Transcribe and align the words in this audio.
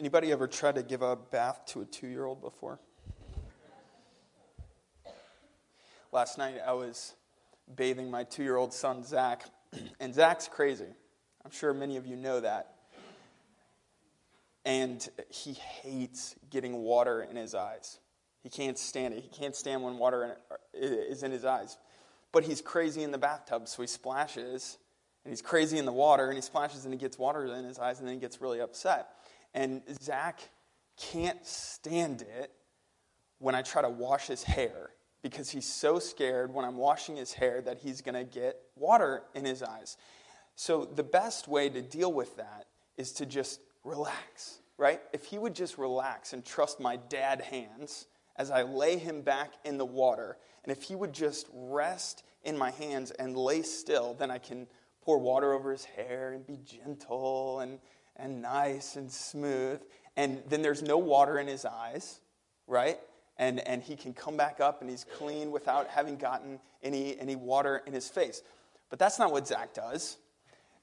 Anybody 0.00 0.32
ever 0.32 0.48
tried 0.48 0.74
to 0.74 0.82
give 0.82 1.02
a 1.02 1.14
bath 1.14 1.66
to 1.66 1.82
a 1.82 1.84
two 1.84 2.08
year 2.08 2.24
old 2.24 2.40
before? 2.40 2.80
Last 6.10 6.36
night 6.36 6.56
I 6.66 6.72
was 6.72 7.14
bathing 7.76 8.10
my 8.10 8.24
two 8.24 8.42
year 8.42 8.56
old 8.56 8.72
son, 8.72 9.04
Zach, 9.04 9.44
and 10.00 10.12
Zach's 10.12 10.48
crazy. 10.48 10.92
I'm 11.44 11.52
sure 11.52 11.72
many 11.72 11.96
of 11.96 12.06
you 12.06 12.16
know 12.16 12.40
that. 12.40 12.74
And 14.64 15.06
he 15.28 15.52
hates 15.52 16.34
getting 16.50 16.82
water 16.82 17.22
in 17.22 17.36
his 17.36 17.54
eyes. 17.54 18.00
He 18.42 18.48
can't 18.48 18.78
stand 18.78 19.14
it. 19.14 19.22
He 19.22 19.28
can't 19.28 19.54
stand 19.54 19.82
when 19.82 19.98
water 19.98 20.38
is 20.72 21.22
in 21.22 21.30
his 21.30 21.44
eyes. 21.44 21.78
But 22.32 22.44
he's 22.44 22.60
crazy 22.60 23.02
in 23.02 23.12
the 23.12 23.18
bathtub, 23.18 23.68
so 23.68 23.82
he 23.82 23.86
splashes, 23.86 24.78
and 25.24 25.30
he's 25.30 25.42
crazy 25.42 25.78
in 25.78 25.84
the 25.84 25.92
water, 25.92 26.26
and 26.26 26.34
he 26.34 26.40
splashes 26.40 26.84
and 26.84 26.92
he 26.92 26.98
gets 26.98 27.16
water 27.16 27.44
in 27.44 27.64
his 27.64 27.78
eyes, 27.78 28.00
and 28.00 28.08
then 28.08 28.14
he 28.14 28.20
gets 28.20 28.40
really 28.40 28.60
upset. 28.60 29.08
And 29.54 29.82
Zach 30.02 30.40
can't 30.96 31.44
stand 31.46 32.22
it 32.22 32.52
when 33.38 33.54
I 33.54 33.62
try 33.62 33.82
to 33.82 33.88
wash 33.88 34.26
his 34.26 34.42
hair 34.42 34.90
because 35.22 35.50
he's 35.50 35.66
so 35.66 35.98
scared 35.98 36.52
when 36.52 36.64
I'm 36.64 36.76
washing 36.76 37.16
his 37.16 37.32
hair 37.32 37.62
that 37.62 37.78
he's 37.78 38.02
going 38.02 38.14
to 38.14 38.24
get 38.24 38.60
water 38.76 39.22
in 39.34 39.44
his 39.44 39.62
eyes. 39.62 39.96
So, 40.56 40.84
the 40.84 41.02
best 41.02 41.48
way 41.48 41.68
to 41.68 41.82
deal 41.82 42.12
with 42.12 42.36
that 42.36 42.66
is 42.96 43.12
to 43.14 43.26
just 43.26 43.60
relax, 43.84 44.60
right? 44.76 45.00
If 45.12 45.24
he 45.24 45.38
would 45.38 45.54
just 45.54 45.78
relax 45.78 46.32
and 46.32 46.44
trust 46.44 46.78
my 46.78 46.96
dad 46.96 47.40
hands 47.40 48.06
as 48.36 48.50
I 48.50 48.62
lay 48.62 48.98
him 48.98 49.22
back 49.22 49.52
in 49.64 49.78
the 49.78 49.84
water, 49.84 50.36
and 50.62 50.70
if 50.70 50.82
he 50.82 50.94
would 50.94 51.12
just 51.12 51.48
rest 51.52 52.22
in 52.44 52.56
my 52.56 52.70
hands 52.70 53.10
and 53.12 53.36
lay 53.36 53.62
still, 53.62 54.14
then 54.14 54.30
I 54.30 54.38
can 54.38 54.66
pour 55.02 55.18
water 55.18 55.52
over 55.52 55.72
his 55.72 55.84
hair 55.84 56.32
and 56.32 56.46
be 56.46 56.58
gentle 56.64 57.60
and, 57.60 57.78
and 58.16 58.42
nice 58.42 58.96
and 58.96 59.10
smooth. 59.10 59.80
And 60.16 60.42
then 60.48 60.62
there's 60.62 60.82
no 60.82 60.98
water 60.98 61.38
in 61.38 61.46
his 61.46 61.64
eyes, 61.64 62.20
right? 62.66 62.98
And, 63.36 63.60
and 63.66 63.82
he 63.82 63.96
can 63.96 64.14
come 64.14 64.36
back 64.36 64.60
up 64.60 64.80
and 64.80 64.88
he's 64.88 65.04
clean 65.04 65.50
without 65.50 65.88
having 65.88 66.16
gotten 66.16 66.60
any, 66.82 67.18
any 67.18 67.36
water 67.36 67.82
in 67.86 67.92
his 67.92 68.08
face. 68.08 68.42
But 68.90 68.98
that's 68.98 69.18
not 69.18 69.32
what 69.32 69.48
Zach 69.48 69.74
does. 69.74 70.18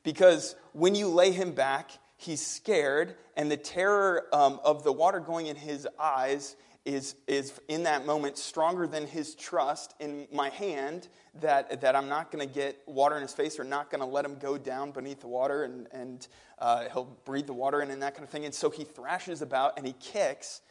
Because 0.03 0.55
when 0.73 0.95
you 0.95 1.07
lay 1.07 1.31
him 1.31 1.51
back, 1.51 1.91
he's 2.17 2.45
scared, 2.45 3.15
and 3.37 3.49
the 3.49 3.57
terror 3.57 4.27
um, 4.33 4.59
of 4.63 4.83
the 4.83 4.91
water 4.91 5.19
going 5.19 5.47
in 5.47 5.55
his 5.55 5.87
eyes 5.99 6.55
is, 6.85 7.15
is 7.27 7.59
in 7.67 7.83
that 7.83 8.05
moment 8.05 8.37
stronger 8.37 8.87
than 8.87 9.05
his 9.05 9.35
trust 9.35 9.93
in 9.99 10.27
my 10.31 10.49
hand 10.49 11.07
that, 11.41 11.81
that 11.81 11.95
I'm 11.95 12.09
not 12.09 12.31
going 12.31 12.47
to 12.47 12.53
get 12.53 12.81
water 12.87 13.15
in 13.15 13.21
his 13.21 13.33
face 13.33 13.59
or 13.59 13.63
not 13.63 13.91
going 13.91 14.01
to 14.01 14.07
let 14.07 14.25
him 14.25 14.37
go 14.39 14.57
down 14.57 14.91
beneath 14.91 15.21
the 15.21 15.27
water 15.27 15.63
and, 15.63 15.87
and 15.91 16.27
uh, 16.59 16.85
he'll 16.91 17.17
breathe 17.25 17.45
the 17.45 17.53
water 17.53 17.81
in 17.81 17.91
and 17.91 18.01
that 18.01 18.15
kind 18.15 18.23
of 18.23 18.29
thing. 18.29 18.45
And 18.45 18.53
so 18.53 18.69
he 18.69 18.83
thrashes 18.83 19.41
about 19.41 19.77
and 19.77 19.85
he 19.85 19.93
kicks. 19.93 20.61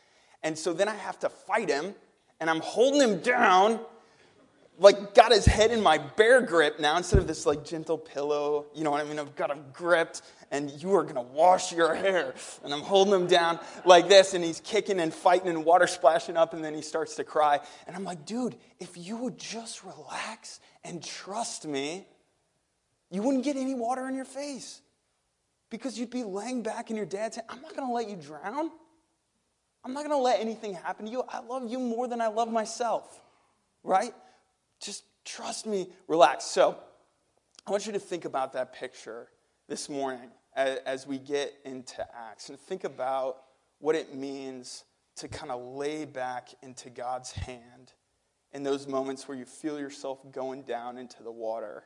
And 0.43 0.59
so 0.59 0.73
then 0.73 0.89
I 0.89 0.97
have 0.97 1.19
to 1.21 1.29
fight 1.29 1.69
him 1.69 1.95
and 2.41 2.51
I'm 2.51 2.61
holding 2.61 3.01
him 3.01 3.21
down 3.21 3.81
like 4.79 5.15
got 5.15 5.33
his 5.33 5.45
head 5.45 5.71
in 5.71 5.83
my 5.83 5.99
bear 5.99 6.41
grip 6.41 6.81
now 6.81 6.97
instead 6.97 7.19
of 7.19 7.27
this 7.27 7.45
like 7.45 7.65
gentle 7.65 7.99
pillow. 7.99 8.67
You 8.75 8.85
know 8.85 8.91
what 8.91 9.01
I 9.01 9.05
mean? 9.05 9.19
I've 9.19 9.37
got 9.37 9.51
him 9.51 9.65
gripped, 9.73 10.23
and 10.51 10.71
you 10.83 10.95
are 10.95 11.05
gonna 11.05 11.23
wash 11.23 11.73
your 11.73 11.95
hair. 11.95 12.35
And 12.65 12.73
I'm 12.73 12.81
holding 12.81 13.13
him 13.15 13.27
down 13.27 13.61
like 13.85 14.09
this, 14.09 14.35
and 14.35 14.43
he's 14.43 14.61
kicking 14.61 15.01
and 15.01 15.13
fighting, 15.13 15.49
and 15.49 15.65
water 15.65 15.87
splashing 15.87 16.37
up, 16.37 16.55
and 16.55 16.65
then 16.65 16.75
he 16.75 16.83
starts 16.83 17.17
to 17.17 17.25
cry. 17.25 17.61
And 17.87 17.95
I'm 17.95 18.05
like, 18.05 18.25
dude, 18.25 18.57
if 18.79 18.97
you 18.97 19.17
would 19.19 19.39
just 19.39 19.85
relax 19.85 20.61
and 20.83 21.05
trust 21.05 21.67
me, 21.67 22.07
you 23.11 23.23
wouldn't 23.23 23.45
get 23.45 23.57
any 23.57 23.75
water 23.75 24.09
in 24.09 24.15
your 24.15 24.25
face. 24.25 24.81
Because 25.69 25.99
you'd 25.99 26.11
be 26.11 26.25
laying 26.25 26.63
back 26.63 26.91
in 26.91 26.97
your 26.97 27.07
dad's 27.07 27.37
hand. 27.37 27.47
I'm 27.49 27.61
not 27.61 27.77
gonna 27.77 27.93
let 27.93 28.09
you 28.09 28.17
drown. 28.17 28.71
I'm 29.85 29.93
not 29.93 30.03
gonna 30.03 30.19
let 30.19 30.41
anything 30.41 30.75
happen 30.75 31.07
to 31.07 31.13
you. 31.13 31.23
I 31.29 31.41
love 31.41 31.71
you 31.71 31.79
more 31.79 32.09
than 32.09 32.21
I 32.21 32.27
love 32.27 32.51
myself, 32.51 33.21
right? 33.83 34.13
Just 34.81 35.05
trust 35.25 35.67
me, 35.67 35.89
relax. 36.09 36.45
So, 36.45 36.79
I 37.67 37.71
want 37.71 37.87
you 37.87 37.93
to 37.93 37.99
think 37.99 38.25
about 38.25 38.55
that 38.55 38.73
picture 38.73 39.29
this 39.69 39.89
morning 39.89 40.31
as, 40.57 41.07
we 41.07 41.19
get 41.19 41.55
into 41.65 42.05
Acts 42.17 42.49
and 42.49 42.59
think 42.59 42.85
about 42.85 43.43
what 43.79 43.95
it 43.95 44.15
means 44.15 44.85
to 45.17 45.29
kind 45.29 45.53
of 45.53 45.63
lay 45.63 46.05
back 46.05 46.49
into 46.63 46.91
God's 46.91 47.31
hand 47.33 47.93
in 48.53 48.63
those 48.63 48.89
moments 48.89 49.29
where 49.29 49.37
you 49.37 49.45
feel 49.45 49.79
yourself 49.79 50.19
going 50.33 50.63
down 50.63 50.99
into 50.99 51.23
the 51.23 51.31
water. 51.31 51.85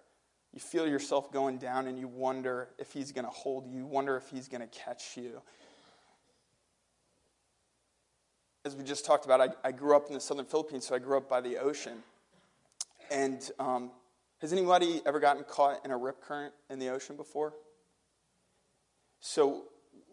You 0.52 0.60
feel 0.60 0.86
yourself 0.86 1.30
going 1.30 1.58
down 1.58 1.86
and 1.88 1.98
you 1.98 2.08
wonder 2.08 2.70
if 2.78 2.92
He's 2.92 3.12
going 3.12 3.24
to 3.24 3.30
hold 3.30 3.66
you, 3.66 3.78
you 3.78 3.86
wonder 3.86 4.16
if 4.16 4.28
He's 4.28 4.48
going 4.48 4.62
to 4.62 4.78
catch 4.78 5.16
you. 5.16 5.42
As 8.64 8.74
we 8.74 8.84
just 8.84 9.04
talked 9.04 9.26
about, 9.26 9.40
I, 9.40 9.48
I 9.62 9.72
grew 9.72 9.94
up 9.94 10.06
in 10.08 10.14
the 10.14 10.20
southern 10.20 10.46
Philippines, 10.46 10.86
so 10.86 10.94
I 10.94 10.98
grew 10.98 11.18
up 11.18 11.28
by 11.28 11.42
the 11.42 11.58
ocean. 11.58 12.02
And 13.10 13.50
um, 13.58 13.90
has 14.40 14.52
anybody 14.52 15.00
ever 15.06 15.20
gotten 15.20 15.44
caught 15.44 15.84
in 15.84 15.90
a 15.90 15.96
rip 15.96 16.22
current 16.22 16.52
in 16.70 16.78
the 16.78 16.88
ocean 16.88 17.16
before? 17.16 17.54
So, 19.20 19.64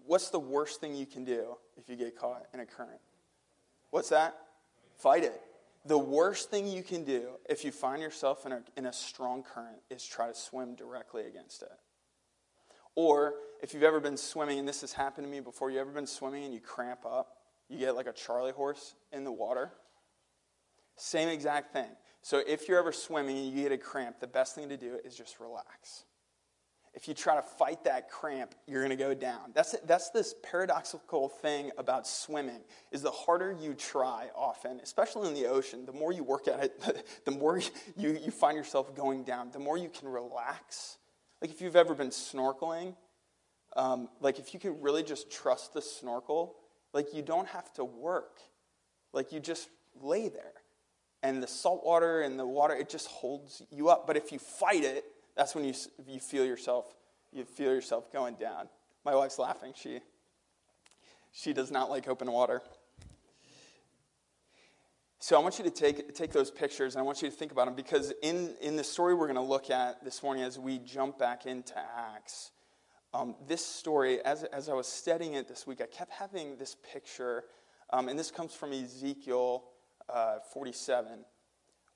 what's 0.05 0.29
the 0.29 0.39
worst 0.39 0.79
thing 0.79 0.95
you 0.95 1.05
can 1.05 1.25
do 1.25 1.57
if 1.77 1.89
you 1.89 1.95
get 1.95 2.17
caught 2.17 2.45
in 2.53 2.59
a 2.59 2.65
current? 2.65 3.01
What's 3.89 4.09
that? 4.09 4.35
Fight 4.97 5.23
it. 5.23 5.41
The 5.85 5.97
worst 5.97 6.51
thing 6.51 6.67
you 6.67 6.83
can 6.83 7.03
do 7.03 7.29
if 7.49 7.65
you 7.65 7.71
find 7.71 8.01
yourself 8.01 8.45
in 8.45 8.51
a, 8.51 8.61
in 8.77 8.85
a 8.85 8.93
strong 8.93 9.43
current 9.43 9.79
is 9.89 10.05
try 10.05 10.27
to 10.27 10.35
swim 10.35 10.75
directly 10.75 11.25
against 11.25 11.63
it. 11.63 11.71
Or 12.95 13.33
if 13.61 13.73
you've 13.73 13.83
ever 13.83 13.99
been 13.99 14.17
swimming, 14.17 14.59
and 14.59 14.67
this 14.67 14.81
has 14.81 14.93
happened 14.93 15.25
to 15.25 15.31
me 15.31 15.39
before, 15.39 15.71
you 15.71 15.79
ever 15.79 15.91
been 15.91 16.07
swimming 16.07 16.43
and 16.43 16.53
you 16.53 16.59
cramp 16.59 17.05
up? 17.05 17.37
You 17.67 17.79
get 17.79 17.95
like 17.95 18.07
a 18.07 18.13
Charlie 18.13 18.51
horse 18.51 18.95
in 19.11 19.23
the 19.23 19.31
water? 19.31 19.71
Same 20.97 21.29
exact 21.29 21.73
thing. 21.73 21.89
So 22.21 22.41
if 22.47 22.67
you're 22.67 22.77
ever 22.77 22.91
swimming 22.91 23.37
and 23.37 23.47
you 23.47 23.63
get 23.63 23.71
a 23.71 23.77
cramp, 23.77 24.19
the 24.19 24.27
best 24.27 24.55
thing 24.55 24.69
to 24.69 24.77
do 24.77 24.99
is 25.03 25.15
just 25.15 25.39
relax. 25.39 26.05
If 26.93 27.07
you 27.07 27.13
try 27.13 27.35
to 27.35 27.41
fight 27.41 27.85
that 27.85 28.09
cramp, 28.09 28.53
you're 28.67 28.85
going 28.85 28.95
to 28.95 29.01
go 29.01 29.13
down. 29.13 29.51
That's, 29.55 29.75
that's 29.85 30.09
this 30.09 30.35
paradoxical 30.43 31.29
thing 31.29 31.71
about 31.77 32.05
swimming 32.05 32.59
is 32.91 33.01
the 33.01 33.11
harder 33.11 33.55
you 33.59 33.73
try 33.73 34.27
often, 34.35 34.81
especially 34.83 35.29
in 35.29 35.33
the 35.33 35.47
ocean, 35.47 35.85
the 35.85 35.93
more 35.93 36.11
you 36.11 36.23
work 36.23 36.49
at 36.49 36.63
it, 36.63 37.05
the 37.25 37.31
more 37.31 37.59
you, 37.95 38.19
you 38.21 38.29
find 38.29 38.57
yourself 38.57 38.93
going 38.93 39.23
down, 39.23 39.51
the 39.51 39.59
more 39.59 39.77
you 39.77 39.89
can 39.89 40.09
relax. 40.09 40.97
Like 41.41 41.49
if 41.49 41.61
you've 41.61 41.77
ever 41.77 41.95
been 41.95 42.09
snorkeling, 42.09 42.95
um, 43.77 44.09
like 44.19 44.37
if 44.37 44.53
you 44.53 44.59
can 44.59 44.81
really 44.81 45.01
just 45.01 45.31
trust 45.31 45.73
the 45.73 45.81
snorkel, 45.81 46.55
like 46.93 47.13
you 47.13 47.21
don't 47.21 47.47
have 47.47 47.71
to 47.73 47.85
work. 47.85 48.39
Like 49.13 49.31
you 49.31 49.39
just 49.39 49.69
lay 50.01 50.27
there 50.27 50.60
and 51.23 51.41
the 51.41 51.47
salt 51.47 51.85
water 51.85 52.21
and 52.21 52.39
the 52.39 52.45
water 52.45 52.75
it 52.75 52.89
just 52.89 53.07
holds 53.07 53.61
you 53.71 53.89
up. 53.89 54.07
But 54.07 54.17
if 54.17 54.31
you 54.31 54.39
fight 54.39 54.83
it 54.83 55.05
that's 55.35 55.55
when 55.55 55.63
you, 55.63 55.73
you 56.07 56.19
feel 56.19 56.45
yourself 56.45 56.93
you 57.31 57.45
feel 57.45 57.73
yourself 57.73 58.11
going 58.11 58.35
down. 58.35 58.67
My 59.05 59.15
wife's 59.15 59.39
laughing. 59.39 59.73
She 59.75 59.99
she 61.31 61.53
does 61.53 61.71
not 61.71 61.89
like 61.89 62.07
open 62.07 62.31
water. 62.31 62.61
So 65.23 65.37
i 65.37 65.39
want 65.39 65.59
you 65.59 65.63
to 65.65 65.69
take, 65.69 66.15
take 66.15 66.31
those 66.31 66.49
pictures 66.49 66.95
and 66.95 66.99
i 66.99 67.05
want 67.05 67.21
you 67.21 67.29
to 67.29 67.35
think 67.35 67.51
about 67.51 67.65
them 67.65 67.75
because 67.75 68.11
in, 68.23 68.55
in 68.59 68.75
the 68.75 68.83
story 68.83 69.13
we're 69.13 69.27
going 69.27 69.35
to 69.35 69.41
look 69.41 69.69
at 69.69 70.03
this 70.03 70.23
morning 70.23 70.43
as 70.43 70.57
we 70.57 70.79
jump 70.79 71.19
back 71.19 71.45
into 71.45 71.75
acts 71.77 72.49
um, 73.13 73.35
this 73.47 73.63
story 73.63 74.19
as, 74.25 74.45
as 74.45 74.67
i 74.67 74.73
was 74.73 74.87
studying 74.87 75.35
it 75.35 75.47
this 75.47 75.67
week 75.67 75.79
i 75.79 75.85
kept 75.85 76.11
having 76.11 76.57
this 76.57 76.75
picture 76.91 77.43
um, 77.91 78.09
and 78.09 78.17
this 78.17 78.31
comes 78.31 78.55
from 78.55 78.73
ezekiel 78.73 79.65
uh, 80.09 80.37
47, 80.53 81.25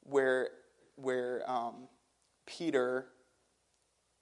where, 0.02 0.50
where 0.96 1.50
um, 1.50 1.88
Peter 2.46 3.08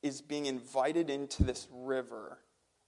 is 0.02 0.22
being 0.22 0.46
invited 0.46 1.10
into 1.10 1.44
this 1.44 1.68
river, 1.72 2.40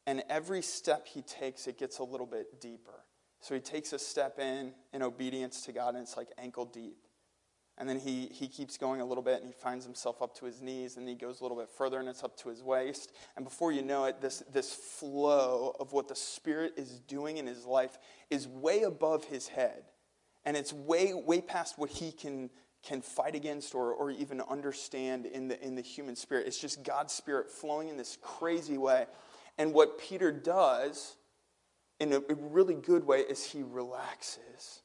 and 0.06 0.24
every 0.30 0.62
step 0.62 1.08
he 1.08 1.22
takes, 1.22 1.68
it 1.68 1.78
gets 1.78 2.00
a 2.00 2.04
little 2.04 2.28
bit 2.28 2.60
deeper. 2.62 3.06
So 3.40 3.54
he 3.54 3.62
takes 3.62 3.94
a 3.94 4.00
step 4.00 4.40
in 4.40 4.74
in 4.94 5.02
obedience 5.02 5.62
to 5.66 5.72
God, 5.72 5.96
and 5.96 6.04
it's 6.04 6.18
like 6.18 6.30
ankle 6.38 6.66
deep. 6.66 6.98
And 7.78 7.90
then 7.90 8.00
he, 8.00 8.28
he 8.32 8.48
keeps 8.48 8.78
going 8.78 9.02
a 9.02 9.06
little 9.06 9.24
bit 9.24 9.42
and 9.42 9.48
he 9.48 9.54
finds 9.54 9.84
himself 9.84 10.22
up 10.22 10.34
to 10.38 10.46
his 10.46 10.62
knees 10.62 10.96
and 10.96 11.08
he 11.10 11.16
goes 11.16 11.42
a 11.42 11.44
little 11.44 11.58
bit 11.58 11.70
further 11.70 12.00
and 12.00 12.08
it's 12.08 12.24
up 12.24 12.38
to 12.38 12.50
his 12.50 12.64
waist. 12.64 13.12
And 13.36 13.44
before 13.44 13.74
you 13.74 13.82
know 13.82 14.06
it, 14.06 14.22
this, 14.22 14.44
this 14.52 14.72
flow 14.72 15.76
of 15.78 15.92
what 15.92 16.08
the 16.08 16.16
Spirit 16.16 16.74
is 16.78 17.00
doing 17.02 17.36
in 17.36 17.46
his 17.46 17.66
life 17.66 17.98
is 18.30 18.48
way 18.48 18.84
above 18.84 19.26
his 19.26 19.50
head 19.50 19.84
and 20.46 20.56
it's 20.56 20.72
way, 20.72 21.14
way 21.14 21.42
past 21.42 21.78
what 21.78 21.90
he 21.90 22.12
can, 22.12 22.50
can 22.84 23.02
fight 23.02 23.36
against 23.36 23.74
or, 23.74 23.92
or 23.92 24.12
even 24.12 24.42
understand 24.42 25.26
in 25.26 25.48
the, 25.48 25.64
in 25.66 25.76
the 25.76 25.82
human 25.82 26.16
spirit. 26.16 26.48
It's 26.48 26.60
just 26.60 26.84
God's 26.84 27.14
spirit 27.14 27.50
flowing 27.50 27.90
in 27.90 27.98
this 27.98 28.18
crazy 28.22 28.78
way. 28.78 29.08
And 29.58 29.74
what 29.74 29.98
Peter 29.98 30.32
does 30.32 31.16
in 32.00 32.14
a 32.14 32.22
really 32.30 32.76
good 32.76 33.06
way 33.06 33.20
is 33.20 33.44
he 33.44 33.64
relaxes. 33.64 34.82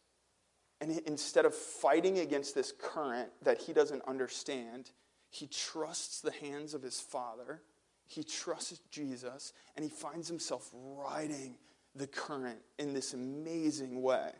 And 0.80 0.98
instead 1.06 1.44
of 1.44 1.54
fighting 1.54 2.20
against 2.20 2.54
this 2.54 2.72
current 2.72 3.30
that 3.42 3.58
he 3.58 3.72
doesn't 3.72 4.02
understand, 4.06 4.90
he 5.28 5.46
trusts 5.46 6.20
the 6.20 6.32
hands 6.32 6.72
of 6.72 6.82
his 6.82 7.00
father. 7.00 7.62
He 8.06 8.24
trusts 8.24 8.80
Jesus, 8.90 9.52
and 9.76 9.84
he 9.84 9.90
finds 9.90 10.26
himself 10.26 10.70
riding 10.72 11.56
the 11.94 12.06
current 12.06 12.58
in 12.78 12.94
this 12.94 13.12
amazing 13.12 14.00
way. 14.02 14.30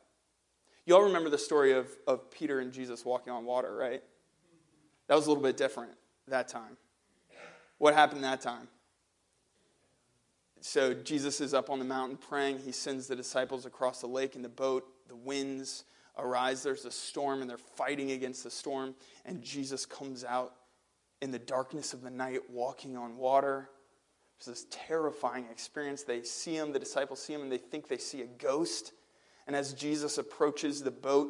You 0.87 0.95
all 0.95 1.03
remember 1.03 1.31
the 1.31 1.39
story 1.39 1.73
of, 1.73 1.89
of 2.07 2.31
Peter 2.31 2.61
and 2.61 2.73
Jesus 2.73 3.05
walking 3.05 3.33
on 3.33 3.45
water, 3.45 3.75
right? 3.75 4.03
That 5.09 5.15
was 5.15 5.27
a 5.27 5.29
little 5.29 5.43
bit 5.43 5.57
different 5.57 5.93
that 6.29 6.49
time. 6.49 6.77
What 7.79 7.95
happened 7.95 8.25
that 8.25 8.41
time? 8.41 8.69
So 10.61 10.93
Jesus 10.93 11.41
is 11.41 11.55
up 11.55 11.71
on 11.71 11.79
the 11.79 11.85
mountain 11.85 12.19
praying. 12.19 12.59
He 12.59 12.73
sends 12.73 13.07
the 13.07 13.17
disciples 13.17 13.65
across 13.67 14.01
the 14.01 14.07
lake 14.07 14.37
in 14.37 14.43
the 14.43 14.49
boat. 14.49 14.87
The 15.09 15.17
winds 15.17 15.85
arise. 16.19 16.63
There's 16.63 16.85
a 16.85 16.91
storm, 16.91 17.41
and 17.41 17.49
they're 17.49 17.57
fighting 17.57 18.11
against 18.11 18.45
the 18.45 18.51
storm. 18.51 18.95
And 19.25 19.43
Jesus 19.43 19.87
comes 19.87 20.25
out 20.25 20.55
in 21.23 21.31
the 21.31 21.39
darkness 21.39 21.95
of 21.95 22.03
the 22.03 22.11
night 22.11 22.41
walking 22.51 22.97
on 22.97 23.17
water. 23.17 23.71
It's 24.37 24.47
this 24.47 24.67
terrifying 24.71 25.47
experience. 25.51 26.03
They 26.03 26.23
see 26.23 26.57
him, 26.57 26.73
the 26.73 26.79
disciples 26.79 27.23
see 27.23 27.35
him, 27.35 27.43
and 27.43 27.53
they 27.53 27.59
think 27.59 27.89
they 27.89 27.99
see 27.99 28.23
a 28.23 28.27
ghost. 28.27 28.93
And 29.51 29.57
as 29.57 29.73
Jesus 29.73 30.17
approaches 30.17 30.81
the 30.81 30.93
boat, 30.93 31.29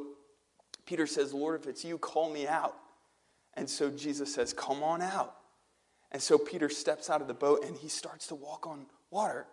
Peter 0.84 1.06
says, 1.06 1.32
Lord, 1.32 1.58
if 1.58 1.66
it's 1.66 1.86
you, 1.86 1.96
call 1.96 2.28
me 2.28 2.46
out. 2.46 2.76
And 3.54 3.66
so 3.66 3.88
Jesus 3.88 4.34
says, 4.34 4.52
Come 4.52 4.82
on 4.82 5.00
out. 5.00 5.36
And 6.12 6.20
so 6.20 6.36
Peter 6.36 6.68
steps 6.68 7.08
out 7.08 7.22
of 7.22 7.28
the 7.28 7.32
boat 7.32 7.64
and 7.64 7.74
he 7.74 7.88
starts 7.88 8.26
to 8.26 8.34
walk 8.34 8.66
on 8.66 8.84
water 9.10 9.46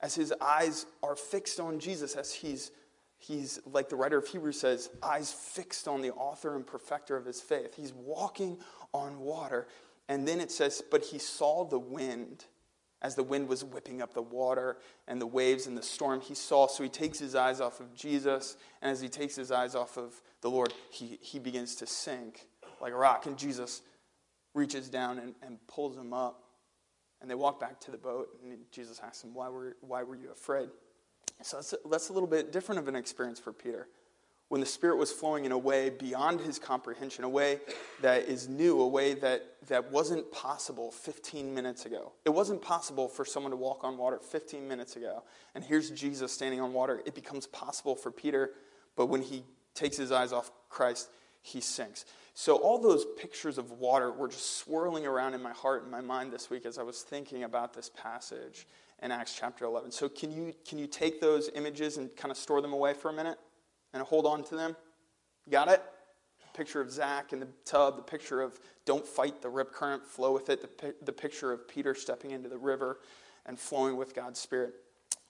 as 0.00 0.14
his 0.14 0.32
eyes 0.40 0.86
are 1.02 1.14
fixed 1.14 1.60
on 1.60 1.78
Jesus, 1.78 2.14
as 2.14 2.32
he's, 2.32 2.70
he's, 3.18 3.60
like 3.66 3.90
the 3.90 3.96
writer 3.96 4.16
of 4.16 4.26
Hebrews 4.26 4.58
says, 4.58 4.88
eyes 5.02 5.30
fixed 5.30 5.86
on 5.86 6.00
the 6.00 6.12
author 6.12 6.56
and 6.56 6.66
perfecter 6.66 7.18
of 7.18 7.26
his 7.26 7.42
faith. 7.42 7.74
He's 7.76 7.92
walking 7.92 8.56
on 8.94 9.20
water. 9.20 9.68
And 10.08 10.26
then 10.26 10.40
it 10.40 10.50
says, 10.50 10.82
But 10.90 11.04
he 11.04 11.18
saw 11.18 11.66
the 11.66 11.78
wind 11.78 12.46
as 13.06 13.14
the 13.14 13.22
wind 13.22 13.48
was 13.48 13.62
whipping 13.62 14.02
up 14.02 14.12
the 14.12 14.22
water 14.22 14.78
and 15.06 15.20
the 15.20 15.26
waves 15.26 15.68
and 15.68 15.78
the 15.78 15.82
storm, 15.82 16.20
he 16.20 16.34
saw. 16.34 16.66
So 16.66 16.82
he 16.82 16.88
takes 16.88 17.20
his 17.20 17.36
eyes 17.36 17.60
off 17.60 17.78
of 17.78 17.94
Jesus, 17.94 18.56
and 18.82 18.90
as 18.90 19.00
he 19.00 19.08
takes 19.08 19.36
his 19.36 19.52
eyes 19.52 19.76
off 19.76 19.96
of 19.96 20.20
the 20.40 20.50
Lord, 20.50 20.74
he, 20.90 21.18
he 21.22 21.38
begins 21.38 21.76
to 21.76 21.86
sink 21.86 22.48
like 22.80 22.92
a 22.92 22.96
rock. 22.96 23.26
And 23.26 23.38
Jesus 23.38 23.82
reaches 24.54 24.88
down 24.88 25.18
and, 25.18 25.34
and 25.40 25.64
pulls 25.68 25.96
him 25.96 26.12
up. 26.12 26.42
And 27.22 27.30
they 27.30 27.36
walk 27.36 27.60
back 27.60 27.80
to 27.80 27.92
the 27.92 27.96
boat, 27.96 28.28
and 28.42 28.58
Jesus 28.70 29.00
asks 29.02 29.24
him, 29.24 29.32
Why 29.32 29.48
were, 29.48 29.76
why 29.80 30.02
were 30.02 30.16
you 30.16 30.30
afraid? 30.32 30.68
So 31.42 31.58
that's 31.58 31.74
that's 31.90 32.08
a 32.08 32.12
little 32.12 32.28
bit 32.28 32.52
different 32.52 32.78
of 32.78 32.88
an 32.88 32.96
experience 32.96 33.38
for 33.38 33.52
Peter 33.52 33.88
when 34.48 34.60
the 34.60 34.66
Spirit 34.66 34.96
was 34.96 35.10
flowing 35.10 35.44
in 35.44 35.52
a 35.52 35.58
way 35.58 35.90
beyond 35.90 36.40
his 36.40 36.58
comprehension, 36.58 37.24
a 37.24 37.28
way 37.28 37.60
that 38.00 38.28
is 38.28 38.48
new, 38.48 38.80
a 38.80 38.86
way 38.86 39.14
that, 39.14 39.56
that 39.66 39.90
wasn't 39.90 40.30
possible 40.30 40.92
15 40.92 41.52
minutes 41.52 41.84
ago. 41.84 42.12
It 42.24 42.30
wasn't 42.30 42.62
possible 42.62 43.08
for 43.08 43.24
someone 43.24 43.50
to 43.50 43.56
walk 43.56 43.82
on 43.82 43.98
water 43.98 44.18
15 44.18 44.68
minutes 44.68 44.94
ago. 44.94 45.24
And 45.54 45.64
here's 45.64 45.90
Jesus 45.90 46.30
standing 46.30 46.60
on 46.60 46.72
water. 46.72 47.02
It 47.04 47.14
becomes 47.14 47.48
possible 47.48 47.96
for 47.96 48.12
Peter, 48.12 48.50
but 48.94 49.06
when 49.06 49.22
he 49.22 49.42
takes 49.74 49.96
his 49.96 50.12
eyes 50.12 50.32
off 50.32 50.52
Christ, 50.68 51.08
he 51.42 51.60
sinks. 51.60 52.04
So, 52.38 52.56
all 52.56 52.78
those 52.78 53.06
pictures 53.18 53.56
of 53.56 53.70
water 53.72 54.12
were 54.12 54.28
just 54.28 54.58
swirling 54.58 55.06
around 55.06 55.32
in 55.32 55.42
my 55.42 55.52
heart 55.52 55.82
and 55.82 55.90
my 55.90 56.02
mind 56.02 56.32
this 56.32 56.50
week 56.50 56.66
as 56.66 56.76
I 56.76 56.82
was 56.82 57.00
thinking 57.00 57.44
about 57.44 57.72
this 57.72 57.90
passage 57.90 58.66
in 59.02 59.10
Acts 59.10 59.34
chapter 59.38 59.64
11. 59.64 59.90
So, 59.90 60.08
can 60.08 60.30
you, 60.30 60.52
can 60.68 60.78
you 60.78 60.86
take 60.86 61.20
those 61.20 61.48
images 61.54 61.96
and 61.96 62.14
kind 62.14 62.30
of 62.30 62.36
store 62.36 62.60
them 62.60 62.74
away 62.74 62.92
for 62.92 63.10
a 63.10 63.12
minute? 63.12 63.38
And 63.96 64.06
hold 64.06 64.26
on 64.26 64.44
to 64.44 64.56
them. 64.56 64.76
Got 65.50 65.68
it? 65.68 65.82
picture 66.56 66.80
of 66.80 66.90
Zach 66.90 67.32
in 67.32 67.40
the 67.40 67.48
tub, 67.64 67.96
the 67.96 68.02
picture 68.02 68.40
of 68.40 68.58
don't 68.86 69.06
fight 69.06 69.42
the 69.42 69.48
rip 69.48 69.72
current, 69.72 70.04
flow 70.04 70.32
with 70.32 70.48
it, 70.48 70.80
the, 70.80 70.94
the 71.04 71.12
picture 71.12 71.52
of 71.52 71.68
Peter 71.68 71.94
stepping 71.94 72.30
into 72.30 72.48
the 72.48 72.56
river 72.56 72.98
and 73.44 73.58
flowing 73.58 73.96
with 73.96 74.14
God's 74.14 74.40
Spirit. 74.40 74.74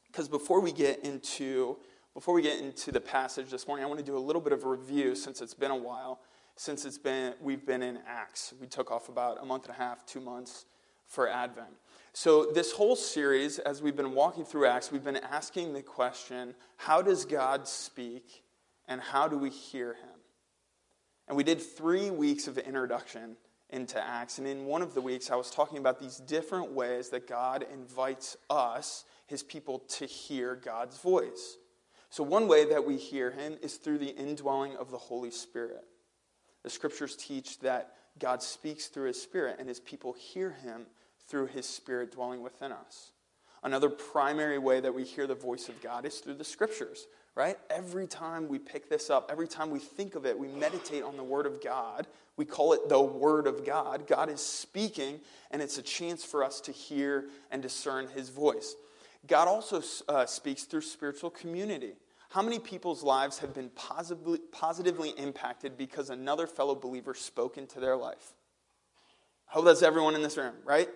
Because 0.07 0.29
before 0.29 0.61
we 0.61 0.73
get 0.73 1.05
into 1.05 1.79
before 2.15 2.33
we 2.33 2.41
get 2.41 2.61
into 2.61 2.91
the 2.91 3.01
passage 3.01 3.51
this 3.51 3.67
morning, 3.67 3.85
I 3.85 3.89
want 3.89 4.01
to 4.01 4.07
do 4.07 4.17
a 4.17 4.19
little 4.19 4.41
bit 4.41 4.55
of 4.55 4.65
a 4.65 4.69
review 4.69 5.15
since 5.15 5.43
it's 5.43 5.53
been 5.53 5.71
a 5.71 5.77
while. 5.77 6.21
Since 6.55 6.87
it's 6.87 6.97
been 6.97 7.35
we've 7.43 7.67
been 7.67 7.83
in 7.83 7.99
Acts. 8.07 8.55
We 8.59 8.67
took 8.67 8.91
off 8.91 9.11
about 9.11 9.43
a 9.43 9.45
month 9.45 9.67
and 9.67 9.75
a 9.75 9.79
half, 9.79 10.07
two 10.07 10.21
months 10.21 10.65
for 11.07 11.29
Advent. 11.29 11.75
So, 12.15 12.47
this 12.47 12.73
whole 12.73 12.97
series, 12.97 13.59
as 13.59 13.83
we've 13.83 13.95
been 13.95 14.15
walking 14.15 14.47
through 14.47 14.67
Acts, 14.67 14.91
we've 14.91 15.05
been 15.05 15.19
asking 15.19 15.75
the 15.75 15.83
question 15.83 16.55
how 16.79 17.03
does 17.03 17.27
God 17.27 17.69
speak 17.69 18.43
and 18.89 19.01
how 19.01 19.29
do 19.29 19.37
we 19.37 19.51
hear 19.51 19.95
him? 19.95 20.21
And 21.29 21.37
we 21.37 21.45
did 21.45 21.61
three 21.61 22.11
weeks 22.11 22.47
of 22.47 22.59
introduction 22.59 23.37
into 23.71 24.01
Acts. 24.01 24.39
And 24.39 24.47
in 24.47 24.67
one 24.67 24.83
of 24.83 24.95
the 24.95 25.01
weeks, 25.01 25.31
I 25.31 25.37
was 25.37 25.51
talking 25.51 25.79
about 25.79 25.99
these 25.99 26.19
different 26.19 26.73
ways 26.73 27.11
that 27.11 27.27
God 27.27 27.67
invites 27.73 28.37
us, 28.49 29.05
his 29.27 29.43
people, 29.43 29.81
to 29.81 30.07
hear 30.07 30.55
God's 30.55 30.99
voice. 30.99 31.57
So, 32.11 32.23
one 32.23 32.47
way 32.47 32.65
that 32.67 32.87
we 32.87 32.97
hear 32.97 33.33
him 33.33 33.57
is 33.63 33.75
through 33.75 33.99
the 33.99 34.15
indwelling 34.17 34.77
of 34.77 34.91
the 34.91 34.99
Holy 34.99 35.33
Spirit. 35.33 35.85
The 36.63 36.71
scriptures 36.71 37.17
teach 37.17 37.59
that 37.61 37.95
God 38.19 38.43
speaks 38.43 38.87
through 38.87 39.09
his 39.09 39.21
Spirit, 39.21 39.57
and 39.59 39.69
his 39.69 39.81
people 39.81 40.13
hear 40.13 40.53
him 40.53 40.87
through 41.29 41.47
his 41.47 41.67
Spirit 41.69 42.13
dwelling 42.13 42.43
within 42.43 42.71
us. 42.71 43.11
Another 43.63 43.89
primary 43.89 44.59
way 44.59 44.79
that 44.79 44.95
we 44.95 45.03
hear 45.03 45.27
the 45.27 45.35
voice 45.35 45.69
of 45.69 45.83
God 45.83 46.07
is 46.07 46.19
through 46.19 46.35
the 46.35 46.45
scriptures 46.45 47.07
right? 47.37 47.59
Every 47.69 48.07
time 48.07 48.49
we 48.49 48.59
pick 48.59 48.89
this 48.89 49.11
up, 49.11 49.29
every 49.31 49.47
time 49.47 49.71
we 49.71 49.79
think 49.79 50.15
of 50.15 50.25
it, 50.25 50.37
we 50.37 50.49
meditate 50.49 51.05
on 51.05 51.17
the 51.17 51.23
Word 51.23 51.47
of 51.47 51.63
God. 51.63 52.07
We 52.37 52.47
call 52.47 52.73
it 52.73 52.89
the 52.89 53.01
Word 53.01 53.47
of 53.47 53.65
God. 53.65 54.07
God 54.07 54.31
is 54.31 54.41
speaking, 54.41 55.21
and 55.51 55.61
it's 55.61 55.77
a 55.79 55.83
chance 55.83 56.25
for 56.25 56.43
us 56.43 56.61
to 56.63 56.73
hear 56.73 57.27
and 57.51 57.63
discern 57.63 58.09
His 58.09 58.31
voice. 58.31 58.75
God 59.27 59.49
also 59.49 59.83
uh, 60.09 60.25
speaks 60.25 60.65
through 60.65 60.81
spiritual 60.81 61.31
community. 61.31 61.93
How 62.31 62.43
many 62.43 62.59
people's 62.59 63.03
lives 63.03 63.39
have 63.39 63.55
been 63.55 63.71
positively, 63.71 64.39
positively 64.51 65.11
impacted 65.11 65.77
because 65.77 66.11
another 66.11 66.47
fellow 66.47 66.75
believer 66.75 67.15
spoke 67.15 67.59
into 67.59 67.81
their 67.81 67.97
life? 67.97 68.33
I 69.49 69.53
hope 69.53 69.67
that's 69.67 69.83
everyone 69.83 70.15
in 70.15 70.23
this 70.23 70.37
room, 70.37 70.55
right? 70.65 70.89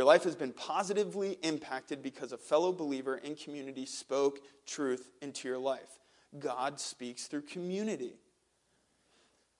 Your 0.00 0.06
life 0.06 0.24
has 0.24 0.34
been 0.34 0.54
positively 0.54 1.36
impacted 1.42 2.02
because 2.02 2.32
a 2.32 2.38
fellow 2.38 2.72
believer 2.72 3.16
in 3.18 3.34
community 3.34 3.84
spoke 3.84 4.38
truth 4.64 5.10
into 5.20 5.46
your 5.46 5.58
life. 5.58 5.98
God 6.38 6.80
speaks 6.80 7.26
through 7.26 7.42
community. 7.42 8.14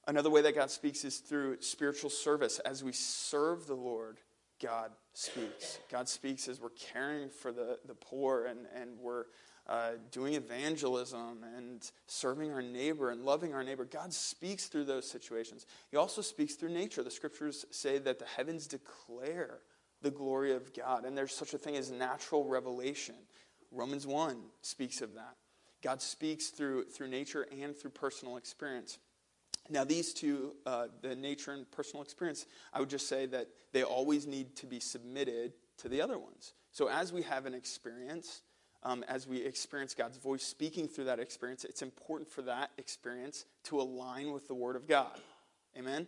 Another 0.07 0.31
way 0.31 0.41
that 0.41 0.55
God 0.55 0.71
speaks 0.71 1.05
is 1.05 1.19
through 1.19 1.61
spiritual 1.61 2.09
service. 2.09 2.59
As 2.61 2.83
we 2.83 2.93
serve 2.93 3.67
the 3.67 3.75
Lord, 3.75 4.17
God 4.63 4.93
speaks. 5.13 5.79
God 5.91 6.09
speaks 6.09 6.49
as 6.49 6.59
we're 6.59 6.71
caring 6.71 7.29
for 7.29 7.53
the, 7.53 7.79
the 7.87 7.95
poor 7.95 8.47
and, 8.47 8.61
and 8.75 8.99
we're 8.99 9.25
uh, 9.69 9.91
doing 10.11 10.37
evangelism 10.37 11.45
and 11.55 11.91
serving 12.07 12.51
our 12.51 12.63
neighbor 12.63 13.11
and 13.11 13.27
loving 13.27 13.53
our 13.53 13.63
neighbor. 13.63 13.85
God 13.85 14.11
speaks 14.11 14.69
through 14.69 14.85
those 14.85 15.07
situations. 15.07 15.67
He 15.91 15.99
also 15.99 16.23
speaks 16.23 16.55
through 16.55 16.71
nature. 16.71 17.03
The 17.03 17.11
scriptures 17.11 17.67
say 17.71 17.99
that 17.99 18.19
the 18.19 18.25
heavens 18.25 18.67
declare 18.67 19.59
the 20.03 20.11
glory 20.11 20.53
of 20.53 20.73
God. 20.75 21.05
And 21.05 21.17
there's 21.17 21.35
such 21.35 21.55
a 21.55 21.59
thing 21.59 21.77
as 21.77 21.91
natural 21.91 22.45
revelation. 22.45 23.15
Romans 23.71 24.07
1 24.07 24.37
speaks 24.63 25.01
of 25.01 25.15
that. 25.15 25.37
God 25.83 26.03
speaks 26.03 26.49
through, 26.49 26.85
through 26.85 27.09
nature 27.09 27.47
and 27.61 27.77
through 27.77 27.91
personal 27.91 28.37
experience. 28.37 28.99
Now, 29.69 29.85
these 29.85 30.13
two, 30.13 30.57
uh, 30.67 30.89
the 31.01 31.15
nature 31.15 31.53
and 31.53 31.71
personal 31.71 32.03
experience, 32.03 32.47
I 32.73 32.81
would 32.81 32.91
just 32.91 33.09
say 33.09 33.27
that 33.27 33.49
they 33.73 33.83
always 33.83 34.27
need 34.27 34.57
to 34.57 34.67
be 34.67 34.81
submitted 34.81 35.53
to 35.79 35.89
the 35.89 36.03
other 36.03 36.19
ones. 36.19 36.55
So, 36.73 36.89
as 36.89 37.13
we 37.13 37.23
have 37.23 37.47
an 37.47 37.55
experience, 37.55 38.43
um, 38.83 39.05
as 39.09 39.27
we 39.27 39.39
experience 39.39 39.95
God's 39.95 40.19
voice 40.19 40.43
speaking 40.43 40.89
through 40.89 41.05
that 41.05 41.21
experience, 41.21 41.65
it's 41.65 41.83
important 41.83 42.31
for 42.31 42.43
that 42.43 42.71
experience 42.79 43.45
to 43.65 43.81
align 43.81 44.33
with 44.33 44.49
the 44.49 44.55
Word 44.55 44.77
of 44.77 44.89
God. 44.89 45.21
Amen? 45.79 46.07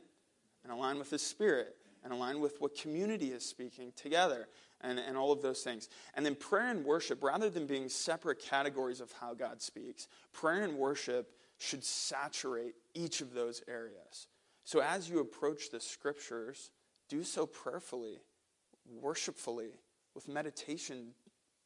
And 0.65 0.73
align 0.73 0.99
with 0.99 1.11
His 1.11 1.23
Spirit 1.23 1.77
and 2.05 2.13
align 2.13 2.41
with 2.41 2.61
what 2.61 2.77
community 2.77 3.29
is 3.29 3.45
speaking 3.45 3.93
together 3.97 4.49
and, 4.81 4.99
and 4.99 5.17
all 5.17 5.33
of 5.33 5.43
those 5.43 5.63
things. 5.63 5.89
And 6.15 6.27
then 6.27 6.35
prayer 6.35 6.71
and 6.71 6.85
worship, 6.85 7.23
rather 7.23 7.49
than 7.51 7.67
being 7.67 7.89
separate 7.89 8.41
categories 8.41 9.01
of 9.01 9.13
how 9.21 9.35
God 9.35 9.63
speaks, 9.63 10.09
prayer 10.33 10.63
and 10.63 10.77
worship 10.77 11.33
should 11.59 11.85
saturate 11.85 12.75
each 12.95 13.21
of 13.21 13.35
those 13.35 13.63
areas. 13.69 14.27
So 14.65 14.81
as 14.81 15.09
you 15.09 15.21
approach 15.21 15.71
the 15.71 15.81
scriptures, 15.81 16.71
do 17.09 17.23
so 17.23 17.47
prayerfully, 17.47 18.19
worshipfully, 19.01 19.71
with 20.15 20.29
meditation. 20.29 21.15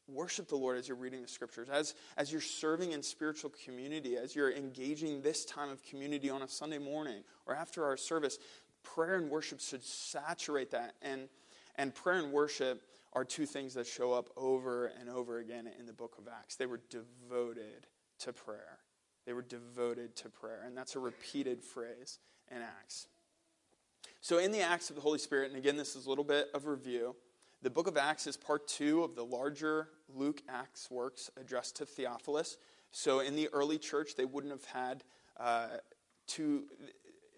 Worship 0.09 0.47
the 0.47 0.57
Lord 0.57 0.79
as 0.79 0.87
you're 0.87 0.97
reading 0.97 1.21
the 1.21 1.27
scriptures, 1.27 1.69
as, 1.69 1.97
as 2.17 2.31
you're 2.31 2.41
serving 2.41 2.93
in 2.93 3.03
spiritual 3.03 3.53
community, 3.65 4.17
as 4.17 4.37
you're 4.37 4.53
engaging 4.53 5.21
this 5.21 5.45
time 5.45 5.69
of 5.69 5.83
community 5.83 6.31
on 6.31 6.43
a 6.43 6.49
Sunday 6.49 6.79
morning 6.79 7.25
or 7.45 7.57
after 7.57 7.85
our 7.85 7.97
service 7.97 8.39
prayer 8.95 9.17
and 9.17 9.31
worship 9.31 9.61
should 9.61 9.85
saturate 9.85 10.71
that. 10.71 10.95
And, 11.03 11.29
and 11.77 11.95
prayer 11.95 12.19
and 12.19 12.33
worship 12.33 12.83
are 13.13 13.25
two 13.25 13.47
things 13.47 13.75
that 13.75 13.87
show 13.87 14.13
up 14.13 14.31
over 14.37 14.93
and 15.01 15.09
over 15.09 15.39
again 15.39 15.69
in 15.79 15.87
the 15.87 15.93
book 15.93 16.17
of 16.19 16.29
Acts. 16.29 16.57
They 16.57 16.67
were 16.67 16.81
devoted 16.91 17.87
to 18.21 18.33
prayer. 18.33 18.79
They 19.25 19.33
were 19.33 19.43
devoted 19.43 20.15
to 20.17 20.29
prayer. 20.29 20.63
And 20.65 20.77
that's 20.77 20.97
a 20.97 20.99
repeated 20.99 21.63
phrase 21.63 22.19
in 22.51 22.59
Acts. 22.63 23.09
So, 24.21 24.39
in 24.39 24.53
the 24.53 24.61
Acts 24.61 24.91
of 24.91 24.97
the 24.97 25.03
Holy 25.03 25.19
Spirit, 25.19 25.51
and 25.51 25.59
again, 25.59 25.77
this 25.77 25.97
is 25.97 26.07
a 26.07 26.09
little 26.09 26.25
bit 26.25 26.49
of 26.55 26.67
review, 26.67 27.17
The 27.63 27.71
book 27.71 27.89
of 27.89 27.97
Acts 27.97 28.27
is 28.27 28.37
part 28.37 28.69
two 28.69 29.03
of 29.03 29.15
the 29.15 29.25
larger 29.25 29.89
Luke 30.15 30.43
Acts 30.49 30.91
works 30.91 31.31
addressed 31.41 31.77
to 31.77 31.87
Theophilus. 31.87 32.59
So 32.93 33.21
in 33.21 33.35
the 33.35 33.49
early 33.53 33.79
church, 33.79 34.15
they 34.15 34.25
wouldn't 34.25 34.53
have 34.53 34.65
had 34.65 35.05
uh, 35.39 35.69
two. 36.27 36.65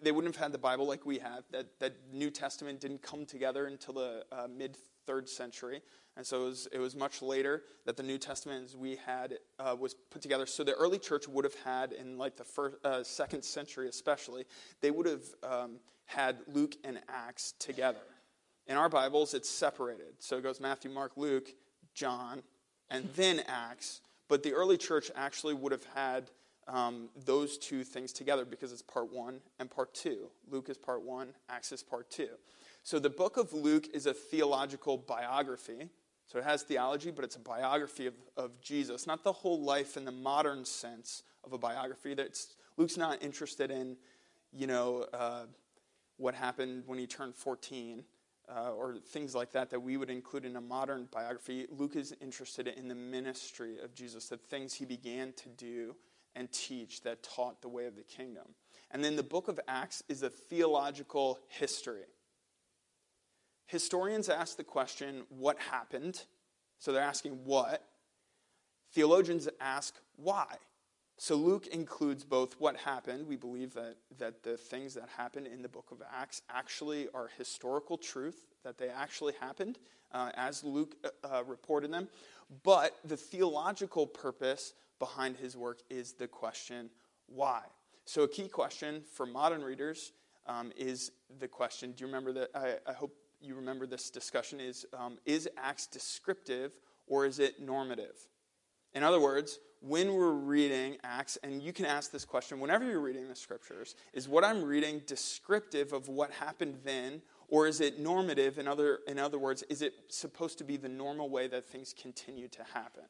They 0.02 0.12
wouldn't 0.12 0.34
have 0.34 0.42
had 0.42 0.52
the 0.52 0.58
Bible 0.58 0.86
like 0.86 1.04
we 1.06 1.18
have. 1.18 1.44
That 1.50 1.78
that 1.80 1.94
New 2.12 2.30
Testament 2.30 2.80
didn't 2.80 3.02
come 3.02 3.26
together 3.26 3.66
until 3.66 3.94
the 3.94 4.24
uh, 4.32 4.46
mid 4.48 4.76
third 5.06 5.28
century, 5.28 5.82
and 6.18 6.26
so 6.26 6.42
it 6.42 6.44
was, 6.46 6.68
it 6.72 6.78
was 6.80 6.96
much 6.96 7.22
later 7.22 7.62
that 7.86 7.96
the 7.96 8.02
New 8.02 8.18
Testament 8.18 8.64
as 8.64 8.76
we 8.76 8.96
had 8.96 9.38
uh, 9.60 9.76
was 9.78 9.94
put 9.94 10.20
together. 10.20 10.46
So 10.46 10.64
the 10.64 10.74
early 10.74 10.98
church 10.98 11.28
would 11.28 11.44
have 11.44 11.54
had 11.64 11.92
in 11.92 12.18
like 12.18 12.36
the 12.36 12.42
first, 12.42 12.84
uh, 12.84 13.04
second 13.04 13.44
century, 13.44 13.88
especially, 13.88 14.44
they 14.80 14.90
would 14.90 15.06
have 15.06 15.22
um, 15.44 15.76
had 16.06 16.38
Luke 16.52 16.74
and 16.82 16.98
Acts 17.08 17.52
together. 17.60 18.02
In 18.66 18.76
our 18.76 18.88
Bibles, 18.88 19.32
it's 19.32 19.48
separated. 19.48 20.14
So 20.18 20.38
it 20.38 20.42
goes 20.42 20.58
Matthew, 20.58 20.90
Mark, 20.90 21.12
Luke, 21.14 21.50
John, 21.94 22.42
and 22.90 23.08
then 23.14 23.42
Acts. 23.46 24.00
But 24.26 24.42
the 24.42 24.54
early 24.54 24.76
church 24.76 25.12
actually 25.14 25.54
would 25.54 25.70
have 25.70 25.86
had 25.94 26.30
um, 26.68 27.08
those 27.24 27.58
two 27.58 27.82
things 27.82 28.12
together 28.12 28.44
because 28.44 28.72
it's 28.72 28.82
part 28.82 29.12
one 29.12 29.40
and 29.58 29.70
part 29.70 29.94
two. 29.94 30.28
Luke 30.50 30.68
is 30.68 30.76
part 30.76 31.02
one, 31.02 31.28
Acts 31.48 31.72
is 31.72 31.82
part 31.82 32.10
two. 32.10 32.28
So 32.82 32.98
the 32.98 33.10
book 33.10 33.36
of 33.36 33.52
Luke 33.52 33.88
is 33.92 34.06
a 34.06 34.14
theological 34.14 34.96
biography. 34.96 35.88
So 36.26 36.38
it 36.38 36.44
has 36.44 36.62
theology, 36.62 37.10
but 37.10 37.24
it's 37.24 37.36
a 37.36 37.40
biography 37.40 38.06
of, 38.06 38.14
of 38.36 38.60
Jesus, 38.60 39.06
not 39.06 39.24
the 39.24 39.32
whole 39.32 39.62
life 39.62 39.96
in 39.96 40.04
the 40.04 40.12
modern 40.12 40.64
sense 40.64 41.22
of 41.42 41.54
a 41.54 41.58
biography. 41.58 42.14
That's, 42.14 42.54
Luke's 42.76 42.98
not 42.98 43.22
interested 43.22 43.70
in, 43.70 43.96
you 44.52 44.66
know, 44.66 45.06
uh, 45.14 45.44
what 46.18 46.34
happened 46.34 46.82
when 46.86 46.98
he 46.98 47.06
turned 47.06 47.34
14 47.34 48.04
uh, 48.54 48.72
or 48.72 48.96
things 48.96 49.34
like 49.34 49.52
that 49.52 49.70
that 49.70 49.80
we 49.80 49.96
would 49.96 50.10
include 50.10 50.44
in 50.44 50.56
a 50.56 50.60
modern 50.60 51.08
biography. 51.10 51.66
Luke 51.70 51.96
is 51.96 52.14
interested 52.20 52.68
in 52.68 52.88
the 52.88 52.94
ministry 52.94 53.78
of 53.82 53.94
Jesus, 53.94 54.28
the 54.28 54.36
things 54.36 54.74
he 54.74 54.84
began 54.84 55.32
to 55.34 55.48
do 55.50 55.96
and 56.38 56.50
teach 56.52 57.02
that 57.02 57.22
taught 57.22 57.60
the 57.60 57.68
way 57.68 57.86
of 57.86 57.96
the 57.96 58.02
kingdom. 58.02 58.44
And 58.92 59.04
then 59.04 59.16
the 59.16 59.22
book 59.22 59.48
of 59.48 59.58
Acts 59.66 60.02
is 60.08 60.22
a 60.22 60.30
theological 60.30 61.40
history. 61.48 62.06
Historians 63.66 64.28
ask 64.28 64.56
the 64.56 64.64
question, 64.64 65.24
what 65.28 65.58
happened? 65.58 66.22
So 66.78 66.92
they're 66.92 67.02
asking 67.02 67.32
what. 67.44 67.84
Theologians 68.94 69.48
ask 69.60 69.94
why. 70.16 70.46
So 71.18 71.34
Luke 71.34 71.66
includes 71.66 72.24
both 72.24 72.54
what 72.60 72.76
happened. 72.76 73.26
We 73.26 73.36
believe 73.36 73.74
that, 73.74 73.96
that 74.18 74.44
the 74.44 74.56
things 74.56 74.94
that 74.94 75.08
happened 75.16 75.48
in 75.48 75.60
the 75.60 75.68
book 75.68 75.88
of 75.90 76.00
Acts 76.14 76.42
actually 76.48 77.08
are 77.12 77.28
historical 77.36 77.98
truth, 77.98 78.46
that 78.62 78.78
they 78.78 78.88
actually 78.88 79.34
happened 79.40 79.78
uh, 80.12 80.30
as 80.36 80.62
Luke 80.62 80.94
uh, 81.04 81.08
uh, 81.26 81.44
reported 81.44 81.92
them. 81.92 82.08
But 82.62 82.96
the 83.04 83.16
theological 83.16 84.06
purpose 84.06 84.72
behind 84.98 85.36
his 85.36 85.56
work 85.56 85.80
is 85.90 86.12
the 86.12 86.28
question 86.28 86.90
why. 87.26 87.62
So, 88.04 88.22
a 88.22 88.28
key 88.28 88.48
question 88.48 89.02
for 89.12 89.26
modern 89.26 89.62
readers 89.62 90.12
um, 90.46 90.72
is 90.76 91.12
the 91.38 91.48
question 91.48 91.92
do 91.92 92.02
you 92.02 92.06
remember 92.06 92.32
that? 92.32 92.50
I, 92.54 92.76
I 92.90 92.94
hope 92.94 93.14
you 93.40 93.54
remember 93.54 93.86
this 93.86 94.10
discussion 94.10 94.60
is 94.60 94.86
um, 94.98 95.18
is 95.24 95.48
Acts 95.56 95.86
descriptive 95.86 96.72
or 97.06 97.26
is 97.26 97.38
it 97.38 97.60
normative? 97.60 98.28
In 98.94 99.02
other 99.02 99.20
words, 99.20 99.58
when 99.80 100.14
we're 100.14 100.32
reading 100.32 100.96
Acts, 101.04 101.38
and 101.42 101.62
you 101.62 101.72
can 101.72 101.84
ask 101.84 102.10
this 102.10 102.24
question 102.24 102.58
whenever 102.58 102.84
you're 102.84 103.00
reading 103.00 103.28
the 103.28 103.36
scriptures, 103.36 103.94
is 104.12 104.28
what 104.28 104.44
I'm 104.44 104.64
reading 104.64 105.02
descriptive 105.06 105.92
of 105.92 106.08
what 106.08 106.30
happened 106.32 106.78
then, 106.84 107.22
or 107.48 107.66
is 107.66 107.80
it 107.80 108.00
normative? 108.00 108.58
In 108.58 108.66
other, 108.66 109.00
in 109.06 109.18
other 109.18 109.38
words, 109.38 109.62
is 109.64 109.82
it 109.82 109.94
supposed 110.08 110.58
to 110.58 110.64
be 110.64 110.76
the 110.76 110.88
normal 110.88 111.28
way 111.28 111.46
that 111.48 111.64
things 111.66 111.94
continue 112.00 112.48
to 112.48 112.64
happen? 112.74 113.04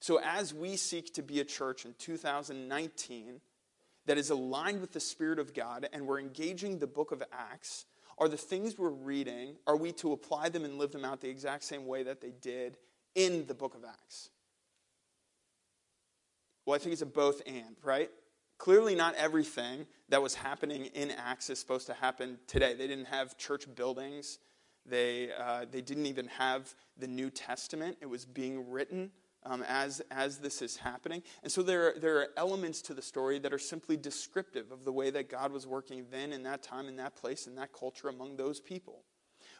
So, 0.00 0.20
as 0.22 0.52
we 0.52 0.76
seek 0.76 1.14
to 1.14 1.22
be 1.22 1.40
a 1.40 1.44
church 1.44 1.84
in 1.84 1.94
2019 1.98 3.40
that 4.06 4.18
is 4.18 4.30
aligned 4.30 4.80
with 4.80 4.92
the 4.92 5.00
Spirit 5.00 5.38
of 5.38 5.54
God, 5.54 5.88
and 5.92 6.06
we're 6.06 6.20
engaging 6.20 6.78
the 6.78 6.86
book 6.86 7.12
of 7.12 7.22
Acts, 7.32 7.86
are 8.18 8.28
the 8.28 8.36
things 8.36 8.78
we're 8.78 8.88
reading, 8.88 9.56
are 9.66 9.76
we 9.76 9.92
to 9.92 10.12
apply 10.12 10.48
them 10.48 10.64
and 10.64 10.78
live 10.78 10.92
them 10.92 11.04
out 11.04 11.20
the 11.20 11.28
exact 11.28 11.64
same 11.64 11.86
way 11.86 12.02
that 12.02 12.20
they 12.20 12.32
did 12.40 12.76
in 13.14 13.46
the 13.46 13.54
book 13.54 13.74
of 13.74 13.84
Acts? 13.84 14.30
Well, 16.64 16.74
I 16.74 16.78
think 16.78 16.92
it's 16.92 17.02
a 17.02 17.06
both 17.06 17.42
and, 17.46 17.76
right? 17.82 18.10
Clearly, 18.58 18.94
not 18.94 19.14
everything 19.16 19.86
that 20.08 20.22
was 20.22 20.34
happening 20.34 20.86
in 20.86 21.10
Acts 21.10 21.50
is 21.50 21.58
supposed 21.58 21.86
to 21.86 21.94
happen 21.94 22.38
today. 22.46 22.74
They 22.74 22.86
didn't 22.86 23.06
have 23.06 23.36
church 23.36 23.66
buildings, 23.74 24.38
they, 24.84 25.30
uh, 25.32 25.66
they 25.70 25.80
didn't 25.80 26.06
even 26.06 26.28
have 26.28 26.74
the 26.96 27.08
New 27.08 27.28
Testament. 27.28 27.98
It 28.00 28.06
was 28.06 28.24
being 28.24 28.70
written 28.70 29.10
um, 29.46 29.64
as, 29.68 30.02
as 30.10 30.38
this 30.38 30.60
is 30.60 30.76
happening. 30.76 31.22
And 31.42 31.50
so 31.50 31.62
there, 31.62 31.94
there 32.00 32.18
are 32.18 32.28
elements 32.36 32.82
to 32.82 32.94
the 32.94 33.02
story 33.02 33.38
that 33.38 33.52
are 33.52 33.58
simply 33.58 33.96
descriptive 33.96 34.72
of 34.72 34.84
the 34.84 34.92
way 34.92 35.10
that 35.10 35.30
God 35.30 35.52
was 35.52 35.66
working 35.66 36.06
then, 36.10 36.32
in 36.32 36.42
that 36.42 36.62
time, 36.62 36.88
in 36.88 36.96
that 36.96 37.16
place, 37.16 37.46
in 37.46 37.54
that 37.56 37.72
culture, 37.72 38.08
among 38.08 38.36
those 38.36 38.60
people. 38.60 39.04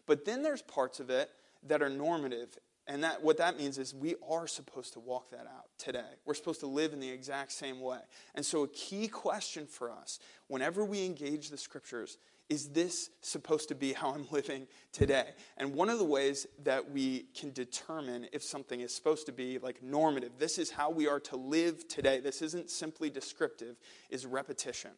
But 0.07 0.25
then 0.25 0.43
there's 0.43 0.63
parts 0.63 1.01
of 1.01 1.11
it 1.11 1.31
that 1.65 1.83
are 1.83 1.89
normative 1.89 2.59
and 2.89 3.03
that, 3.03 3.23
what 3.23 3.39
that 3.39 3.59
means 3.59 3.79
is 3.79 3.93
we 3.93 4.15
are 4.29 4.47
supposed 4.47 4.93
to 4.93 5.01
walk 5.01 5.31
that 5.31 5.47
out 5.47 5.67
today. 5.77 6.05
We're 6.25 6.35
supposed 6.35 6.61
to 6.61 6.69
live 6.69 6.93
in 6.93 7.01
the 7.01 7.11
exact 7.11 7.51
same 7.53 7.81
way. 7.81 7.99
And 8.35 8.47
so, 8.47 8.63
a 8.63 8.69
key 8.69 9.09
question 9.09 9.67
for 9.67 9.91
us 9.91 10.21
whenever 10.47 10.85
we 10.85 11.05
engage 11.05 11.51
the 11.51 11.59
scriptures 11.59 12.19
is 12.49 12.69
this 12.69 13.11
supposed 13.21 13.69
to 13.69 13.75
be 13.75 13.93
how 13.93 14.11
I'm 14.11 14.27
living 14.31 14.67
today? 14.93 15.31
And 15.57 15.75
one 15.75 15.89
of 15.89 15.99
the 15.99 16.05
ways 16.05 16.47
that 16.65 16.91
we 16.91 17.27
can 17.39 17.53
determine 17.53 18.29
if 18.33 18.43
something 18.43 18.81
is 18.81 18.95
supposed 18.95 19.27
to 19.27 19.33
be 19.33 19.59
like 19.59 19.83
normative, 19.83 20.33
this 20.39 20.59
is 20.59 20.71
how 20.71 20.91
we 20.91 21.09
are 21.09 21.21
to 21.21 21.37
live 21.37 21.89
today, 21.89 22.21
this 22.21 22.43
isn't 22.43 22.71
simply 22.71 23.11
descriptive, 23.11 23.77
is 24.11 24.27
repetition 24.27 24.93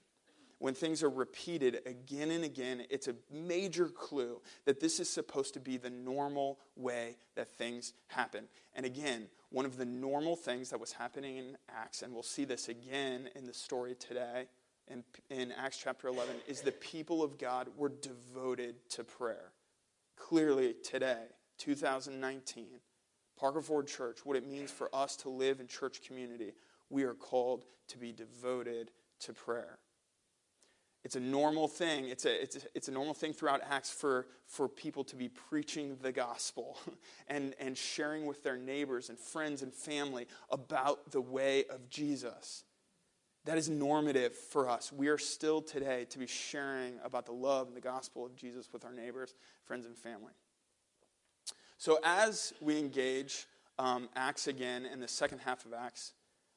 when 0.58 0.74
things 0.74 1.02
are 1.02 1.10
repeated 1.10 1.80
again 1.86 2.30
and 2.30 2.44
again, 2.44 2.82
it's 2.90 3.08
a 3.08 3.14
major 3.32 3.88
clue 3.88 4.40
that 4.64 4.80
this 4.80 4.98
is 4.98 5.08
supposed 5.08 5.54
to 5.54 5.60
be 5.60 5.76
the 5.76 5.90
normal 5.90 6.58
way 6.76 7.16
that 7.36 7.48
things 7.56 7.92
happen. 8.08 8.44
And 8.74 8.84
again, 8.84 9.28
one 9.50 9.64
of 9.64 9.76
the 9.76 9.84
normal 9.84 10.36
things 10.36 10.70
that 10.70 10.80
was 10.80 10.92
happening 10.92 11.36
in 11.36 11.56
Acts, 11.68 12.02
and 12.02 12.12
we'll 12.12 12.22
see 12.22 12.44
this 12.44 12.68
again 12.68 13.28
in 13.36 13.46
the 13.46 13.54
story 13.54 13.94
today 13.94 14.46
in, 14.90 15.04
in 15.30 15.52
Acts 15.52 15.78
chapter 15.78 16.08
11, 16.08 16.34
is 16.46 16.60
the 16.60 16.72
people 16.72 17.22
of 17.22 17.38
God 17.38 17.68
were 17.76 17.88
devoted 17.88 18.76
to 18.90 19.04
prayer. 19.04 19.52
Clearly, 20.16 20.74
today, 20.82 21.24
2019, 21.58 22.66
Parker 23.38 23.62
Ford 23.62 23.86
Church, 23.86 24.24
what 24.24 24.36
it 24.36 24.46
means 24.46 24.70
for 24.70 24.94
us 24.94 25.16
to 25.16 25.28
live 25.28 25.60
in 25.60 25.66
church 25.66 26.02
community, 26.06 26.52
we 26.90 27.04
are 27.04 27.14
called 27.14 27.64
to 27.88 27.98
be 27.98 28.12
devoted 28.12 28.90
to 29.20 29.32
prayer. 29.32 29.78
It's 31.04 31.16
a 31.16 31.20
normal 31.20 31.68
thing. 31.68 32.08
It's 32.08 32.24
a, 32.24 32.42
it's 32.42 32.56
a, 32.56 32.60
it's 32.74 32.88
a 32.88 32.90
normal 32.90 33.14
thing 33.14 33.32
throughout 33.32 33.60
Acts 33.68 33.90
for, 33.90 34.26
for 34.46 34.68
people 34.68 35.04
to 35.04 35.16
be 35.16 35.28
preaching 35.28 35.96
the 36.02 36.12
gospel 36.12 36.78
and, 37.28 37.54
and 37.60 37.76
sharing 37.76 38.26
with 38.26 38.42
their 38.42 38.56
neighbors 38.56 39.08
and 39.08 39.18
friends 39.18 39.62
and 39.62 39.72
family 39.72 40.26
about 40.50 41.10
the 41.12 41.20
way 41.20 41.64
of 41.70 41.88
Jesus. 41.88 42.64
That 43.48 43.56
is 43.56 43.70
normative 43.70 44.34
for 44.36 44.68
us. 44.68 44.92
We 44.92 45.08
are 45.08 45.16
still 45.16 45.62
today 45.62 46.04
to 46.10 46.18
be 46.18 46.26
sharing 46.26 46.96
about 47.02 47.24
the 47.24 47.32
love 47.32 47.66
and 47.66 47.74
the 47.74 47.80
gospel 47.80 48.26
of 48.26 48.36
Jesus 48.36 48.70
with 48.74 48.84
our 48.84 48.92
neighbors, 48.92 49.32
friends, 49.64 49.86
and 49.86 49.96
family. 49.96 50.34
So, 51.78 51.98
as 52.04 52.52
we 52.60 52.78
engage 52.78 53.46
um, 53.78 54.10
Acts 54.14 54.48
again 54.48 54.84
in 54.84 55.00
the 55.00 55.08
second 55.08 55.38
half 55.38 55.64
of 55.64 55.72
Acts, 55.72 56.12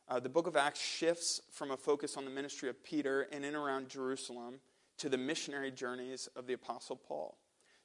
uh, 0.10 0.20
the 0.20 0.28
book 0.28 0.48
of 0.48 0.58
Acts 0.58 0.82
shifts 0.82 1.40
from 1.50 1.72
a 1.72 1.78
focus 1.78 2.18
on 2.18 2.26
the 2.26 2.30
ministry 2.30 2.68
of 2.68 2.84
Peter 2.84 3.22
and 3.32 3.46
in 3.46 3.56
and 3.56 3.56
around 3.56 3.88
Jerusalem 3.88 4.60
to 4.98 5.08
the 5.08 5.18
missionary 5.18 5.72
journeys 5.72 6.28
of 6.36 6.46
the 6.46 6.54
Apostle 6.54 6.98
Paul. 6.98 7.38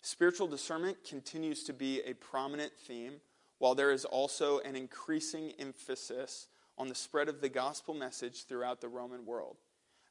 Spiritual 0.03 0.49
discernment 0.49 0.97
continues 1.09 1.63
to 1.63 1.73
be 1.73 2.01
a 2.07 2.15
prominent 2.15 2.73
theme, 2.77 3.21
while 3.59 3.77
there 3.77 3.93
is 3.93 4.05
also 4.05 4.59
an 4.59 4.75
increasing 4.75 5.53
emphasis 5.61 6.49
on 6.79 6.89
the 6.89 6.95
spread 6.95 7.29
of 7.29 7.41
the 7.41 7.49
gospel 7.49 7.95
message 7.95 8.45
throughout 8.45 8.81
the 8.81 8.89
Roman 8.89 9.25
world. 9.25 9.57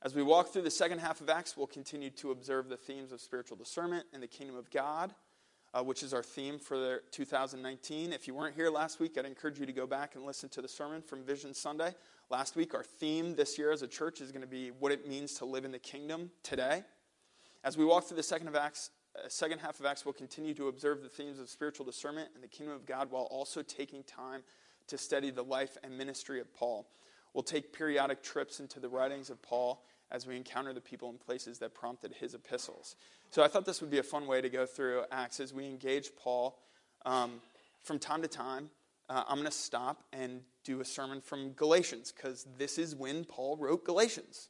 As 0.01 0.13
we 0.13 0.21
walk 0.21 0.49
through 0.49 0.63
the 0.63 0.71
second 0.71 0.99
half 0.99 1.21
of 1.21 1.29
Acts, 1.29 1.57
we'll 1.57 1.67
continue 1.67 2.09
to 2.11 2.31
observe 2.31 2.69
the 2.69 2.77
themes 2.77 3.11
of 3.11 3.21
spiritual 3.21 3.57
discernment 3.57 4.05
and 4.13 4.21
the 4.21 4.27
kingdom 4.27 4.55
of 4.55 4.69
God, 4.69 5.13
uh, 5.73 5.83
which 5.83 6.03
is 6.03 6.13
our 6.13 6.21
theme 6.21 6.59
for 6.59 7.01
2019. 7.11 8.13
If 8.13 8.27
you 8.27 8.35
weren't 8.35 8.55
here 8.55 8.69
last 8.69 8.99
week, 8.99 9.17
I'd 9.17 9.25
encourage 9.25 9.59
you 9.59 9.65
to 9.65 9.73
go 9.73 9.87
back 9.87 10.15
and 10.15 10.25
listen 10.25 10.49
to 10.49 10.61
the 10.61 10.67
sermon 10.67 11.01
from 11.01 11.23
Vision 11.23 11.53
Sunday. 11.53 11.95
Last 12.29 12.55
week, 12.55 12.73
our 12.73 12.83
theme 12.83 13.35
this 13.35 13.57
year 13.57 13.71
as 13.71 13.81
a 13.81 13.87
church 13.87 14.21
is 14.21 14.31
going 14.31 14.41
to 14.41 14.47
be 14.47 14.69
what 14.69 14.91
it 14.91 15.07
means 15.07 15.33
to 15.35 15.45
live 15.45 15.65
in 15.65 15.71
the 15.71 15.79
kingdom 15.79 16.29
today. 16.43 16.83
As 17.63 17.77
we 17.77 17.85
walk 17.85 18.03
through 18.03 18.17
the 18.17 18.23
second, 18.23 18.47
of 18.47 18.55
Acts, 18.55 18.91
uh, 19.15 19.27
second 19.27 19.57
half 19.57 19.79
of 19.79 19.87
Acts, 19.87 20.05
we'll 20.05 20.13
continue 20.13 20.53
to 20.53 20.67
observe 20.67 21.01
the 21.01 21.09
themes 21.09 21.39
of 21.39 21.49
spiritual 21.49 21.85
discernment 21.85 22.29
and 22.35 22.43
the 22.43 22.47
kingdom 22.47 22.75
of 22.75 22.85
God 22.85 23.09
while 23.09 23.23
also 23.31 23.63
taking 23.63 24.03
time 24.03 24.43
to 24.87 24.97
study 24.97 25.29
the 25.29 25.43
life 25.43 25.77
and 25.83 25.97
ministry 25.97 26.39
of 26.39 26.53
Paul. 26.53 26.87
We'll 27.33 27.43
take 27.43 27.73
periodic 27.73 28.23
trips 28.23 28.59
into 28.59 28.79
the 28.79 28.89
writings 28.89 29.29
of 29.29 29.41
Paul 29.41 29.83
as 30.11 30.25
we 30.25 30.35
encounter 30.35 30.73
the 30.73 30.81
people 30.81 31.09
and 31.09 31.19
places 31.19 31.59
that 31.59 31.73
prompted 31.73 32.13
his 32.13 32.33
epistles. 32.33 32.95
So 33.31 33.43
I 33.43 33.47
thought 33.47 33.65
this 33.65 33.81
would 33.81 33.89
be 33.89 33.97
a 33.97 34.03
fun 34.03 34.27
way 34.27 34.41
to 34.41 34.49
go 34.49 34.65
through 34.65 35.03
Acts 35.11 35.39
as 35.39 35.53
we 35.53 35.65
engage 35.65 36.11
Paul 36.15 36.57
um, 37.05 37.41
from 37.83 37.99
time 37.99 38.21
to 38.23 38.27
time, 38.27 38.69
uh, 39.09 39.23
I'm 39.27 39.35
going 39.35 39.45
to 39.45 39.51
stop 39.51 40.03
and 40.11 40.41
do 40.63 40.81
a 40.81 40.85
sermon 40.85 41.21
from 41.21 41.51
Galatians 41.51 42.11
because 42.11 42.47
this 42.57 42.79
is 42.79 42.95
when 42.95 43.23
Paul 43.23 43.57
wrote 43.57 43.85
Galatians 43.85 44.49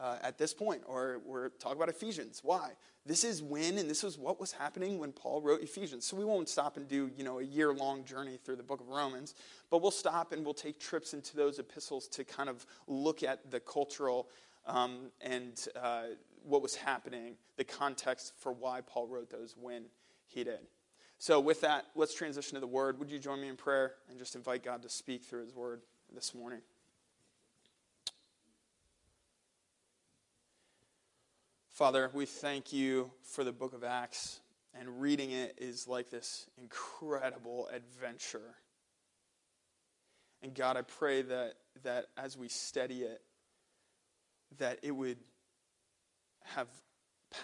uh, 0.00 0.16
at 0.22 0.38
this 0.38 0.54
point, 0.54 0.82
or 0.86 1.20
we're 1.24 1.48
talking 1.48 1.76
about 1.76 1.88
Ephesians. 1.88 2.40
Why? 2.42 2.70
This 3.04 3.24
is 3.24 3.42
when, 3.42 3.78
and 3.78 3.88
this 3.88 4.04
is 4.04 4.18
what 4.18 4.38
was 4.38 4.52
happening 4.52 4.98
when 4.98 5.12
Paul 5.12 5.40
wrote 5.40 5.62
Ephesians. 5.62 6.06
So 6.06 6.16
we 6.16 6.24
won't 6.24 6.48
stop 6.48 6.76
and 6.76 6.86
do, 6.86 7.10
you 7.16 7.24
know, 7.24 7.38
a 7.38 7.42
year 7.42 7.72
long 7.72 8.04
journey 8.04 8.38
through 8.44 8.56
the 8.56 8.62
book 8.62 8.80
of 8.80 8.88
Romans, 8.88 9.34
but 9.70 9.80
we'll 9.82 9.90
stop 9.90 10.32
and 10.32 10.44
we'll 10.44 10.54
take 10.54 10.78
trips 10.78 11.14
into 11.14 11.36
those 11.36 11.58
epistles 11.58 12.06
to 12.08 12.24
kind 12.24 12.48
of 12.48 12.66
look 12.86 13.22
at 13.22 13.50
the 13.50 13.60
cultural 13.60 14.28
um, 14.66 15.10
and 15.20 15.66
uh, 15.80 16.02
what 16.44 16.62
was 16.62 16.74
happening, 16.76 17.36
the 17.56 17.64
context 17.64 18.34
for 18.38 18.52
why 18.52 18.82
Paul 18.82 19.06
wrote 19.06 19.30
those 19.30 19.56
when 19.58 19.84
he 20.26 20.44
did. 20.44 20.60
So, 21.20 21.40
with 21.40 21.62
that, 21.62 21.86
let's 21.96 22.14
transition 22.14 22.54
to 22.54 22.60
the 22.60 22.66
word. 22.66 22.98
Would 23.00 23.10
you 23.10 23.18
join 23.18 23.40
me 23.40 23.48
in 23.48 23.56
prayer 23.56 23.94
and 24.08 24.18
just 24.18 24.36
invite 24.36 24.62
God 24.62 24.82
to 24.82 24.88
speak 24.88 25.24
through 25.24 25.42
his 25.42 25.54
word 25.54 25.82
this 26.14 26.34
morning? 26.34 26.60
Father, 31.78 32.10
we 32.12 32.26
thank 32.26 32.72
you 32.72 33.08
for 33.22 33.44
the 33.44 33.52
book 33.52 33.72
of 33.72 33.84
Acts, 33.84 34.40
and 34.74 35.00
reading 35.00 35.30
it 35.30 35.54
is 35.58 35.86
like 35.86 36.10
this 36.10 36.48
incredible 36.60 37.68
adventure. 37.72 38.56
And 40.42 40.52
God, 40.54 40.76
I 40.76 40.82
pray 40.82 41.22
that, 41.22 41.54
that 41.84 42.06
as 42.16 42.36
we 42.36 42.48
study 42.48 43.02
it, 43.02 43.20
that 44.58 44.80
it 44.82 44.90
would 44.90 45.18
have 46.46 46.66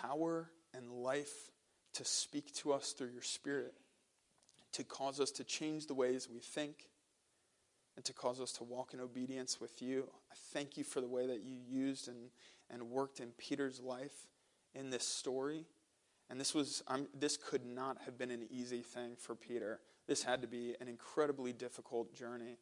power 0.03 0.51
and 0.77 0.91
life 0.91 1.53
to 1.93 2.05
speak 2.05 2.53
to 2.55 2.73
us 2.73 2.91
through 2.91 3.11
your 3.13 3.23
Spirit, 3.23 3.75
to 4.73 4.83
cause 4.83 5.21
us 5.21 5.31
to 5.31 5.45
change 5.45 5.87
the 5.87 5.95
ways 5.95 6.29
we 6.29 6.41
think, 6.41 6.89
and 7.95 8.05
to 8.05 8.13
cause 8.13 8.41
us 8.41 8.51
to 8.55 8.65
walk 8.65 8.95
in 8.95 9.01
obedience 9.01 9.61
with 9.61 9.81
you. 9.81 10.09
I 10.29 10.35
thank 10.53 10.77
you 10.77 10.83
for 10.83 11.01
the 11.01 11.07
way 11.07 11.29
that 11.29 11.45
you 11.45 11.57
used 11.71 12.09
and 12.09 12.31
and 12.75 12.91
worked 12.91 13.21
in 13.21 13.31
Peter's 13.39 13.81
life 13.81 14.27
in 14.75 14.91
this 14.91 15.07
story. 15.07 15.65
And 16.29 16.41
this 16.41 16.55
was 16.55 16.83
this 17.19 17.37
could 17.37 17.65
not 17.65 17.99
have 18.05 18.19
been 18.19 18.31
an 18.31 18.47
easy 18.51 18.83
thing 18.83 19.17
for 19.17 19.35
Peter. 19.35 19.81
This 20.07 20.23
had 20.23 20.43
to 20.43 20.49
be 20.49 20.75
an 20.81 20.89
incredibly 20.89 21.53
difficult 21.53 22.15
journey. 22.15 22.59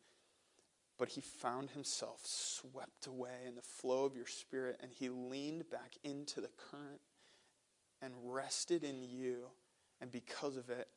But 0.99 1.09
he 1.09 1.23
found 1.23 1.71
himself 1.71 2.21
swept 2.23 3.07
away 3.07 3.47
in 3.49 3.57
the 3.57 3.63
flow 3.63 4.05
of 4.05 4.15
your 4.15 4.27
spirit, 4.27 4.79
and 4.83 4.93
he 4.93 5.09
leaned 5.09 5.69
back 5.71 5.97
into 6.05 6.41
the 6.41 6.51
current 6.71 7.01
and 8.03 8.13
rested 8.23 8.85
in 8.85 9.03
you. 9.03 9.47
And 10.01 10.13
because 10.13 10.57
of 10.57 10.69
it, 10.69 10.89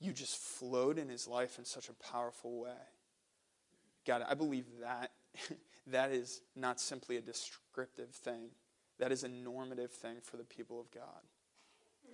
you 0.00 0.12
just 0.12 0.38
flowed 0.38 0.98
in 0.98 1.08
his 1.08 1.28
life 1.28 1.58
in 1.58 1.64
such 1.64 1.88
a 1.88 1.92
powerful 1.92 2.58
way. 2.58 2.70
God, 4.08 4.24
I 4.26 4.32
believe 4.32 4.64
that 4.80 5.10
that 5.86 6.10
is 6.10 6.40
not 6.56 6.80
simply 6.80 7.18
a 7.18 7.20
descriptive 7.20 8.08
thing, 8.08 8.48
that 8.98 9.12
is 9.12 9.22
a 9.22 9.28
normative 9.28 9.92
thing 9.92 10.16
for 10.22 10.38
the 10.38 10.44
people 10.44 10.80
of 10.80 10.90
God. 10.90 11.22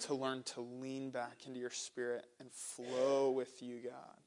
To 0.01 0.15
learn 0.17 0.43
to 0.55 0.61
lean 0.61 1.11
back 1.11 1.47
into 1.47 1.61
your 1.61 1.71
spirit 1.71 2.27
and 2.41 2.51
flow 2.51 3.31
with 3.31 3.63
you, 3.63 3.77
God, 3.85 4.19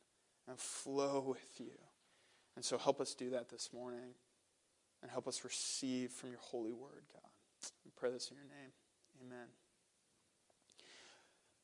and 0.47 0.57
flow 0.57 1.19
with 1.27 1.59
you. 1.59 1.77
And 2.55 2.63
so 2.63 2.77
help 2.77 3.01
us 3.01 3.13
do 3.13 3.31
that 3.31 3.49
this 3.49 3.71
morning 3.73 4.15
and 5.01 5.11
help 5.11 5.27
us 5.27 5.43
receive 5.43 6.11
from 6.11 6.29
your 6.29 6.39
holy 6.39 6.71
word, 6.71 7.03
God. 7.11 7.69
We 7.83 7.91
pray 7.97 8.11
this 8.11 8.31
in 8.31 8.37
your 8.37 8.45
name. 8.45 8.71
Amen. 9.25 9.47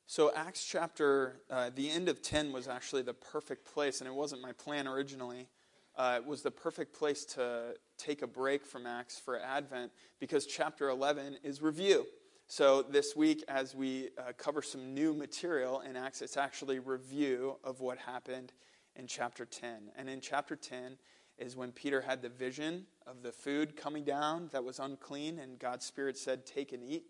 So, 0.06 0.32
Acts 0.36 0.66
chapter, 0.66 1.40
uh, 1.50 1.70
the 1.74 1.90
end 1.90 2.10
of 2.10 2.20
10 2.20 2.52
was 2.52 2.68
actually 2.68 3.02
the 3.02 3.14
perfect 3.14 3.64
place, 3.64 4.02
and 4.02 4.06
it 4.06 4.12
wasn't 4.12 4.42
my 4.42 4.52
plan 4.52 4.86
originally 4.86 5.48
uh, 5.96 6.20
was 6.26 6.42
the 6.42 6.50
perfect 6.50 6.96
place 6.96 7.24
to 7.24 7.74
take 7.98 8.22
a 8.22 8.26
break 8.26 8.66
from 8.66 8.86
Acts 8.86 9.18
for 9.18 9.40
Advent 9.40 9.92
because 10.20 10.46
chapter 10.46 10.88
11 10.88 11.38
is 11.42 11.62
review. 11.62 12.06
So 12.46 12.82
this 12.82 13.16
week, 13.16 13.42
as 13.48 13.74
we 13.74 14.10
uh, 14.18 14.32
cover 14.36 14.60
some 14.60 14.92
new 14.92 15.14
material 15.14 15.80
in 15.80 15.96
Acts, 15.96 16.20
it's 16.20 16.36
actually 16.36 16.78
review 16.78 17.56
of 17.64 17.80
what 17.80 17.98
happened 17.98 18.52
in 18.96 19.06
chapter 19.06 19.44
10. 19.44 19.90
And 19.96 20.08
in 20.08 20.20
chapter 20.20 20.54
10 20.54 20.98
is 21.38 21.56
when 21.56 21.72
Peter 21.72 22.02
had 22.02 22.22
the 22.22 22.28
vision 22.28 22.86
of 23.06 23.22
the 23.22 23.32
food 23.32 23.76
coming 23.76 24.04
down 24.04 24.50
that 24.52 24.62
was 24.62 24.78
unclean, 24.78 25.38
and 25.38 25.58
God's 25.58 25.86
Spirit 25.86 26.18
said, 26.18 26.46
Take 26.46 26.72
and 26.72 26.82
eat. 26.82 27.04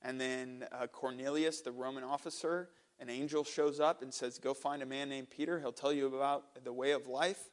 And 0.00 0.20
then 0.20 0.64
uh, 0.70 0.86
Cornelius, 0.86 1.60
the 1.60 1.72
Roman 1.72 2.04
officer, 2.04 2.70
an 3.00 3.10
angel 3.10 3.44
shows 3.44 3.80
up 3.80 4.02
and 4.02 4.14
says, 4.14 4.38
Go 4.38 4.54
find 4.54 4.82
a 4.82 4.86
man 4.86 5.08
named 5.08 5.28
Peter. 5.30 5.58
He'll 5.58 5.72
tell 5.72 5.92
you 5.92 6.06
about 6.06 6.64
the 6.64 6.72
way 6.72 6.92
of 6.92 7.06
life. 7.06 7.50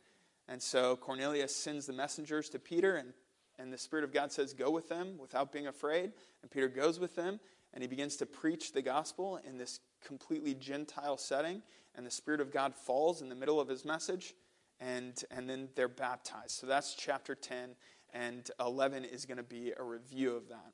And 0.48 0.62
so 0.62 0.96
Cornelius 0.96 1.56
sends 1.56 1.86
the 1.86 1.94
messengers 1.94 2.50
to 2.50 2.60
Peter, 2.60 2.96
and, 2.96 3.14
and 3.58 3.74
the 3.74 3.78
Spirit 3.78 4.04
of 4.04 4.14
God 4.14 4.32
says, 4.32 4.54
Go 4.54 4.70
with 4.70 4.90
them 4.90 5.18
without 5.18 5.52
being 5.52 5.68
afraid. 5.68 6.12
And 6.42 6.52
Peter 6.52 6.68
goes 6.68 7.00
with 7.00 7.16
them, 7.16 7.40
and 7.74 7.84
he 7.84 7.88
begins 7.88 8.16
to 8.18 8.26
preach 8.26 8.72
the 8.72 8.82
gospel 8.82 9.40
in 9.48 9.58
this 9.58 9.80
completely 10.06 10.54
Gentile 10.54 11.18
setting. 11.18 11.62
And 11.96 12.06
the 12.06 12.12
Spirit 12.12 12.42
of 12.42 12.52
God 12.52 12.76
falls 12.76 13.22
in 13.22 13.30
the 13.30 13.36
middle 13.36 13.60
of 13.60 13.68
his 13.68 13.86
message, 13.86 14.36
and, 14.80 15.22
and 15.32 15.50
then 15.50 15.70
they're 15.76 15.88
baptized. 15.88 16.52
So 16.52 16.68
that's 16.68 16.94
chapter 16.94 17.34
10, 17.34 17.76
and 18.14 18.50
11 18.60 19.06
is 19.06 19.26
going 19.26 19.38
to 19.38 19.44
be 19.44 19.74
a 19.78 19.84
review 19.84 20.36
of 20.36 20.50
that. 20.50 20.74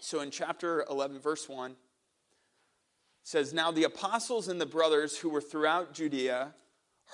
So 0.00 0.20
in 0.20 0.30
chapter 0.30 0.84
11, 0.88 1.20
verse 1.20 1.48
1, 1.48 1.76
says, 3.22 3.52
Now 3.52 3.72
the 3.72 3.84
apostles 3.84 4.48
and 4.48 4.60
the 4.60 4.66
brothers 4.66 5.18
who 5.18 5.28
were 5.28 5.40
throughout 5.40 5.92
Judea 5.92 6.54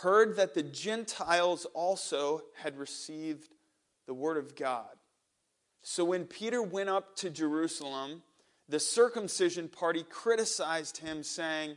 heard 0.00 0.36
that 0.36 0.54
the 0.54 0.62
Gentiles 0.62 1.66
also 1.74 2.42
had 2.56 2.78
received 2.78 3.48
the 4.06 4.14
word 4.14 4.36
of 4.36 4.56
God. 4.56 4.88
So 5.82 6.04
when 6.04 6.24
Peter 6.24 6.62
went 6.62 6.88
up 6.88 7.16
to 7.16 7.30
Jerusalem, 7.30 8.22
the 8.68 8.80
circumcision 8.80 9.68
party 9.68 10.04
criticized 10.08 10.98
him, 10.98 11.22
saying, 11.22 11.76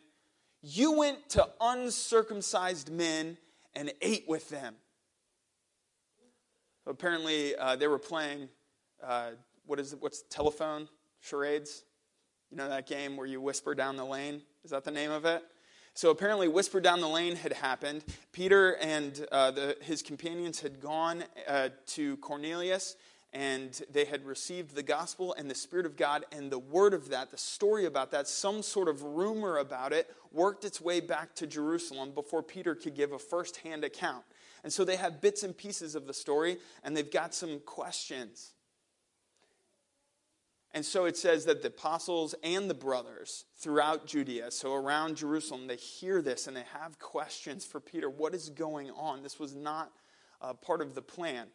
You 0.61 0.93
went 0.93 1.29
to 1.29 1.49
uncircumcised 1.59 2.91
men 2.91 3.37
and 3.75 3.91
ate 4.01 4.25
with 4.27 4.49
them. 4.49 4.75
Apparently, 6.87 7.55
uh, 7.55 7.75
they 7.75 7.87
were 7.87 7.99
playing, 7.99 8.47
uh, 9.03 9.31
what 9.65 9.79
is 9.79 9.93
it, 9.93 10.01
what's 10.01 10.23
telephone? 10.29 10.87
Charades? 11.19 11.83
You 12.51 12.57
know 12.57 12.69
that 12.69 12.87
game 12.87 13.17
where 13.17 13.25
you 13.25 13.41
whisper 13.41 13.73
down 13.73 13.97
the 13.97 14.05
lane? 14.05 14.43
Is 14.63 14.71
that 14.71 14.83
the 14.83 14.91
name 14.91 15.11
of 15.11 15.25
it? 15.25 15.43
So 15.95 16.09
apparently, 16.09 16.49
Whisper 16.49 16.81
Down 16.81 16.99
the 16.99 17.07
Lane 17.07 17.37
had 17.37 17.53
happened. 17.53 18.03
Peter 18.33 18.73
and 18.81 19.25
uh, 19.31 19.51
the, 19.51 19.77
his 19.81 20.01
companions 20.01 20.59
had 20.59 20.81
gone 20.81 21.23
uh, 21.47 21.69
to 21.87 22.17
Cornelius 22.17 22.97
and 23.35 23.81
they 23.91 24.05
had 24.05 24.25
received 24.25 24.75
the 24.75 24.83
gospel 24.83 25.35
and 25.37 25.51
the 25.51 25.55
Spirit 25.55 25.85
of 25.85 25.97
God, 25.97 26.25
and 26.31 26.49
the 26.49 26.57
word 26.57 26.93
of 26.93 27.09
that, 27.09 27.31
the 27.31 27.37
story 27.37 27.85
about 27.85 28.11
that, 28.11 28.29
some 28.29 28.63
sort 28.63 28.87
of 28.87 29.03
rumor 29.03 29.57
about 29.57 29.91
it, 29.91 30.09
worked 30.31 30.63
its 30.63 30.79
way 30.79 31.01
back 31.01 31.35
to 31.35 31.45
Jerusalem 31.45 32.11
before 32.11 32.41
Peter 32.41 32.75
could 32.75 32.95
give 32.95 33.11
a 33.11 33.19
first 33.19 33.57
hand 33.57 33.83
account. 33.83 34.23
And 34.63 34.71
so 34.71 34.85
they 34.85 34.95
have 34.95 35.19
bits 35.19 35.43
and 35.43 35.55
pieces 35.55 35.95
of 35.95 36.07
the 36.07 36.13
story, 36.13 36.59
and 36.81 36.95
they've 36.95 37.11
got 37.11 37.33
some 37.33 37.59
questions. 37.65 38.53
And 40.75 40.85
so 40.85 41.05
it 41.05 41.15
says 41.15 41.45
that 41.45 41.61
the 41.61 41.69
apostles 41.69 42.35
and 42.43 42.69
the 42.69 42.73
brothers 42.73 43.45
throughout 43.55 44.07
Judea, 44.07 44.51
so 44.51 44.73
around 44.73 45.15
Jerusalem, 45.15 45.67
they 45.67 45.77
hear 45.77 46.21
this 46.21 46.47
and 46.47 46.57
they 46.57 46.65
have 46.77 46.99
questions 46.99 47.65
for 47.65 47.79
Peter. 47.79 48.09
What 48.09 48.35
is 48.35 48.49
going 48.49 48.91
on? 48.91 49.23
This 49.23 49.39
was 49.39 49.55
not 49.55 49.89
uh, 50.41 50.51
part 50.51 50.81
of 50.81 50.93
the 50.93 51.01
plan. 51.01 51.47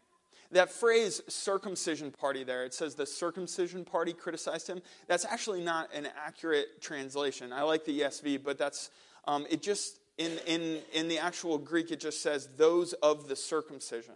That 0.53 0.73
phrase, 0.73 1.21
circumcision 1.29 2.11
party, 2.13 2.45
there, 2.45 2.65
it 2.65 2.73
says 2.73 2.95
the 2.95 3.05
circumcision 3.05 3.85
party 3.85 4.15
criticized 4.15 4.69
him. 4.69 4.81
That's 5.07 5.27
actually 5.27 5.63
not 5.63 5.95
an 5.95 6.09
accurate 6.27 6.81
translation. 6.81 7.53
I 7.53 7.61
like 7.61 7.85
the 7.85 8.01
ESV, 8.01 8.43
but 8.43 8.57
that's, 8.57 8.91
um, 9.27 9.47
it 9.51 9.61
just, 9.61 9.99
in, 10.17 10.39
in, 10.47 10.79
in 10.95 11.09
the 11.09 11.19
actual 11.19 11.59
Greek, 11.59 11.91
it 11.91 12.01
just 12.01 12.23
says 12.23 12.49
those 12.57 12.95
of 12.95 13.29
the 13.29 13.37
circumcision. 13.37 14.15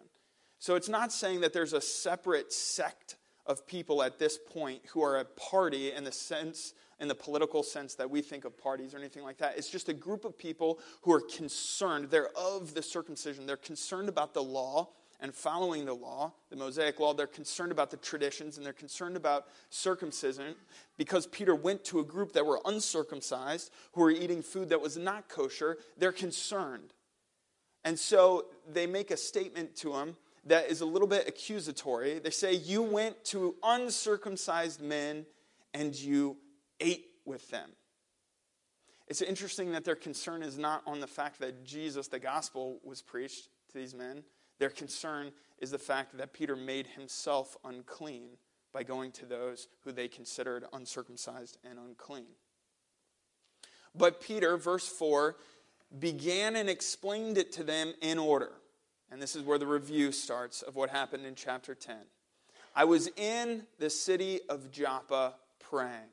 So 0.58 0.76
it's 0.76 0.88
not 0.88 1.12
saying 1.12 1.42
that 1.42 1.52
there's 1.52 1.74
a 1.74 1.80
separate 1.82 2.54
sect 2.54 3.16
of 3.46 3.66
people 3.66 4.02
at 4.02 4.18
this 4.18 4.38
point 4.38 4.82
who 4.92 5.02
are 5.02 5.18
a 5.18 5.24
party 5.24 5.92
in 5.92 6.04
the 6.04 6.12
sense 6.12 6.74
in 7.00 7.08
the 7.08 7.14
political 7.14 7.62
sense 7.62 7.94
that 7.96 8.08
we 8.08 8.22
think 8.22 8.44
of 8.44 8.56
parties 8.56 8.94
or 8.94 8.98
anything 8.98 9.22
like 9.22 9.38
that. 9.38 9.58
It's 9.58 9.68
just 9.68 9.88
a 9.88 9.92
group 9.92 10.24
of 10.24 10.38
people 10.38 10.78
who 11.02 11.12
are 11.12 11.20
concerned. 11.20 12.08
They're 12.10 12.30
of 12.36 12.74
the 12.74 12.82
circumcision. 12.82 13.46
They're 13.46 13.56
concerned 13.56 14.08
about 14.08 14.32
the 14.32 14.42
law 14.42 14.90
and 15.20 15.34
following 15.34 15.84
the 15.84 15.94
law, 15.94 16.32
the 16.50 16.56
Mosaic 16.56 17.00
law. 17.00 17.14
They're 17.14 17.26
concerned 17.26 17.72
about 17.72 17.90
the 17.90 17.96
traditions 17.96 18.56
and 18.56 18.66
they're 18.66 18.72
concerned 18.72 19.16
about 19.16 19.46
circumcision 19.70 20.54
because 20.96 21.26
Peter 21.26 21.54
went 21.54 21.84
to 21.86 22.00
a 22.00 22.04
group 22.04 22.32
that 22.32 22.46
were 22.46 22.60
uncircumcised 22.64 23.72
who 23.92 24.02
were 24.02 24.10
eating 24.10 24.42
food 24.42 24.68
that 24.68 24.80
was 24.80 24.96
not 24.96 25.28
kosher. 25.28 25.78
They're 25.96 26.12
concerned. 26.12 26.92
And 27.84 27.98
so 27.98 28.46
they 28.70 28.86
make 28.86 29.10
a 29.10 29.16
statement 29.16 29.76
to 29.76 29.94
him 29.94 30.16
that 30.46 30.70
is 30.70 30.80
a 30.80 30.86
little 30.86 31.08
bit 31.08 31.28
accusatory. 31.28 32.18
They 32.18 32.30
say, 32.30 32.54
You 32.54 32.82
went 32.82 33.24
to 33.26 33.54
uncircumcised 33.62 34.80
men 34.80 35.26
and 35.72 35.94
you 35.94 36.36
ate 36.80 37.06
with 37.24 37.48
them. 37.50 37.70
It's 39.06 39.22
interesting 39.22 39.72
that 39.72 39.84
their 39.84 39.96
concern 39.96 40.42
is 40.42 40.58
not 40.58 40.82
on 40.86 41.00
the 41.00 41.06
fact 41.06 41.38
that 41.40 41.64
Jesus, 41.64 42.08
the 42.08 42.18
gospel, 42.18 42.80
was 42.82 43.02
preached 43.02 43.48
to 43.70 43.78
these 43.78 43.94
men. 43.94 44.24
Their 44.58 44.70
concern 44.70 45.32
is 45.58 45.70
the 45.70 45.78
fact 45.78 46.16
that 46.16 46.32
Peter 46.32 46.56
made 46.56 46.86
himself 46.86 47.56
unclean 47.64 48.30
by 48.72 48.82
going 48.82 49.12
to 49.12 49.26
those 49.26 49.68
who 49.84 49.92
they 49.92 50.08
considered 50.08 50.64
uncircumcised 50.72 51.58
and 51.68 51.78
unclean. 51.78 52.26
But 53.94 54.20
Peter, 54.20 54.56
verse 54.56 54.88
4, 54.88 55.36
began 55.98 56.56
and 56.56 56.68
explained 56.68 57.38
it 57.38 57.52
to 57.52 57.62
them 57.62 57.92
in 58.00 58.18
order. 58.18 58.52
And 59.14 59.22
this 59.22 59.36
is 59.36 59.44
where 59.44 59.58
the 59.58 59.66
review 59.68 60.10
starts 60.10 60.60
of 60.60 60.74
what 60.74 60.90
happened 60.90 61.24
in 61.24 61.36
chapter 61.36 61.72
10. 61.72 61.98
I 62.74 62.82
was 62.82 63.08
in 63.16 63.62
the 63.78 63.88
city 63.88 64.40
of 64.48 64.72
Joppa 64.72 65.34
praying. 65.60 66.10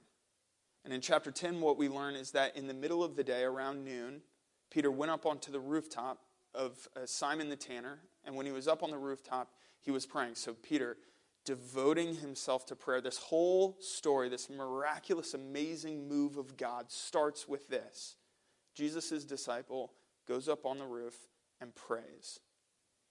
And 0.85 0.93
in 0.93 1.01
chapter 1.01 1.31
10, 1.31 1.61
what 1.61 1.79
we 1.79 1.89
learn 1.89 2.13
is 2.13 2.29
that 2.33 2.55
in 2.55 2.67
the 2.67 2.75
middle 2.75 3.03
of 3.03 3.15
the 3.15 3.23
day, 3.23 3.41
around 3.41 3.83
noon, 3.83 4.21
Peter 4.69 4.91
went 4.91 5.11
up 5.11 5.25
onto 5.25 5.51
the 5.51 5.59
rooftop 5.59 6.19
of 6.53 6.87
uh, 6.95 7.07
Simon 7.07 7.49
the 7.49 7.55
tanner. 7.55 8.01
And 8.23 8.35
when 8.35 8.45
he 8.45 8.51
was 8.51 8.67
up 8.67 8.83
on 8.83 8.91
the 8.91 8.99
rooftop, 8.99 9.49
he 9.79 9.89
was 9.89 10.05
praying. 10.05 10.35
So 10.35 10.53
Peter, 10.53 10.97
devoting 11.43 12.17
himself 12.17 12.67
to 12.67 12.75
prayer, 12.75 13.01
this 13.01 13.17
whole 13.17 13.77
story, 13.79 14.29
this 14.29 14.47
miraculous, 14.47 15.33
amazing 15.33 16.07
move 16.07 16.37
of 16.37 16.55
God 16.55 16.91
starts 16.91 17.47
with 17.47 17.67
this 17.67 18.17
Jesus' 18.75 19.25
disciple 19.25 19.91
goes 20.27 20.47
up 20.47 20.67
on 20.67 20.77
the 20.77 20.85
roof 20.85 21.15
and 21.59 21.73
prays. 21.73 22.39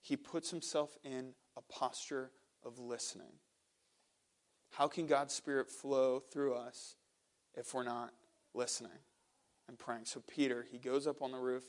He 0.00 0.16
puts 0.16 0.50
himself 0.50 0.96
in 1.04 1.34
a 1.56 1.62
posture 1.62 2.30
of 2.64 2.78
listening. 2.78 3.32
How 4.70 4.88
can 4.88 5.06
God's 5.06 5.34
Spirit 5.34 5.68
flow 5.68 6.20
through 6.20 6.54
us 6.54 6.96
if 7.54 7.74
we're 7.74 7.82
not 7.82 8.12
listening 8.54 8.90
and 9.68 9.78
praying. 9.78 10.04
So, 10.04 10.22
Peter, 10.26 10.66
he 10.70 10.78
goes 10.78 11.06
up 11.06 11.22
on 11.22 11.32
the 11.32 11.38
roof, 11.38 11.64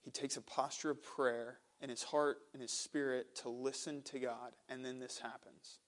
he 0.00 0.10
takes 0.10 0.36
a 0.36 0.42
posture 0.42 0.90
of 0.90 1.02
prayer 1.02 1.58
in 1.80 1.90
his 1.90 2.02
heart 2.02 2.38
and 2.52 2.62
his 2.62 2.72
spirit 2.72 3.34
to 3.36 3.48
listen 3.48 4.02
to 4.02 4.18
God, 4.18 4.52
and 4.68 4.84
then 4.84 4.98
this 4.98 5.18
happens. 5.18 5.78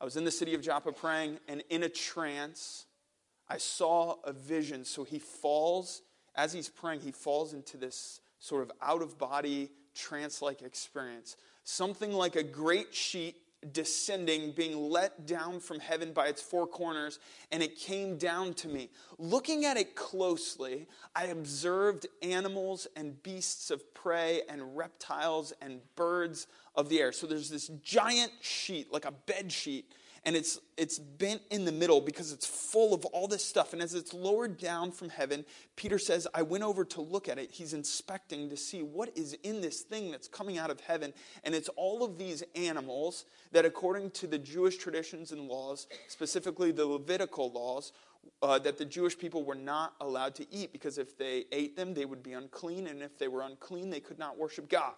I 0.00 0.04
was 0.04 0.16
in 0.16 0.24
the 0.24 0.30
city 0.30 0.54
of 0.54 0.62
Joppa 0.62 0.92
praying, 0.92 1.38
and 1.48 1.62
in 1.70 1.82
a 1.82 1.88
trance, 1.88 2.86
I 3.48 3.56
saw 3.56 4.16
a 4.24 4.32
vision. 4.32 4.84
So 4.84 5.04
he 5.04 5.18
falls, 5.18 6.02
as 6.34 6.52
he's 6.52 6.68
praying, 6.68 7.00
he 7.00 7.12
falls 7.12 7.54
into 7.54 7.76
this 7.76 8.20
sort 8.38 8.62
of 8.62 8.72
out 8.82 9.00
of 9.00 9.16
body, 9.16 9.70
trance 9.96 10.42
like 10.42 10.62
experience. 10.62 11.36
Something 11.64 12.12
like 12.12 12.36
a 12.36 12.42
great 12.42 12.94
sheet 12.94 13.36
descending, 13.72 14.52
being 14.52 14.90
let 14.90 15.26
down 15.26 15.58
from 15.60 15.80
heaven 15.80 16.12
by 16.12 16.26
its 16.26 16.40
four 16.42 16.66
corners, 16.66 17.18
and 17.50 17.62
it 17.62 17.76
came 17.76 18.16
down 18.16 18.54
to 18.54 18.68
me. 18.68 18.90
Looking 19.18 19.64
at 19.64 19.76
it 19.76 19.96
closely, 19.96 20.86
I 21.14 21.26
observed 21.26 22.06
animals 22.22 22.86
and 22.94 23.20
beasts 23.22 23.70
of 23.70 23.94
prey 23.94 24.42
and 24.48 24.76
reptiles 24.76 25.52
and 25.60 25.80
birds 25.96 26.46
of 26.74 26.88
the 26.88 27.00
air. 27.00 27.12
So 27.12 27.26
there's 27.26 27.50
this 27.50 27.68
giant 27.82 28.32
sheet, 28.40 28.92
like 28.92 29.04
a 29.04 29.12
bed 29.12 29.50
sheet, 29.50 29.92
and 30.26 30.34
it's, 30.34 30.58
it's 30.76 30.98
bent 30.98 31.40
in 31.52 31.64
the 31.64 31.72
middle 31.72 32.00
because 32.00 32.32
it's 32.32 32.44
full 32.44 32.92
of 32.92 33.04
all 33.06 33.28
this 33.28 33.44
stuff. 33.44 33.72
And 33.72 33.80
as 33.80 33.94
it's 33.94 34.12
lowered 34.12 34.58
down 34.58 34.90
from 34.90 35.08
heaven, 35.08 35.44
Peter 35.76 36.00
says, 36.00 36.26
I 36.34 36.42
went 36.42 36.64
over 36.64 36.84
to 36.84 37.00
look 37.00 37.28
at 37.28 37.38
it. 37.38 37.52
He's 37.52 37.72
inspecting 37.72 38.50
to 38.50 38.56
see 38.56 38.82
what 38.82 39.16
is 39.16 39.34
in 39.44 39.60
this 39.60 39.82
thing 39.82 40.10
that's 40.10 40.26
coming 40.26 40.58
out 40.58 40.68
of 40.68 40.80
heaven. 40.80 41.14
And 41.44 41.54
it's 41.54 41.68
all 41.76 42.02
of 42.02 42.18
these 42.18 42.42
animals 42.56 43.24
that, 43.52 43.64
according 43.64 44.10
to 44.10 44.26
the 44.26 44.36
Jewish 44.36 44.78
traditions 44.78 45.30
and 45.30 45.42
laws, 45.42 45.86
specifically 46.08 46.72
the 46.72 46.86
Levitical 46.86 47.52
laws, 47.52 47.92
uh, 48.42 48.58
that 48.58 48.78
the 48.78 48.84
Jewish 48.84 49.16
people 49.16 49.44
were 49.44 49.54
not 49.54 49.94
allowed 50.00 50.34
to 50.34 50.52
eat 50.52 50.72
because 50.72 50.98
if 50.98 51.16
they 51.16 51.44
ate 51.52 51.76
them, 51.76 51.94
they 51.94 52.04
would 52.04 52.24
be 52.24 52.32
unclean. 52.32 52.88
And 52.88 53.00
if 53.00 53.16
they 53.16 53.28
were 53.28 53.42
unclean, 53.42 53.90
they 53.90 54.00
could 54.00 54.18
not 54.18 54.36
worship 54.36 54.68
God. 54.68 54.94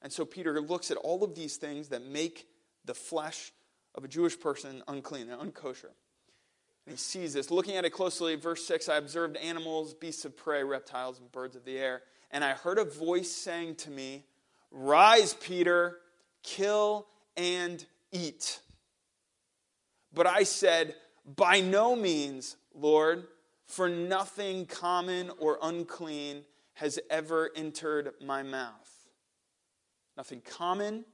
And 0.00 0.10
so 0.10 0.24
Peter 0.24 0.58
looks 0.58 0.90
at 0.90 0.96
all 0.96 1.22
of 1.22 1.34
these 1.34 1.56
things 1.58 1.88
that 1.88 2.02
make 2.02 2.46
the 2.86 2.94
flesh 2.94 3.52
of 3.96 4.04
a 4.04 4.08
Jewish 4.08 4.38
person 4.38 4.82
unclean 4.88 5.30
and 5.30 5.40
unkosher. 5.40 5.90
And 6.86 6.92
he 6.92 6.96
sees 6.96 7.32
this. 7.32 7.50
Looking 7.50 7.76
at 7.76 7.84
it 7.84 7.90
closely, 7.90 8.36
verse 8.36 8.64
6 8.64 8.88
I 8.88 8.96
observed 8.96 9.36
animals, 9.36 9.94
beasts 9.94 10.24
of 10.24 10.36
prey, 10.36 10.62
reptiles, 10.62 11.18
and 11.18 11.30
birds 11.32 11.56
of 11.56 11.64
the 11.64 11.78
air. 11.78 12.02
And 12.30 12.44
I 12.44 12.52
heard 12.52 12.78
a 12.78 12.84
voice 12.84 13.30
saying 13.30 13.76
to 13.76 13.90
me, 13.90 14.24
Rise, 14.70 15.34
Peter, 15.34 15.98
kill 16.42 17.06
and 17.36 17.84
eat. 18.12 18.60
But 20.12 20.26
I 20.26 20.42
said, 20.44 20.94
By 21.24 21.60
no 21.60 21.96
means, 21.96 22.56
Lord, 22.74 23.26
for 23.66 23.88
nothing 23.88 24.66
common 24.66 25.30
or 25.38 25.58
unclean 25.62 26.44
has 26.74 26.98
ever 27.10 27.50
entered 27.56 28.12
my 28.24 28.42
mouth. 28.42 28.90
Nothing 30.16 30.40
common, 30.40 31.04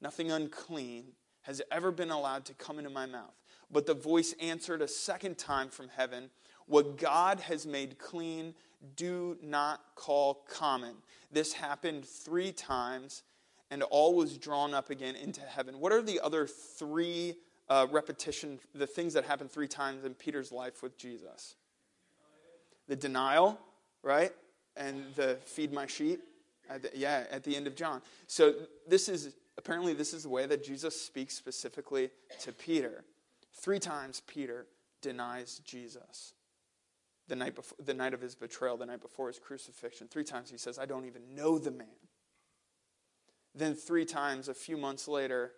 nothing 0.00 0.30
unclean 0.30 1.12
has 1.42 1.62
ever 1.70 1.90
been 1.90 2.10
allowed 2.10 2.44
to 2.46 2.54
come 2.54 2.78
into 2.78 2.90
my 2.90 3.06
mouth. 3.06 3.34
But 3.70 3.86
the 3.86 3.94
voice 3.94 4.34
answered 4.40 4.82
a 4.82 4.88
second 4.88 5.38
time 5.38 5.68
from 5.68 5.88
heaven 5.88 6.30
What 6.66 6.98
God 6.98 7.40
has 7.40 7.66
made 7.66 7.98
clean, 7.98 8.54
do 8.96 9.36
not 9.42 9.80
call 9.94 10.44
common. 10.48 10.94
This 11.30 11.52
happened 11.52 12.04
three 12.04 12.52
times, 12.52 13.22
and 13.70 13.82
all 13.84 14.14
was 14.14 14.36
drawn 14.36 14.74
up 14.74 14.90
again 14.90 15.16
into 15.16 15.40
heaven. 15.40 15.80
What 15.80 15.92
are 15.92 16.02
the 16.02 16.20
other 16.20 16.46
three 16.46 17.36
uh, 17.68 17.86
repetition, 17.90 18.58
the 18.74 18.86
things 18.86 19.14
that 19.14 19.24
happened 19.24 19.50
three 19.50 19.68
times 19.68 20.04
in 20.04 20.14
Peter's 20.14 20.52
life 20.52 20.82
with 20.82 20.98
Jesus? 20.98 21.56
The 22.88 22.96
denial, 22.96 23.58
right? 24.02 24.32
And 24.76 25.04
the 25.14 25.38
feed 25.44 25.72
my 25.72 25.86
sheep. 25.86 26.22
At 26.70 26.82
the, 26.82 26.90
yeah, 26.94 27.24
at 27.30 27.42
the 27.42 27.56
end 27.56 27.66
of 27.66 27.74
John. 27.74 28.00
So 28.28 28.54
this 28.86 29.08
is 29.08 29.34
apparently 29.64 29.92
this 29.94 30.12
is 30.12 30.24
the 30.24 30.28
way 30.28 30.46
that 30.46 30.64
Jesus 30.64 31.00
speaks 31.00 31.34
specifically 31.34 32.10
to 32.40 32.52
Peter. 32.52 33.04
Three 33.60 33.78
times 33.78 34.22
Peter 34.26 34.66
denies 35.00 35.60
Jesus. 35.64 36.34
The 37.28 37.36
night, 37.36 37.54
before, 37.54 37.78
the 37.84 37.94
night 37.94 38.12
of 38.12 38.20
his 38.20 38.34
betrayal, 38.34 38.76
the 38.76 38.86
night 38.86 39.00
before 39.00 39.28
his 39.28 39.38
crucifixion. 39.38 40.08
Three 40.08 40.24
times 40.24 40.50
he 40.50 40.58
says, 40.58 40.78
I 40.78 40.86
don't 40.86 41.06
even 41.06 41.34
know 41.34 41.58
the 41.58 41.70
man. 41.70 41.86
Then, 43.54 43.74
three 43.74 44.04
times 44.04 44.48
a 44.48 44.54
few 44.54 44.76
months 44.76 45.06
later, 45.06 45.52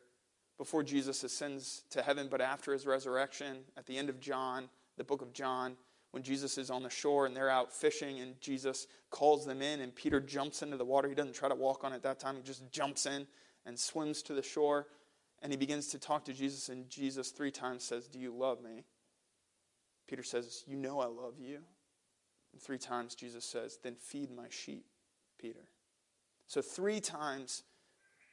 before 0.59 0.83
Jesus 0.83 1.25
ascends 1.25 1.85
to 1.91 2.03
heaven, 2.03 2.29
but 2.31 2.41
after 2.41 2.73
his 2.73 2.87
resurrection, 2.87 3.59
at 3.77 3.87
the 3.87 3.97
end 3.97 4.11
of 4.11 4.21
John, 4.21 4.69
the 4.99 5.05
book 5.05 5.23
of 5.23 5.33
John, 5.33 5.77
when 6.11 6.23
Jesus 6.23 6.59
is 6.59 6.71
on 6.71 6.83
the 6.83 6.91
shore 6.91 7.27
and 7.27 7.35
they're 7.35 7.51
out 7.51 7.73
fishing 7.73 8.21
and 8.21 8.41
Jesus 8.41 8.87
calls 9.11 9.47
them 9.47 9.63
in 9.63 9.81
and 9.81 9.95
Peter 9.95 10.21
jumps 10.21 10.63
into 10.63 10.77
the 10.77 10.85
water. 10.85 11.09
He 11.09 11.15
doesn't 11.15 11.35
try 11.35 11.49
to 11.49 11.55
walk 11.55 11.83
on 11.83 11.93
it 11.93 12.03
that 12.03 12.21
time, 12.21 12.37
he 12.37 12.43
just 12.43 12.71
jumps 12.71 13.07
in 13.07 13.27
and 13.67 13.79
swims 13.79 14.23
to 14.23 14.35
the 14.35 14.43
shore. 14.43 14.87
And 15.43 15.53
he 15.53 15.57
begins 15.57 15.89
to 15.89 15.99
talk 15.99 16.25
to 16.25 16.33
Jesus, 16.33 16.69
and 16.69 16.89
Jesus 16.89 17.31
three 17.31 17.51
times 17.51 17.85
says, 17.85 18.07
Do 18.07 18.19
you 18.19 18.35
love 18.35 18.63
me? 18.63 18.85
Peter 20.09 20.23
says, 20.23 20.65
You 20.67 20.77
know 20.77 21.01
I 21.01 21.07
love 21.07 21.35
you. 21.39 21.59
And 22.53 22.63
three 22.63 22.79
times 22.79 23.15
Jesus 23.15 23.45
says, 23.45 23.79
Then 23.83 23.95
feed 23.95 24.31
my 24.31 24.47
sheep, 24.49 24.87
Peter. 25.39 25.69
So 26.47 26.63
three 26.63 27.01
times 27.01 27.65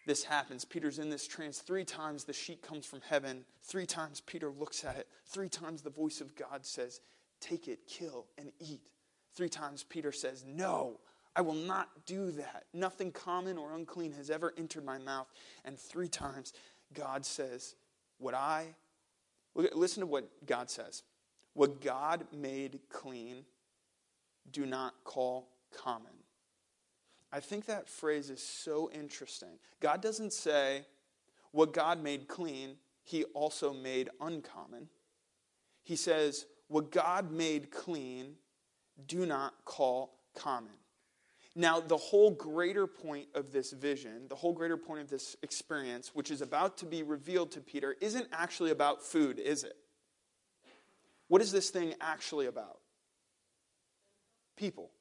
this 0.05 0.23
happens. 0.23 0.65
Peter's 0.65 0.99
in 0.99 1.09
this 1.09 1.27
trance. 1.27 1.59
Three 1.59 1.85
times 1.85 2.23
the 2.23 2.33
sheet 2.33 2.61
comes 2.61 2.85
from 2.85 3.01
heaven. 3.07 3.45
Three 3.63 3.85
times 3.85 4.21
Peter 4.21 4.49
looks 4.49 4.83
at 4.83 4.97
it. 4.97 5.07
Three 5.25 5.49
times 5.49 5.81
the 5.81 5.89
voice 5.89 6.21
of 6.21 6.35
God 6.35 6.65
says, 6.65 7.01
Take 7.39 7.67
it, 7.67 7.87
kill, 7.87 8.27
and 8.37 8.51
eat. 8.59 8.81
Three 9.35 9.49
times 9.49 9.83
Peter 9.83 10.11
says, 10.11 10.43
No, 10.47 10.99
I 11.35 11.41
will 11.41 11.53
not 11.53 11.89
do 12.05 12.31
that. 12.31 12.65
Nothing 12.73 13.11
common 13.11 13.57
or 13.57 13.73
unclean 13.73 14.11
has 14.13 14.29
ever 14.29 14.53
entered 14.57 14.83
my 14.85 14.97
mouth. 14.97 15.27
And 15.63 15.79
three 15.79 16.09
times 16.09 16.53
God 16.93 17.25
says, 17.25 17.75
What 18.17 18.33
I, 18.33 18.75
listen 19.55 20.01
to 20.01 20.07
what 20.07 20.27
God 20.45 20.69
says. 20.69 21.03
What 21.53 21.81
God 21.81 22.25
made 22.31 22.79
clean, 22.89 23.45
do 24.51 24.65
not 24.65 24.93
call 25.03 25.49
common. 25.75 26.11
I 27.31 27.39
think 27.39 27.65
that 27.65 27.87
phrase 27.87 28.29
is 28.29 28.43
so 28.43 28.89
interesting. 28.93 29.59
God 29.79 30.01
doesn't 30.01 30.33
say, 30.33 30.85
What 31.51 31.73
God 31.73 32.03
made 32.03 32.27
clean, 32.27 32.75
he 33.03 33.23
also 33.25 33.73
made 33.73 34.09
uncommon. 34.19 34.89
He 35.83 35.95
says, 35.95 36.45
What 36.67 36.91
God 36.91 37.31
made 37.31 37.71
clean, 37.71 38.35
do 39.07 39.25
not 39.25 39.53
call 39.63 40.13
common. 40.35 40.73
Now, 41.55 41.81
the 41.81 41.97
whole 41.97 42.31
greater 42.31 42.87
point 42.87 43.27
of 43.35 43.51
this 43.51 43.71
vision, 43.71 44.27
the 44.29 44.35
whole 44.35 44.53
greater 44.53 44.77
point 44.77 45.01
of 45.01 45.09
this 45.09 45.35
experience, 45.43 46.11
which 46.13 46.31
is 46.31 46.41
about 46.41 46.77
to 46.77 46.85
be 46.85 47.03
revealed 47.03 47.51
to 47.51 47.61
Peter, 47.61 47.95
isn't 47.99 48.27
actually 48.31 48.71
about 48.71 49.03
food, 49.03 49.37
is 49.37 49.63
it? 49.65 49.75
What 51.27 51.41
is 51.41 51.51
this 51.51 51.69
thing 51.69 51.93
actually 51.99 52.45
about? 52.45 52.79
People. 54.55 54.91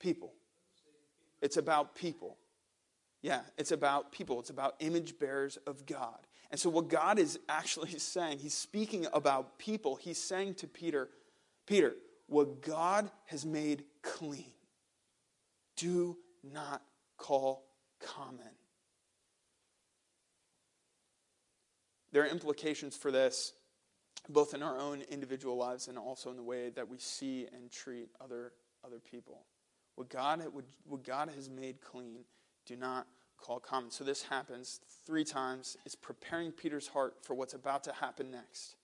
People. 0.00 0.32
It's 1.40 1.56
about 1.56 1.94
people. 1.94 2.36
Yeah, 3.22 3.40
it's 3.56 3.72
about 3.72 4.12
people. 4.12 4.38
It's 4.40 4.50
about 4.50 4.74
image 4.80 5.18
bearers 5.18 5.56
of 5.66 5.86
God. 5.86 6.18
And 6.50 6.60
so, 6.60 6.68
what 6.68 6.88
God 6.88 7.18
is 7.18 7.38
actually 7.48 7.90
saying, 7.98 8.38
He's 8.38 8.54
speaking 8.54 9.06
about 9.12 9.58
people. 9.58 9.96
He's 9.96 10.18
saying 10.18 10.54
to 10.56 10.66
Peter, 10.66 11.08
Peter, 11.66 11.94
what 12.26 12.62
God 12.62 13.10
has 13.26 13.46
made 13.46 13.84
clean, 14.02 14.52
do 15.76 16.16
not 16.42 16.82
call 17.16 17.64
common. 18.00 18.50
There 22.12 22.22
are 22.22 22.28
implications 22.28 22.96
for 22.96 23.10
this, 23.10 23.52
both 24.28 24.54
in 24.54 24.62
our 24.62 24.78
own 24.78 25.02
individual 25.10 25.56
lives 25.56 25.88
and 25.88 25.98
also 25.98 26.30
in 26.30 26.36
the 26.36 26.42
way 26.42 26.70
that 26.70 26.88
we 26.88 26.98
see 26.98 27.46
and 27.52 27.70
treat 27.70 28.08
other, 28.20 28.52
other 28.84 29.00
people. 29.00 29.44
What 29.96 30.08
God, 30.08 30.42
what 30.86 31.04
God 31.04 31.30
has 31.34 31.50
made 31.50 31.80
clean, 31.80 32.24
do 32.66 32.76
not 32.76 33.06
call 33.36 33.60
common. 33.60 33.90
So 33.90 34.04
this 34.04 34.22
happens 34.22 34.80
three 35.06 35.24
times. 35.24 35.76
It's 35.84 35.94
preparing 35.94 36.52
Peter's 36.52 36.88
heart 36.88 37.16
for 37.22 37.34
what's 37.34 37.54
about 37.54 37.84
to 37.84 37.92
happen 37.92 38.30
next. 38.30 38.76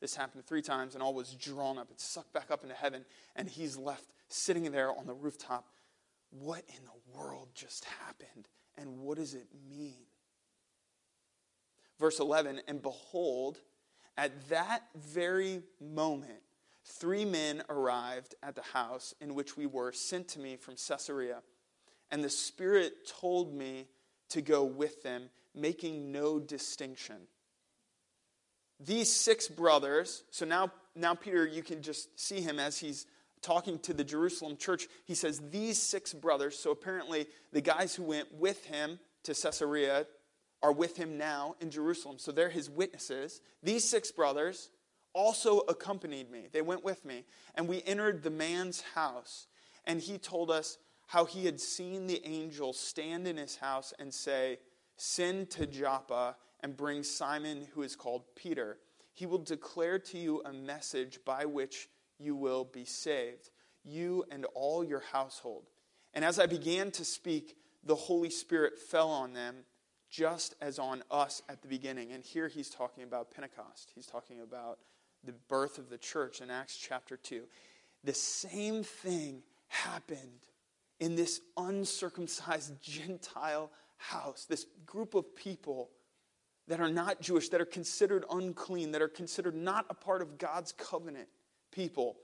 This 0.00 0.16
happened 0.16 0.44
three 0.44 0.62
times, 0.62 0.94
and 0.94 1.02
all 1.02 1.14
was 1.14 1.34
drawn 1.34 1.78
up. 1.78 1.88
It's 1.90 2.04
sucked 2.04 2.32
back 2.32 2.50
up 2.50 2.62
into 2.62 2.74
heaven, 2.74 3.04
and 3.36 3.48
he's 3.48 3.76
left 3.76 4.04
sitting 4.28 4.70
there 4.72 4.90
on 4.90 5.06
the 5.06 5.14
rooftop. 5.14 5.66
What 6.38 6.64
in 6.68 6.84
the 6.84 7.16
world 7.16 7.48
just 7.54 7.84
happened? 7.84 8.48
And 8.76 8.98
what 8.98 9.18
does 9.18 9.34
it 9.34 9.46
mean? 9.70 10.06
Verse 12.00 12.18
11, 12.18 12.62
and 12.66 12.82
behold, 12.82 13.60
at 14.16 14.48
that 14.48 14.82
very 14.96 15.62
moment, 15.80 16.42
three 16.84 17.24
men 17.24 17.62
arrived 17.68 18.34
at 18.42 18.56
the 18.56 18.62
house 18.62 19.14
in 19.20 19.34
which 19.34 19.56
we 19.56 19.66
were, 19.66 19.92
sent 19.92 20.26
to 20.28 20.40
me 20.40 20.56
from 20.56 20.74
Caesarea. 20.74 21.42
And 22.10 22.22
the 22.22 22.30
Spirit 22.30 23.08
told 23.08 23.54
me 23.54 23.86
to 24.30 24.42
go 24.42 24.64
with 24.64 25.04
them, 25.04 25.30
making 25.54 26.10
no 26.10 26.40
distinction. 26.40 27.28
These 28.80 29.12
six 29.12 29.46
brothers, 29.46 30.24
so 30.30 30.44
now, 30.44 30.72
now 30.96 31.14
Peter, 31.14 31.46
you 31.46 31.62
can 31.62 31.80
just 31.80 32.18
see 32.18 32.40
him 32.40 32.58
as 32.58 32.78
he's 32.78 33.06
talking 33.44 33.78
to 33.80 33.92
the 33.92 34.04
Jerusalem 34.04 34.56
church. 34.56 34.88
He 35.04 35.14
says, 35.14 35.40
These 35.50 35.80
six 35.80 36.12
brothers, 36.12 36.58
so 36.58 36.70
apparently 36.70 37.26
the 37.52 37.60
guys 37.60 37.94
who 37.94 38.02
went 38.02 38.32
with 38.34 38.64
him 38.64 38.98
to 39.24 39.34
Caesarea 39.34 40.06
are 40.62 40.72
with 40.72 40.96
him 40.96 41.18
now 41.18 41.56
in 41.60 41.70
Jerusalem. 41.70 42.18
So 42.18 42.32
they're 42.32 42.48
his 42.48 42.70
witnesses. 42.70 43.40
These 43.62 43.88
six 43.88 44.10
brothers 44.10 44.70
also 45.12 45.58
accompanied 45.60 46.30
me. 46.30 46.48
They 46.52 46.62
went 46.62 46.82
with 46.82 47.04
me. 47.04 47.24
And 47.54 47.68
we 47.68 47.82
entered 47.84 48.22
the 48.22 48.30
man's 48.30 48.80
house. 48.80 49.46
And 49.84 50.00
he 50.00 50.16
told 50.16 50.50
us 50.50 50.78
how 51.06 51.26
he 51.26 51.44
had 51.44 51.60
seen 51.60 52.06
the 52.06 52.26
angel 52.26 52.72
stand 52.72 53.28
in 53.28 53.36
his 53.36 53.56
house 53.56 53.92
and 53.98 54.12
say, 54.12 54.58
Send 54.96 55.50
to 55.50 55.66
Joppa 55.66 56.36
and 56.60 56.76
bring 56.76 57.02
Simon, 57.02 57.66
who 57.74 57.82
is 57.82 57.94
called 57.94 58.22
Peter. 58.34 58.78
He 59.12 59.26
will 59.26 59.38
declare 59.38 59.98
to 59.98 60.18
you 60.18 60.42
a 60.44 60.52
message 60.52 61.18
by 61.24 61.44
which 61.44 61.88
you 62.18 62.34
will 62.34 62.64
be 62.64 62.84
saved, 62.84 63.50
you 63.84 64.24
and 64.30 64.46
all 64.54 64.84
your 64.84 65.02
household. 65.12 65.64
And 66.12 66.24
as 66.24 66.38
I 66.38 66.46
began 66.46 66.90
to 66.92 67.04
speak, 67.04 67.56
the 67.84 67.94
Holy 67.94 68.30
Spirit 68.30 68.78
fell 68.78 69.10
on 69.10 69.32
them 69.32 69.64
just 70.10 70.54
as 70.60 70.78
on 70.78 71.02
us 71.10 71.42
at 71.48 71.60
the 71.62 71.68
beginning. 71.68 72.12
And 72.12 72.24
here 72.24 72.48
he's 72.48 72.70
talking 72.70 73.02
about 73.02 73.32
Pentecost. 73.32 73.90
He's 73.94 74.06
talking 74.06 74.40
about 74.40 74.78
the 75.24 75.34
birth 75.48 75.78
of 75.78 75.90
the 75.90 75.98
church 75.98 76.40
in 76.40 76.50
Acts 76.50 76.76
chapter 76.76 77.16
2. 77.16 77.42
The 78.04 78.14
same 78.14 78.84
thing 78.84 79.42
happened 79.68 80.46
in 81.00 81.16
this 81.16 81.40
uncircumcised 81.56 82.74
Gentile 82.82 83.70
house, 83.96 84.46
this 84.48 84.66
group 84.86 85.14
of 85.14 85.34
people 85.34 85.90
that 86.68 86.80
are 86.80 86.90
not 86.90 87.20
Jewish, 87.20 87.48
that 87.50 87.60
are 87.60 87.66
considered 87.66 88.24
unclean, 88.30 88.92
that 88.92 89.02
are 89.02 89.08
considered 89.08 89.54
not 89.54 89.86
a 89.90 89.94
part 89.94 90.22
of 90.22 90.38
God's 90.38 90.72
covenant 90.72 91.28
people. 91.74 92.16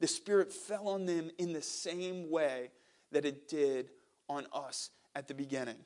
The 0.00 0.06
Spirit 0.06 0.52
fell 0.52 0.88
on 0.88 1.06
them 1.06 1.30
in 1.38 1.52
the 1.52 1.62
same 1.62 2.30
way 2.30 2.70
that 3.10 3.24
it 3.24 3.48
did 3.48 3.90
on 4.28 4.46
us 4.52 4.90
at 5.14 5.26
the 5.26 5.34
beginning. 5.34 5.78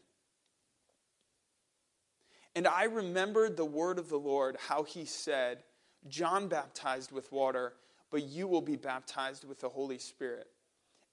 And 2.55 2.67
I 2.67 2.85
remembered 2.85 3.57
the 3.57 3.65
word 3.65 3.99
of 3.99 4.11
the 4.11 4.19
Lord, 4.19 4.57
how 4.69 4.83
he 4.83 5.07
said, 5.07 5.63
John 6.09 6.49
baptized 6.49 7.13
with 7.13 7.33
water, 7.33 7.75
but 8.11 8.25
you 8.25 8.47
will 8.47 8.61
be 8.61 8.77
baptized 8.77 9.45
with 9.49 9.61
the 9.61 9.71
Holy 9.71 9.99
Spirit. 9.99 10.49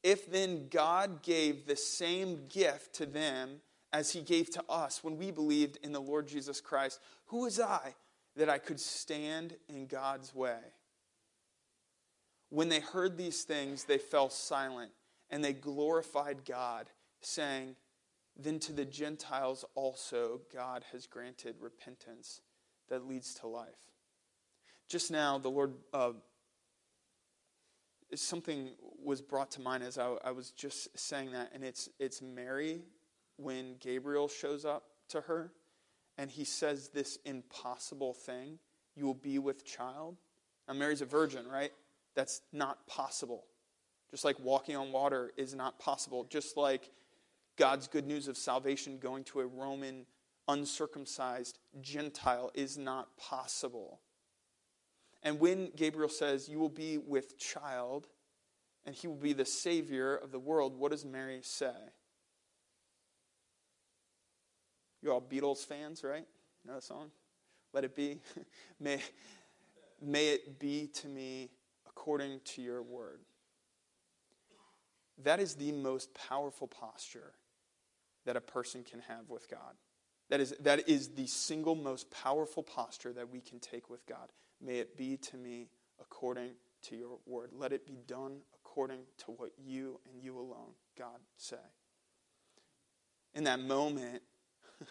If 0.03 0.29
then 0.29 0.67
God 0.69 1.21
gave 1.21 1.65
the 1.65 1.75
same 1.75 2.47
gift 2.49 2.95
to 2.95 3.05
them 3.05 3.61
as 3.93 4.11
he 4.11 4.21
gave 4.21 4.49
to 4.51 4.63
us 4.67 5.03
when 5.03 5.17
we 5.17 5.31
believed 5.31 5.77
in 5.83 5.93
the 5.93 6.01
Lord 6.01 6.27
Jesus 6.27 6.59
Christ, 6.59 6.99
who 7.27 7.41
was 7.41 7.59
I 7.59 7.95
that 8.35 8.49
I 8.49 8.57
could 8.57 8.79
stand 8.79 9.55
in 9.67 9.87
God's 9.87 10.33
way? 10.33 10.59
When 12.49 12.69
they 12.69 12.79
heard 12.79 13.17
these 13.17 13.43
things, 13.43 13.83
they 13.83 13.97
fell 13.97 14.29
silent 14.29 14.91
and 15.29 15.43
they 15.43 15.53
glorified 15.53 16.45
God, 16.45 16.89
saying, 17.21 17.75
then 18.35 18.59
to 18.59 18.73
the 18.73 18.85
Gentiles 18.85 19.65
also 19.75 20.41
God 20.53 20.85
has 20.91 21.05
granted 21.05 21.55
repentance 21.59 22.41
that 22.89 23.07
leads 23.07 23.33
to 23.35 23.47
life. 23.47 23.91
Just 24.87 25.11
now, 25.11 25.37
the 25.37 25.49
Lord, 25.49 25.73
uh, 25.93 26.13
something 28.15 28.71
was 29.03 29.21
brought 29.21 29.51
to 29.51 29.61
mind 29.61 29.83
as 29.83 29.97
I, 29.97 30.15
I 30.23 30.31
was 30.31 30.51
just 30.51 30.97
saying 30.97 31.31
that, 31.33 31.51
and 31.53 31.63
it's, 31.63 31.89
it's 31.99 32.21
Mary 32.21 32.81
when 33.37 33.75
Gabriel 33.79 34.27
shows 34.27 34.65
up 34.65 34.83
to 35.09 35.21
her 35.21 35.51
and 36.17 36.29
he 36.31 36.43
says 36.43 36.89
this 36.89 37.17
impossible 37.23 38.13
thing 38.13 38.59
you 38.95 39.05
will 39.05 39.13
be 39.13 39.39
with 39.39 39.63
child. 39.63 40.17
Now, 40.67 40.73
Mary's 40.73 41.01
a 41.01 41.05
virgin, 41.05 41.47
right? 41.47 41.71
That's 42.19 42.41
not 42.51 42.85
possible. 42.85 43.45
Just 44.11 44.25
like 44.25 44.37
walking 44.41 44.75
on 44.75 44.91
water 44.91 45.31
is 45.37 45.55
not 45.55 45.79
possible. 45.79 46.25
Just 46.25 46.57
like 46.57 46.91
God's 47.55 47.87
good 47.87 48.05
news 48.05 48.27
of 48.27 48.35
salvation 48.35 48.97
going 48.97 49.23
to 49.23 49.39
a 49.39 49.45
Roman 49.45 50.05
uncircumcised 50.49 51.59
Gentile 51.79 52.51
is 52.53 52.77
not 52.77 53.15
possible. 53.15 54.01
And 55.23 55.39
when 55.39 55.71
Gabriel 55.77 56.09
says, 56.09 56.49
You 56.49 56.59
will 56.59 56.67
be 56.67 56.97
with 56.97 57.39
child, 57.39 58.07
and 58.85 58.93
he 58.93 59.07
will 59.07 59.15
be 59.15 59.31
the 59.31 59.45
Savior 59.45 60.17
of 60.17 60.33
the 60.33 60.39
world, 60.39 60.77
what 60.77 60.91
does 60.91 61.05
Mary 61.05 61.39
say? 61.41 61.71
You're 65.01 65.13
all 65.13 65.21
Beatles 65.21 65.65
fans, 65.65 66.03
right? 66.03 66.25
Know 66.67 66.73
that 66.73 66.83
song? 66.83 67.11
Let 67.71 67.85
it 67.85 67.95
be. 67.95 68.19
may, 68.81 68.99
may 70.01 70.31
it 70.31 70.59
be 70.59 70.87
to 70.95 71.07
me 71.07 71.51
according 71.99 72.39
to 72.45 72.61
your 72.61 72.81
word. 72.81 73.19
That 75.23 75.39
is 75.41 75.55
the 75.55 75.71
most 75.73 76.13
powerful 76.13 76.67
posture 76.67 77.33
that 78.25 78.37
a 78.37 78.41
person 78.41 78.83
can 78.83 79.01
have 79.01 79.29
with 79.29 79.49
God. 79.49 79.75
That 80.29 80.39
is, 80.39 80.55
that 80.61 80.87
is 80.87 81.09
the 81.09 81.27
single 81.27 81.75
most 81.75 82.09
powerful 82.11 82.63
posture 82.63 83.11
that 83.13 83.29
we 83.29 83.41
can 83.41 83.59
take 83.59 83.89
with 83.89 84.05
God. 84.05 84.29
May 84.61 84.77
it 84.77 84.95
be 84.95 85.17
to 85.17 85.37
me 85.37 85.67
according 85.99 86.51
to 86.83 86.95
your 86.95 87.19
word. 87.25 87.49
Let 87.51 87.73
it 87.73 87.85
be 87.85 87.97
done 88.07 88.37
according 88.63 89.01
to 89.25 89.31
what 89.31 89.51
you 89.57 89.99
and 90.09 90.23
you 90.23 90.37
alone, 90.37 90.71
God, 90.97 91.19
say. 91.35 91.57
In 93.33 93.43
that 93.43 93.59
moment, 93.59 94.21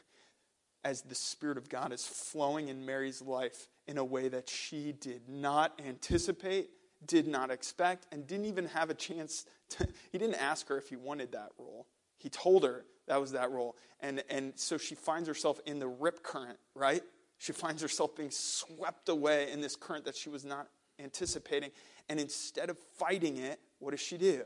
as 0.85 1.03
the 1.03 1.15
Spirit 1.15 1.57
of 1.57 1.71
God 1.71 1.93
is 1.93 2.07
flowing 2.07 2.69
in 2.69 2.85
Mary's 2.85 3.23
life 3.23 3.69
in 3.87 3.97
a 3.97 4.05
way 4.05 4.29
that 4.29 4.51
she 4.51 4.93
did 4.93 5.23
not 5.29 5.81
anticipate, 5.87 6.69
did 7.07 7.27
not 7.27 7.51
expect, 7.51 8.07
and 8.13 8.27
didn't 8.27 8.47
even 8.47 8.67
have 8.67 8.91
a 8.91 8.95
chance 8.95 9.47
to, 9.71 9.87
he 10.13 10.19
didn't 10.19 10.37
ask 10.37 10.69
her 10.69 10.79
if 10.79 10.89
he 10.89 10.97
wanted 10.97 11.33
that 11.33 11.51
role. 11.59 11.87
He 12.17 12.29
told 12.29 12.65
her 12.65 12.85
that 13.07 13.21
was 13.21 13.33
that 13.33 13.51
role. 13.51 13.77
And, 14.01 14.23
and 14.29 14.53
so 14.57 14.79
she 14.79 14.95
finds 14.95 15.29
herself 15.29 15.61
in 15.67 15.79
the 15.79 15.89
rip 15.89 16.23
current, 16.23 16.59
right? 16.75 17.03
She 17.39 17.53
finds 17.53 17.83
herself 17.83 18.17
being 18.17 18.31
swept 18.31 19.09
away 19.09 19.51
in 19.51 19.61
this 19.61 19.77
current 19.77 20.05
that 20.05 20.17
she 20.17 20.29
was 20.29 20.45
not 20.45 20.69
anticipating. 20.99 21.71
And 22.09 22.21
instead 22.21 22.71
of 22.71 22.79
fighting 22.99 23.37
it, 23.39 23.61
what 23.79 23.93
does 23.93 24.01
she 24.01 24.19
do? 24.19 24.43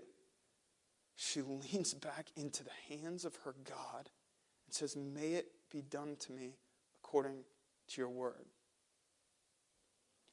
She 1.16 1.42
leans 1.42 1.94
back 1.94 2.28
into 2.36 2.64
the 2.64 2.96
hands 2.96 3.24
of 3.24 3.36
her 3.44 3.54
God 3.64 4.10
and 4.66 4.74
says, 4.74 4.96
May 4.96 5.34
it 5.34 5.46
be 5.70 5.82
done 5.82 6.16
to 6.20 6.32
me 6.32 6.56
according 7.02 7.44
to 7.88 8.00
your 8.00 8.10
word. 8.10 8.46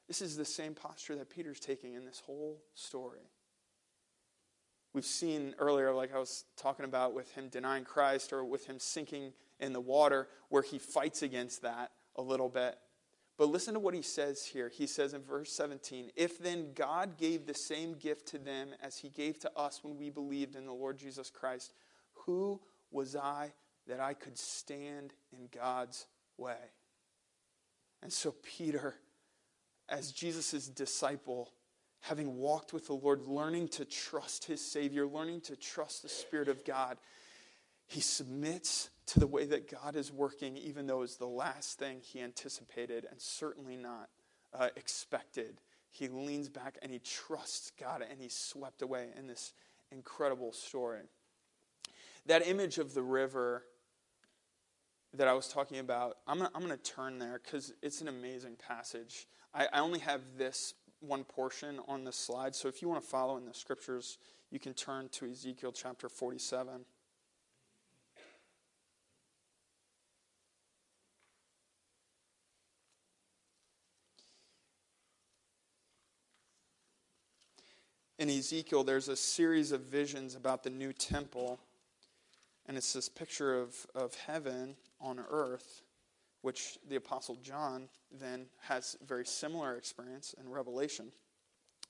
This 0.10 0.24
is 0.24 0.36
the 0.36 0.44
same 0.44 0.74
posture 0.74 1.16
that 1.16 1.30
Peter's 1.30 1.60
taking 1.60 1.94
in 1.94 2.04
this 2.04 2.24
whole 2.26 2.64
story. 2.74 3.30
We've 4.92 5.06
seen 5.06 5.54
earlier, 5.60 5.94
like 5.94 6.14
I 6.14 6.18
was 6.18 6.46
talking 6.58 6.84
about 6.84 7.14
with 7.14 7.32
him 7.34 7.48
denying 7.48 7.84
Christ 7.84 8.34
or 8.34 8.44
with 8.44 8.66
him 8.66 8.80
sinking 8.80 9.34
in 9.60 9.72
the 9.72 9.80
water, 9.80 10.28
where 10.50 10.64
he 10.64 10.80
fights 10.80 11.22
against 11.22 11.62
that 11.62 11.92
a 12.16 12.24
little 12.24 12.50
bit. 12.50 12.76
But 13.38 13.50
listen 13.50 13.76
to 13.76 13.80
what 13.80 13.94
he 13.94 14.02
says 14.02 14.44
here. 14.44 14.68
He 14.68 14.88
says 14.88 15.14
in 15.14 15.22
verse 15.22 15.52
17 15.52 16.10
If 16.16 16.40
then 16.40 16.74
God 16.74 17.18
gave 17.18 17.46
the 17.46 17.54
same 17.54 17.94
gift 17.94 18.30
to 18.30 18.40
them 18.40 18.70
as 18.82 18.98
he 18.98 19.10
gave 19.10 19.38
to 19.42 19.52
us 19.56 19.84
when 19.84 19.96
we 19.96 20.10
believed 20.10 20.56
in 20.56 20.66
the 20.66 20.74
Lord 20.74 20.98
Jesus 20.98 21.30
Christ, 21.30 21.72
who 22.26 22.60
was 22.90 23.16
I 23.16 23.54
that 23.86 24.00
I 24.00 24.16
could 24.16 24.40
stand 24.40 25.14
in 25.32 25.50
God's 25.54 26.08
way? 26.36 26.58
And 28.02 28.12
so, 28.12 28.34
Peter, 28.42 28.96
as 29.90 30.12
Jesus' 30.12 30.68
disciple, 30.68 31.52
having 32.02 32.38
walked 32.38 32.74
with 32.74 32.88
the 32.88 32.94
Lord, 32.94 33.26
learning 33.26 33.70
to 33.70 33.86
trust 33.86 34.46
his 34.46 34.62
Savior, 34.62 35.08
learning 35.08 35.42
to 35.42 35.56
trust 35.56 36.02
the 36.02 36.10
Spirit 36.10 36.48
of 36.48 36.64
God, 36.64 36.98
he 37.88 38.02
submits 38.02 38.90
to 39.08 39.20
the 39.20 39.28
way 39.28 39.46
that 39.46 39.70
God 39.70 39.96
is 39.96 40.12
working, 40.12 40.56
even 40.58 40.86
though 40.86 41.02
it's 41.02 41.16
the 41.16 41.26
last 41.26 41.80
thing 41.80 42.02
he 42.02 42.22
anticipated 42.22 43.08
and 43.10 43.20
certainly 43.20 43.76
not 43.76 44.10
uh, 44.54 44.70
expected. 44.76 45.60
He 45.90 46.08
leans 46.08 46.50
back 46.50 46.78
and 46.84 46.92
he 46.92 47.00
trusts 47.00 47.72
God 47.80 48.04
and 48.08 48.22
he's 48.22 48.36
swept 48.36 48.84
away 48.84 49.08
in 49.18 49.26
this 49.26 49.54
incredible 49.92 50.54
story. 50.54 51.02
That 52.28 52.48
image 52.48 52.78
of 52.78 52.94
the 52.94 53.02
river 53.02 53.64
that 55.16 55.28
I 55.28 55.34
was 55.34 55.48
talking 55.48 55.80
about, 55.80 56.18
I'm 56.28 56.40
going 56.40 56.70
to 56.70 56.78
turn 56.78 57.18
there 57.18 57.42
because 57.44 57.74
it's 57.82 58.02
an 58.02 58.08
amazing 58.08 58.56
passage. 58.56 59.26
I, 59.54 59.68
I 59.74 59.80
only 59.80 60.00
have 60.00 60.22
this 60.38 60.74
one 61.00 61.24
portion 61.24 61.80
on 61.88 62.04
this 62.04 62.18
slide, 62.18 62.56
so 62.56 62.68
if 62.68 62.82
you 62.82 62.90
want 62.90 63.02
to 63.02 63.08
follow 63.08 63.38
in 63.38 63.46
the 63.46 63.54
scriptures, 63.54 64.18
you 64.52 64.60
can 64.60 64.74
turn 64.74 65.10
to 65.10 65.30
Ezekiel 65.30 65.72
chapter 65.72 66.10
47. 66.10 66.86
in 78.20 78.30
Ezekiel, 78.30 78.84
there's 78.84 79.08
a 79.08 79.16
series 79.16 79.72
of 79.72 79.82
visions 79.82 80.36
about 80.36 80.62
the 80.62 80.70
new 80.70 80.92
temple. 80.92 81.58
And 82.66 82.78
it's 82.78 82.94
this 82.94 83.10
picture 83.10 83.60
of, 83.60 83.88
of 83.96 84.14
heaven 84.14 84.76
on 85.02 85.20
earth, 85.32 85.82
which 86.42 86.78
the 86.88 86.96
Apostle 86.96 87.38
John 87.44 87.90
then 88.12 88.46
has 88.62 88.96
very 89.06 89.26
similar 89.26 89.76
experience 89.76 90.34
in 90.40 90.50
Revelation. 90.50 91.12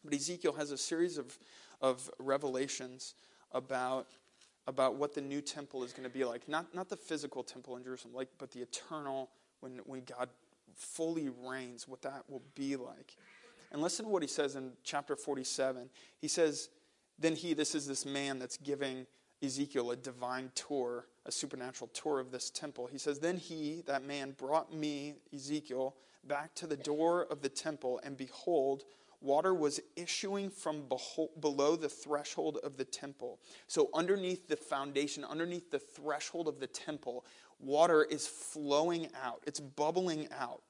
But 0.04 0.14
Ezekiel 0.14 0.54
has 0.54 0.72
a 0.72 0.78
series 0.78 1.18
of, 1.18 1.38
of 1.82 2.10
revelations 2.20 3.16
about, 3.52 4.08
about 4.68 4.96
what 4.96 5.14
the 5.14 5.22
new 5.22 5.42
temple 5.42 5.84
is 5.84 5.92
going 5.94 6.10
to 6.10 6.14
be 6.14 6.24
like. 6.24 6.48
Not, 6.48 6.74
not 6.74 6.90
the 6.90 6.98
physical 6.98 7.44
temple 7.44 7.78
in 7.78 7.84
Jerusalem, 7.84 8.14
like, 8.14 8.30
but 8.38 8.52
the 8.52 8.62
eternal, 8.62 9.30
when, 9.60 9.80
when 9.86 10.04
God 10.04 10.30
fully 10.76 11.30
reigns, 11.46 11.88
what 11.88 12.02
that 12.04 12.24
will 12.30 12.44
be 12.56 12.76
like. 12.76 13.18
And 13.72 13.82
listen 13.82 14.06
to 14.06 14.12
what 14.12 14.24
he 14.24 14.28
says 14.28 14.56
in 14.56 14.72
chapter 14.84 15.16
47. 15.16 15.90
He 16.18 16.28
says, 16.28 16.70
Then 17.20 17.36
he, 17.36 17.54
this 17.54 17.76
is 17.76 17.88
this 17.88 18.06
man 18.06 18.40
that's 18.40 18.58
giving 18.58 19.06
Ezekiel 19.42 19.92
a 19.92 19.96
divine 19.96 20.52
tour, 20.54 21.08
a 21.26 21.32
supernatural 21.32 21.90
tour 21.94 22.20
of 22.20 22.32
this 22.32 22.50
temple. 22.50 22.88
He 22.88 22.98
says, 22.98 23.20
Then 23.20 23.38
he, 23.38 23.84
that 23.88 24.04
man, 24.04 24.36
brought 24.38 24.74
me, 24.74 25.16
Ezekiel, 25.34 25.96
back 26.26 26.54
to 26.56 26.68
the 26.68 26.78
door 26.78 27.26
of 27.32 27.42
the 27.42 27.50
temple, 27.50 28.02
and 28.04 28.18
behold, 28.18 28.84
water 29.22 29.54
was 29.54 29.80
issuing 29.96 30.50
from 30.50 30.84
below 31.40 31.76
the 31.76 31.90
threshold 31.90 32.58
of 32.64 32.78
the 32.78 32.86
temple. 32.86 33.40
So, 33.68 33.90
underneath 33.94 34.48
the 34.48 34.58
foundation, 34.58 35.24
underneath 35.24 35.72
the 35.72 35.80
threshold 35.80 36.48
of 36.48 36.60
the 36.60 36.68
temple, 36.68 37.26
water 37.60 38.04
is 38.04 38.28
flowing 38.28 39.08
out, 39.24 39.44
it's 39.48 39.60
bubbling 39.60 40.28
out 40.38 40.64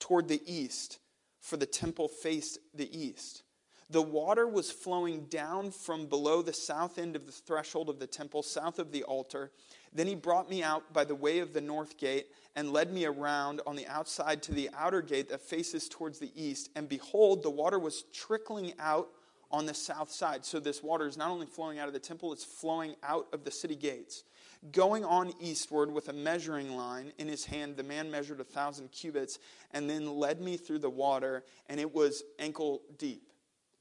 toward 0.00 0.28
the 0.28 0.42
east 0.46 0.98
for 1.40 1.56
the 1.56 1.66
temple 1.66 2.08
faced 2.08 2.58
the 2.74 2.96
east. 2.96 3.42
The 3.90 4.02
water 4.02 4.46
was 4.46 4.70
flowing 4.70 5.24
down 5.30 5.70
from 5.70 6.06
below 6.06 6.42
the 6.42 6.52
south 6.52 6.98
end 6.98 7.16
of 7.16 7.24
the 7.24 7.32
threshold 7.32 7.88
of 7.88 7.98
the 7.98 8.06
temple, 8.06 8.42
south 8.42 8.78
of 8.78 8.92
the 8.92 9.02
altar. 9.04 9.50
Then 9.94 10.06
he 10.06 10.14
brought 10.14 10.50
me 10.50 10.62
out 10.62 10.92
by 10.92 11.04
the 11.04 11.14
way 11.14 11.38
of 11.38 11.54
the 11.54 11.62
north 11.62 11.96
gate 11.96 12.26
and 12.54 12.70
led 12.70 12.92
me 12.92 13.06
around 13.06 13.62
on 13.66 13.76
the 13.76 13.86
outside 13.86 14.42
to 14.42 14.52
the 14.52 14.68
outer 14.76 15.00
gate 15.00 15.30
that 15.30 15.40
faces 15.40 15.88
towards 15.88 16.18
the 16.18 16.30
east. 16.36 16.68
And 16.76 16.86
behold, 16.86 17.42
the 17.42 17.50
water 17.50 17.78
was 17.78 18.04
trickling 18.12 18.74
out 18.78 19.08
on 19.50 19.64
the 19.64 19.72
south 19.72 20.10
side. 20.10 20.44
So 20.44 20.60
this 20.60 20.82
water 20.82 21.06
is 21.06 21.16
not 21.16 21.30
only 21.30 21.46
flowing 21.46 21.78
out 21.78 21.88
of 21.88 21.94
the 21.94 21.98
temple, 21.98 22.34
it's 22.34 22.44
flowing 22.44 22.94
out 23.02 23.28
of 23.32 23.44
the 23.44 23.50
city 23.50 23.76
gates. 23.76 24.24
Going 24.72 25.04
on 25.04 25.32
eastward 25.40 25.90
with 25.90 26.08
a 26.08 26.12
measuring 26.12 26.76
line 26.76 27.12
in 27.16 27.28
his 27.28 27.46
hand, 27.46 27.76
the 27.76 27.84
man 27.84 28.10
measured 28.10 28.40
a 28.40 28.44
thousand 28.44 28.90
cubits 28.92 29.38
and 29.72 29.88
then 29.88 30.18
led 30.18 30.40
me 30.40 30.56
through 30.56 30.80
the 30.80 30.90
water, 30.90 31.44
and 31.68 31.80
it 31.80 31.94
was 31.94 32.22
ankle 32.38 32.82
deep. 32.98 33.27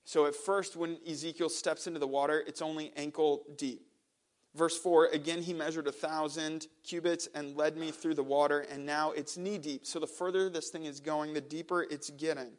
So 0.07 0.25
at 0.25 0.35
first, 0.35 0.77
when 0.77 0.99
Ezekiel 1.05 1.49
steps 1.49 1.85
into 1.85 1.99
the 1.99 2.07
water, 2.07 2.41
it's 2.47 2.61
only 2.61 2.93
ankle 2.95 3.43
deep. 3.57 3.81
Verse 4.55 4.77
4 4.77 5.07
again, 5.07 5.41
he 5.41 5.53
measured 5.53 5.85
a 5.85 5.91
thousand 5.91 6.67
cubits 6.81 7.27
and 7.35 7.57
led 7.57 7.75
me 7.75 7.91
through 7.91 8.13
the 8.13 8.23
water, 8.23 8.61
and 8.71 8.85
now 8.85 9.11
it's 9.11 9.35
knee 9.35 9.57
deep. 9.57 9.85
So 9.85 9.99
the 9.99 10.07
further 10.07 10.49
this 10.49 10.69
thing 10.69 10.85
is 10.85 11.01
going, 11.01 11.33
the 11.33 11.41
deeper 11.41 11.83
it's 11.83 12.09
getting. 12.11 12.53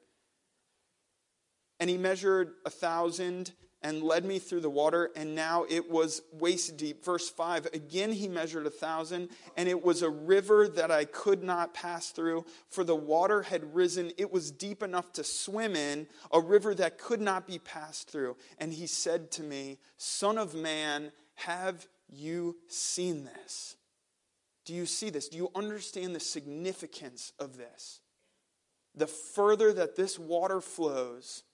And 1.81 1.89
he 1.89 1.97
measured 1.97 2.53
a 2.67 2.71
thousand 2.71 3.53
and 3.83 4.03
led 4.03 4.25
me 4.25 4.39
through 4.39 4.61
the 4.61 4.71
water, 4.71 5.11
and 5.15 5.35
now 5.35 5.65
it 5.69 5.91
was 5.91 6.23
waist 6.33 6.77
deep. 6.77 7.05
Verse 7.05 7.29
5 7.29 7.67
Again 7.67 8.13
he 8.13 8.29
measured 8.29 8.67
a 8.67 8.71
thousand, 8.71 9.29
and 9.57 9.69
it 9.69 9.83
was 9.83 10.03
a 10.03 10.11
river 10.11 10.69
that 10.69 10.91
I 10.91 11.05
could 11.05 11.43
not 11.43 11.75
pass 11.75 12.11
through, 12.11 12.45
for 12.69 12.83
the 12.83 12.97
water 12.97 13.43
had 13.43 13.75
risen. 13.75 14.13
It 14.19 14.33
was 14.33 14.51
deep 14.51 14.83
enough 14.83 15.13
to 15.15 15.25
swim 15.25 15.77
in, 15.77 16.09
a 16.33 16.41
river 16.41 16.75
that 16.75 16.99
could 16.99 17.21
not 17.21 17.47
be 17.47 17.59
passed 17.59 18.11
through. 18.11 18.37
And 18.59 18.73
he 18.73 18.87
said 18.87 19.31
to 19.33 19.43
me, 19.43 19.79
Son 19.97 20.39
of 20.39 20.55
man, 20.55 21.13
have 21.37 21.87
you 22.09 22.57
seen 22.67 23.25
this? 23.25 23.77
Do 24.65 24.75
you 24.75 24.87
see 24.87 25.09
this? 25.09 25.29
Do 25.29 25.37
you 25.37 25.51
understand 25.55 26.15
the 26.15 26.21
significance 26.21 27.33
of 27.39 27.57
this? 27.57 28.01
The 28.95 29.07
further 29.07 29.73
that 29.73 29.97
this 29.97 30.19
water 30.19 30.61
flows, 30.61 31.45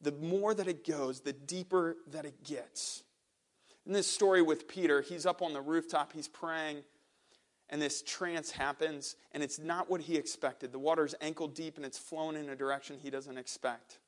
the 0.00 0.12
more 0.12 0.54
that 0.54 0.68
it 0.68 0.86
goes, 0.86 1.20
the 1.20 1.32
deeper 1.32 1.96
that 2.08 2.24
it 2.24 2.44
gets. 2.44 3.02
In 3.86 3.92
this 3.92 4.06
story 4.06 4.42
with 4.42 4.68
Peter, 4.68 5.00
he's 5.00 5.26
up 5.26 5.42
on 5.42 5.52
the 5.52 5.60
rooftop, 5.60 6.12
he's 6.12 6.28
praying, 6.28 6.84
and 7.70 7.80
this 7.80 8.02
trance 8.02 8.50
happens, 8.50 9.16
and 9.32 9.42
it's 9.42 9.58
not 9.58 9.90
what 9.90 10.02
he 10.02 10.16
expected. 10.16 10.72
The 10.72 10.78
water's 10.78 11.14
ankle 11.20 11.48
deep 11.48 11.76
and 11.76 11.84
it's 11.84 11.98
flowing 11.98 12.36
in 12.36 12.48
a 12.48 12.56
direction 12.56 12.98
he 13.02 13.10
doesn't 13.10 13.36
expect. 13.36 13.98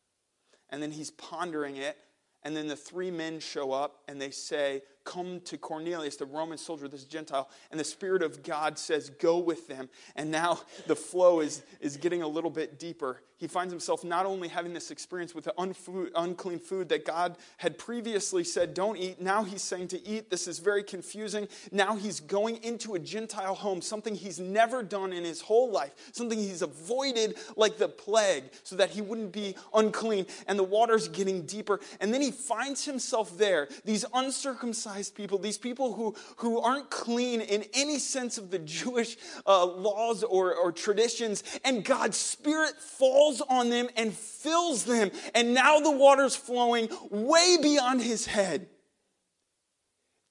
And 0.70 0.83
then 0.83 0.92
he's 0.92 1.11
pondering 1.12 1.76
it, 1.76 1.98
and 2.42 2.57
then 2.57 2.68
the 2.68 2.76
three 2.76 3.11
men 3.11 3.40
show 3.40 3.72
up 3.72 4.03
and 4.09 4.20
they 4.20 4.31
say, 4.31 4.83
Come 5.05 5.41
to 5.41 5.59
Cornelius, 5.59 6.17
the 6.17 6.27
Roman 6.27 6.59
soldier, 6.59 6.89
this 6.89 7.05
Gentile. 7.05 7.49
And 7.71 7.81
the 7.81 7.85
Spirit 7.85 8.23
of 8.23 8.43
God 8.43 8.79
says, 8.79 9.11
Go 9.11 9.39
with 9.39 9.69
them. 9.69 9.89
And 10.17 10.31
now 10.31 10.61
the 10.87 10.97
flow 10.97 11.41
is, 11.41 11.63
is 11.81 11.97
getting 11.97 12.23
a 12.23 12.29
little 12.29 12.51
bit 12.51 12.79
deeper 12.79 13.23
he 13.41 13.47
finds 13.47 13.73
himself 13.73 14.05
not 14.05 14.27
only 14.27 14.49
having 14.49 14.75
this 14.75 14.91
experience 14.91 15.35
with 15.35 15.45
the 15.45 15.55
unfood, 15.57 16.13
unclean 16.15 16.59
food 16.59 16.91
that 16.91 17.07
God 17.07 17.39
had 17.57 17.79
previously 17.79 18.45
said, 18.45 18.75
don't 18.75 18.99
eat. 18.99 19.19
Now 19.19 19.45
he's 19.45 19.63
saying 19.63 19.89
to 19.89 20.07
eat. 20.07 20.29
This 20.29 20.47
is 20.47 20.59
very 20.59 20.83
confusing. 20.83 21.49
Now 21.73 21.97
he's 21.97 22.21
going 22.21 22.63
into 22.63 22.97
a 22.97 22.99
Gentile 22.99 23.55
home, 23.55 23.81
something 23.81 24.15
he's 24.15 24.39
never 24.39 24.83
done 24.83 25.15
in 25.15 25.25
his 25.25 25.41
whole 25.41 25.71
life, 25.71 25.93
something 26.13 26.39
he's 26.39 26.61
avoided 26.61 27.39
like 27.57 27.79
the 27.79 27.89
plague, 27.89 28.45
so 28.63 28.77
that 28.77 28.91
he 28.91 29.01
wouldn't 29.01 29.33
be 29.33 29.57
unclean. 29.73 30.27
And 30.47 30.59
the 30.59 30.65
water's 30.65 31.09
getting 31.09 31.47
deeper. 31.47 31.81
And 31.99 32.13
then 32.13 32.21
he 32.21 32.33
finds 32.33 32.85
himself 32.85 33.39
there, 33.39 33.69
these 33.87 34.05
uncircumcised 34.13 34.89
people, 35.14 35.38
these 35.38 35.59
people 35.59 35.92
who, 35.92 36.14
who 36.37 36.61
aren't 36.61 36.90
clean 36.90 37.40
in 37.40 37.64
any 37.74 37.98
sense 37.98 38.38
of 38.38 38.50
the 38.50 38.59
Jewish 38.59 39.16
uh, 39.46 39.64
laws 39.64 40.22
or, 40.22 40.55
or 40.55 40.72
traditions. 40.72 41.42
And 41.64 41.85
God's 41.85 42.16
Spirit 42.16 42.76
falls 42.76 43.40
on 43.40 43.70
them 43.70 43.88
and 43.96 44.12
fills 44.12 44.85
them. 44.85 45.11
And 45.35 45.55
now 45.55 45.81
the 45.81 45.90
water's 45.90 46.37
flowing 46.37 46.88
way 47.11 47.59
beyond 47.62 48.03
his 48.03 48.26
head. 48.26 48.68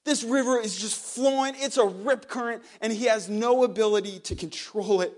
This 0.04 0.24
river 0.24 0.58
is 0.58 0.76
just 0.76 0.96
flowing. 0.96 1.54
It's 1.56 1.76
a 1.76 1.86
rip 1.86 2.28
current, 2.28 2.62
and 2.80 2.92
he 2.92 3.04
has 3.04 3.28
no 3.28 3.64
ability 3.64 4.20
to 4.20 4.34
control 4.34 5.02
it. 5.02 5.14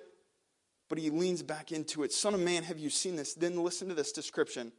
But 0.89 0.99
he 0.99 1.09
leans 1.09 1.43
back 1.43 1.73
into 1.73 2.03
it. 2.03 2.13
Son 2.13 2.35
of 2.35 2.41
man, 2.41 2.65
have 2.65 2.79
you 2.79 2.91
seen 2.91 3.17
this? 3.17 3.35
Then 3.35 3.63
listen 3.63 3.89
to 3.89 3.95
this 3.95 4.13
description. 4.13 4.73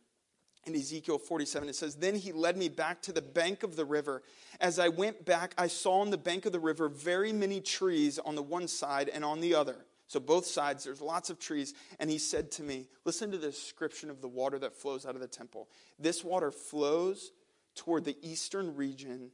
In 0.65 0.75
Ezekiel 0.75 1.17
47, 1.17 1.69
it 1.69 1.75
says, 1.75 1.95
Then 1.95 2.15
he 2.15 2.31
led 2.31 2.55
me 2.55 2.69
back 2.69 3.01
to 3.03 3.11
the 3.11 3.21
bank 3.21 3.63
of 3.63 3.75
the 3.75 3.83
river. 3.83 4.23
As 4.61 4.79
I 4.79 4.87
went 4.87 5.25
back, 5.25 5.53
I 5.57 5.67
saw 5.67 5.99
on 5.99 6.09
the 6.09 6.17
bank 6.17 6.45
of 6.45 6.53
the 6.53 6.59
river 6.59 6.87
very 6.87 7.33
many 7.33 7.59
trees 7.59 8.17
on 8.19 8.35
the 8.35 8.43
one 8.43 8.67
side 8.67 9.09
and 9.09 9.25
on 9.25 9.41
the 9.41 9.55
other. 9.55 9.85
So, 10.07 10.19
both 10.19 10.45
sides, 10.45 10.83
there's 10.83 11.01
lots 11.01 11.29
of 11.29 11.39
trees. 11.39 11.73
And 11.99 12.09
he 12.09 12.17
said 12.17 12.51
to 12.51 12.63
me, 12.63 12.87
Listen 13.03 13.31
to 13.31 13.37
the 13.37 13.47
description 13.47 14.09
of 14.09 14.21
the 14.21 14.27
water 14.27 14.57
that 14.59 14.73
flows 14.73 15.05
out 15.05 15.15
of 15.15 15.21
the 15.21 15.27
temple. 15.27 15.67
This 15.99 16.23
water 16.23 16.51
flows 16.51 17.31
toward 17.75 18.05
the 18.05 18.17
eastern 18.21 18.75
region 18.75 19.31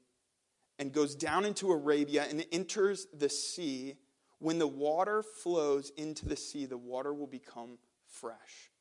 and 0.79 0.93
goes 0.93 1.13
down 1.13 1.45
into 1.45 1.71
Arabia 1.71 2.25
and 2.27 2.43
enters 2.51 3.07
the 3.13 3.29
sea. 3.29 3.97
When 4.39 4.57
the 4.57 4.67
water 4.67 5.21
flows 5.21 5.91
into 5.97 6.27
the 6.27 6.37
sea, 6.37 6.65
the 6.65 6.77
water 6.77 7.13
will 7.13 7.27
become 7.27 7.77
fresh. 8.07 8.71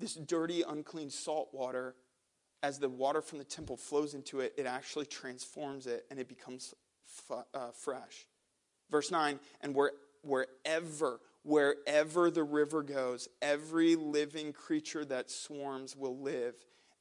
This 0.00 0.14
dirty, 0.14 0.62
unclean 0.62 1.10
salt 1.10 1.50
water, 1.52 1.94
as 2.62 2.80
the 2.80 2.88
water 2.88 3.22
from 3.22 3.38
the 3.38 3.44
temple 3.44 3.76
flows 3.76 4.14
into 4.14 4.40
it, 4.40 4.54
it 4.58 4.66
actually 4.66 5.06
transforms 5.06 5.86
it 5.86 6.06
and 6.10 6.18
it 6.18 6.28
becomes 6.28 6.74
f- 7.30 7.44
uh, 7.54 7.70
fresh. 7.70 8.26
Verse 8.90 9.12
9, 9.12 9.38
and 9.60 9.74
where 9.74 9.92
wherever, 10.22 11.20
Wherever 11.42 12.30
the 12.30 12.44
river 12.44 12.82
goes, 12.82 13.28
every 13.40 13.96
living 13.96 14.52
creature 14.52 15.04
that 15.06 15.30
swarms 15.30 15.96
will 15.96 16.18
live, 16.18 16.54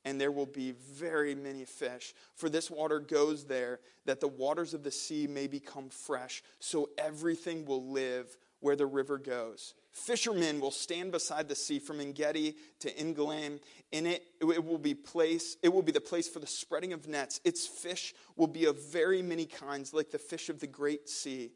and 0.06 0.20
there 0.20 0.32
will 0.32 0.46
be 0.46 0.72
very 0.72 1.36
many 1.36 1.66
fish. 1.66 2.14
For 2.36 2.50
this 2.50 2.72
water 2.72 3.02
goes 3.02 3.46
there, 3.46 3.82
that 4.06 4.22
the 4.22 4.30
waters 4.30 4.74
of 4.74 4.84
the 4.84 4.92
sea 4.92 5.28
may 5.28 5.48
become 5.48 5.90
fresh, 5.90 6.42
so 6.60 6.90
everything 6.98 7.66
will 7.66 7.92
live 7.92 8.38
where 8.62 8.78
the 8.78 8.86
river 8.86 9.18
goes. 9.18 9.74
Fishermen 10.06 10.60
will 10.60 10.72
stand 10.72 11.12
beside 11.12 11.48
the 11.48 11.56
sea 11.56 11.80
from 11.80 12.00
Engedi 12.00 12.56
to 12.80 12.92
Eneglaim. 13.00 13.60
In 13.92 14.06
it, 14.06 14.24
it 14.42 14.64
will 14.64 14.78
be 14.78 14.94
place. 14.94 15.58
It 15.62 15.70
will 15.70 15.82
be 15.82 15.92
the 15.92 16.02
place 16.02 16.28
for 16.28 16.40
the 16.40 16.48
spreading 16.48 16.94
of 16.94 17.08
nets. 17.08 17.40
Its 17.44 17.68
fish 17.68 18.14
will 18.36 18.48
be 18.48 18.66
of 18.66 18.92
very 18.92 19.22
many 19.22 19.46
kinds, 19.46 19.94
like 19.94 20.12
the 20.12 20.18
fish 20.18 20.50
of 20.50 20.60
the 20.60 20.68
great 20.68 21.10
sea 21.10 21.52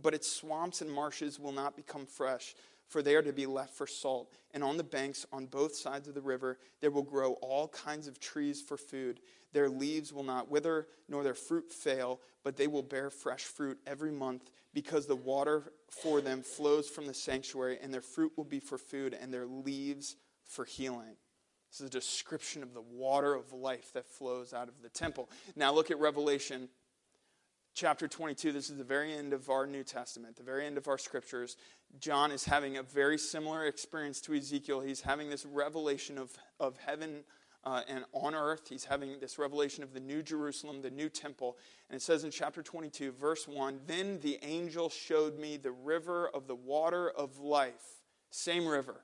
but 0.00 0.14
its 0.14 0.30
swamps 0.30 0.80
and 0.80 0.90
marshes 0.90 1.38
will 1.38 1.52
not 1.52 1.76
become 1.76 2.06
fresh, 2.06 2.54
for 2.88 3.02
they 3.02 3.14
are 3.14 3.22
to 3.22 3.32
be 3.32 3.46
left 3.46 3.74
for 3.74 3.86
salt. 3.86 4.32
And 4.52 4.62
on 4.62 4.76
the 4.76 4.84
banks, 4.84 5.26
on 5.32 5.46
both 5.46 5.74
sides 5.74 6.08
of 6.08 6.14
the 6.14 6.20
river, 6.20 6.58
there 6.80 6.90
will 6.90 7.02
grow 7.02 7.32
all 7.34 7.68
kinds 7.68 8.06
of 8.06 8.20
trees 8.20 8.60
for 8.60 8.76
food. 8.76 9.20
Their 9.52 9.68
leaves 9.68 10.12
will 10.12 10.24
not 10.24 10.50
wither, 10.50 10.88
nor 11.08 11.22
their 11.22 11.34
fruit 11.34 11.72
fail, 11.72 12.20
but 12.42 12.56
they 12.56 12.66
will 12.66 12.82
bear 12.82 13.10
fresh 13.10 13.42
fruit 13.42 13.78
every 13.86 14.12
month, 14.12 14.50
because 14.74 15.06
the 15.06 15.16
water 15.16 15.72
for 15.88 16.20
them 16.20 16.42
flows 16.42 16.88
from 16.88 17.06
the 17.06 17.14
sanctuary, 17.14 17.78
and 17.80 17.94
their 17.94 18.00
fruit 18.00 18.32
will 18.36 18.44
be 18.44 18.60
for 18.60 18.76
food, 18.76 19.16
and 19.18 19.32
their 19.32 19.46
leaves 19.46 20.16
for 20.44 20.64
healing. 20.64 21.16
This 21.70 21.80
is 21.80 21.86
a 21.86 21.90
description 21.90 22.62
of 22.62 22.74
the 22.74 22.82
water 22.82 23.34
of 23.34 23.52
life 23.52 23.92
that 23.94 24.06
flows 24.06 24.52
out 24.52 24.68
of 24.68 24.82
the 24.82 24.88
temple. 24.88 25.30
Now 25.56 25.72
look 25.72 25.90
at 25.90 25.98
Revelation 25.98 26.68
chapter 27.74 28.06
22, 28.06 28.52
this 28.52 28.70
is 28.70 28.78
the 28.78 28.84
very 28.84 29.12
end 29.12 29.32
of 29.32 29.50
our 29.50 29.66
New 29.66 29.82
Testament, 29.82 30.36
the 30.36 30.42
very 30.42 30.64
end 30.64 30.78
of 30.78 30.86
our 30.88 30.98
scriptures. 30.98 31.56
John 31.98 32.30
is 32.30 32.44
having 32.44 32.76
a 32.76 32.82
very 32.82 33.18
similar 33.18 33.66
experience 33.66 34.20
to 34.22 34.34
Ezekiel. 34.34 34.80
He's 34.80 35.00
having 35.00 35.28
this 35.28 35.44
revelation 35.44 36.16
of, 36.16 36.32
of 36.60 36.78
heaven 36.78 37.24
uh, 37.64 37.82
and 37.88 38.04
on 38.12 38.34
earth. 38.34 38.68
He's 38.68 38.84
having 38.84 39.18
this 39.20 39.38
revelation 39.38 39.82
of 39.82 39.92
the 39.92 40.00
new 40.00 40.22
Jerusalem, 40.22 40.82
the 40.82 40.90
new 40.90 41.08
temple. 41.08 41.56
And 41.88 41.96
it 41.96 42.02
says 42.02 42.24
in 42.24 42.30
chapter 42.30 42.62
22, 42.62 43.12
verse 43.12 43.48
1 43.48 43.80
Then 43.86 44.20
the 44.20 44.38
angel 44.42 44.88
showed 44.88 45.38
me 45.38 45.56
the 45.56 45.72
river 45.72 46.28
of 46.28 46.46
the 46.46 46.54
water 46.54 47.10
of 47.10 47.38
life, 47.38 48.02
same 48.30 48.66
river, 48.66 49.00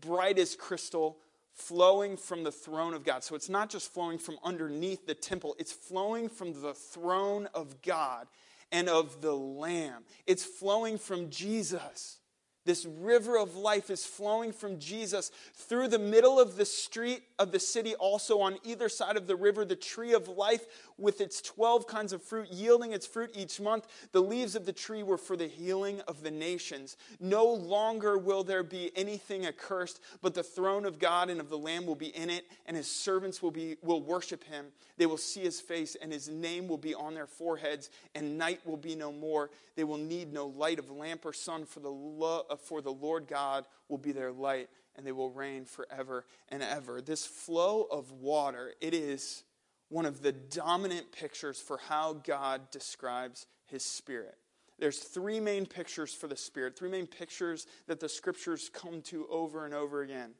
bright 0.00 0.38
as 0.38 0.54
crystal 0.54 1.18
flowing 1.52 2.18
from 2.18 2.44
the 2.44 2.52
throne 2.52 2.92
of 2.92 3.02
God. 3.02 3.24
So 3.24 3.34
it's 3.34 3.48
not 3.48 3.70
just 3.70 3.92
flowing 3.92 4.18
from 4.18 4.36
underneath 4.44 5.06
the 5.06 5.14
temple, 5.14 5.56
it's 5.58 5.72
flowing 5.72 6.28
from 6.28 6.60
the 6.60 6.74
throne 6.74 7.48
of 7.54 7.80
God 7.82 8.26
and 8.70 8.88
of 8.88 9.22
the 9.22 9.34
Lamb. 9.34 10.04
It's 10.26 10.44
flowing 10.44 10.98
from 10.98 11.30
Jesus. 11.30 12.18
This 12.66 12.84
river 12.84 13.38
of 13.38 13.56
life 13.56 13.90
is 13.90 14.04
flowing 14.04 14.52
from 14.52 14.80
Jesus 14.80 15.30
through 15.54 15.86
the 15.86 16.00
middle 16.00 16.40
of 16.40 16.56
the 16.56 16.64
street 16.64 17.22
of 17.38 17.52
the 17.52 17.60
city, 17.60 17.94
also 17.94 18.40
on 18.40 18.58
either 18.64 18.88
side 18.88 19.16
of 19.16 19.28
the 19.28 19.36
river, 19.36 19.64
the 19.64 19.76
tree 19.76 20.12
of 20.12 20.26
life 20.26 20.66
with 20.98 21.20
its 21.20 21.40
12 21.40 21.86
kinds 21.86 22.12
of 22.12 22.22
fruit, 22.22 22.48
yielding 22.50 22.92
its 22.92 23.06
fruit 23.06 23.30
each 23.34 23.60
month. 23.60 23.86
The 24.10 24.20
leaves 24.20 24.56
of 24.56 24.66
the 24.66 24.72
tree 24.72 25.04
were 25.04 25.16
for 25.16 25.36
the 25.36 25.46
healing 25.46 26.00
of 26.08 26.22
the 26.22 26.30
nations. 26.30 26.96
No 27.20 27.46
longer 27.46 28.18
will 28.18 28.42
there 28.42 28.64
be 28.64 28.90
anything 28.96 29.46
accursed, 29.46 30.00
but 30.20 30.34
the 30.34 30.42
throne 30.42 30.84
of 30.84 30.98
God 30.98 31.30
and 31.30 31.40
of 31.40 31.48
the 31.48 31.58
Lamb 31.58 31.86
will 31.86 31.94
be 31.94 32.16
in 32.16 32.30
it, 32.30 32.46
and 32.66 32.76
his 32.76 32.90
servants 32.90 33.42
will, 33.42 33.52
be, 33.52 33.76
will 33.82 34.00
worship 34.00 34.42
him. 34.42 34.66
They 34.96 35.06
will 35.06 35.18
see 35.18 35.42
his 35.42 35.60
face, 35.60 35.96
and 36.00 36.12
his 36.12 36.28
name 36.28 36.66
will 36.66 36.78
be 36.78 36.94
on 36.94 37.14
their 37.14 37.26
foreheads, 37.26 37.90
and 38.14 38.36
night 38.36 38.60
will 38.64 38.76
be 38.76 38.96
no 38.96 39.12
more. 39.12 39.50
They 39.76 39.84
will 39.84 39.98
need 39.98 40.32
no 40.32 40.46
light 40.46 40.78
of 40.78 40.90
lamp 40.90 41.24
or 41.24 41.32
sun, 41.32 41.66
for 41.66 41.80
the, 41.80 41.90
lo- 41.90 42.46
Uh, 42.56 42.58
for 42.58 42.80
the 42.80 42.92
Lord 42.92 43.26
God 43.28 43.66
will 43.88 43.98
be 43.98 44.12
their 44.12 44.32
light, 44.32 44.68
and 44.96 45.06
they 45.06 45.12
will 45.12 45.30
reign 45.30 45.64
forever 45.64 46.24
and 46.48 46.62
ever. 46.62 47.00
This 47.00 47.26
flow 47.26 47.82
of 47.90 48.12
water, 48.12 48.72
it 48.80 48.94
is 48.94 49.44
one 49.88 50.06
of 50.06 50.22
the 50.22 50.32
dominant 50.32 51.12
pictures 51.12 51.60
for 51.60 51.78
how 51.88 52.14
God 52.14 52.70
describes 52.70 53.46
his 53.66 53.84
spirit. 53.84 54.36
There's 54.78 54.98
three 54.98 55.40
main 55.40 55.66
pictures 55.66 56.12
for 56.12 56.28
the 56.28 56.36
spirit, 56.36 56.78
three 56.78 56.90
main 56.90 57.06
pictures 57.06 57.66
that 57.86 58.00
the 58.00 58.08
scriptures 58.08 58.70
come 58.72 59.00
to 59.02 59.26
over 59.30 59.64
and 59.64 59.74
over 59.74 60.02
again 60.02 60.32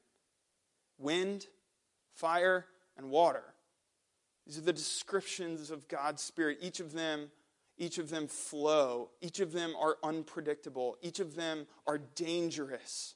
wind, 0.99 1.47
fire, 2.15 2.65
and 2.97 3.11
water. 3.11 3.45
These 4.47 4.59
are 4.59 4.63
the 4.63 4.73
descriptions 4.73 5.71
of 5.71 5.89
God's 5.89 6.23
spirit. 6.23 6.59
Each 6.63 6.81
of 6.81 6.93
them 6.93 7.29
each 7.79 7.99
of 7.99 8.11
them 8.11 8.27
flow, 8.27 9.11
each 9.21 9.41
of 9.41 9.53
them 9.53 9.75
are 9.79 9.97
unpredictable, 10.03 10.97
each 11.03 11.21
of 11.21 11.35
them 11.35 11.67
are 11.87 11.99
dangerous, 11.99 13.15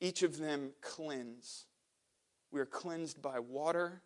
each 0.00 0.22
of 0.22 0.38
them 0.38 0.70
cleanse. 0.80 1.66
We 2.50 2.60
are 2.60 2.66
cleansed 2.66 3.22
by 3.22 3.38
water, 3.38 4.02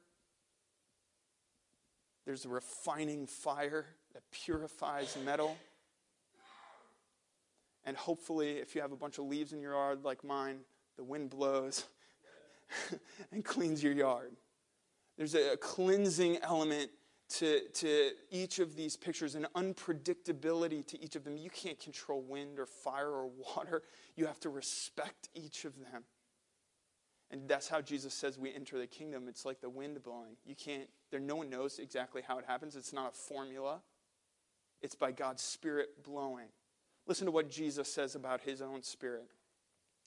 there's 2.27 2.45
a 2.45 2.49
refining 2.49 3.27
fire 3.27 3.87
that 4.13 4.23
purifies 4.31 5.17
metal. 5.25 5.57
And 7.85 7.97
hopefully, 7.97 8.59
if 8.59 8.75
you 8.75 8.83
have 8.83 8.93
a 8.93 8.97
bunch 8.97 9.19
of 9.19 9.25
leaves 9.25 9.53
in 9.53 9.61
your 9.61 9.73
yard 9.73 10.05
like 10.05 10.23
mine, 10.23 10.61
the 10.97 11.03
wind 11.03 11.31
blows 11.31 11.87
and 13.33 13.45
cleans 13.45 13.83
your 13.83 13.95
yard. 13.95 14.37
There's 15.17 15.35
a 15.35 15.57
cleansing 15.57 16.39
element 16.43 16.91
to, 17.31 17.61
to 17.75 18.11
each 18.31 18.59
of 18.59 18.77
these 18.77 18.97
pictures, 18.97 19.35
an 19.35 19.47
unpredictability 19.55 20.87
to 20.89 21.03
each 21.03 21.17
of 21.17 21.25
them. 21.25 21.37
You 21.37 21.51
can't 21.51 21.79
control 21.79 22.23
wind 22.23 22.59
or 22.59 22.67
fire 22.67 23.11
or 23.11 23.29
water, 23.57 23.83
you 24.17 24.27
have 24.27 24.41
to 24.41 24.51
respect 24.51 25.29
each 25.35 25.65
of 25.65 25.79
them. 25.79 26.05
And 27.31 27.49
that's 27.49 27.69
how 27.69 27.81
Jesus 27.81 28.13
says 28.13 28.39
we 28.39 28.53
enter 28.53 28.77
the 28.77 28.89
kingdom. 28.89 29.27
It's 29.29 29.45
like 29.45 29.61
the 29.61 29.71
wind 29.71 30.03
blowing. 30.03 30.35
You 30.45 30.57
can't, 30.57 30.89
there, 31.13 31.21
no 31.21 31.37
one 31.37 31.49
knows 31.49 31.79
exactly 31.79 32.23
how 32.27 32.39
it 32.39 32.45
happens. 32.45 32.75
It's 32.75 32.93
not 32.93 33.13
a 33.13 33.17
formula, 33.17 33.81
it's 34.83 34.95
by 34.95 35.13
God's 35.13 35.43
Spirit 35.43 36.03
blowing. 36.03 36.49
Listen 37.07 37.27
to 37.27 37.33
what 37.33 37.49
Jesus 37.49 37.93
says 37.93 38.15
about 38.15 38.41
his 38.41 38.61
own 38.61 38.83
Spirit 38.83 39.29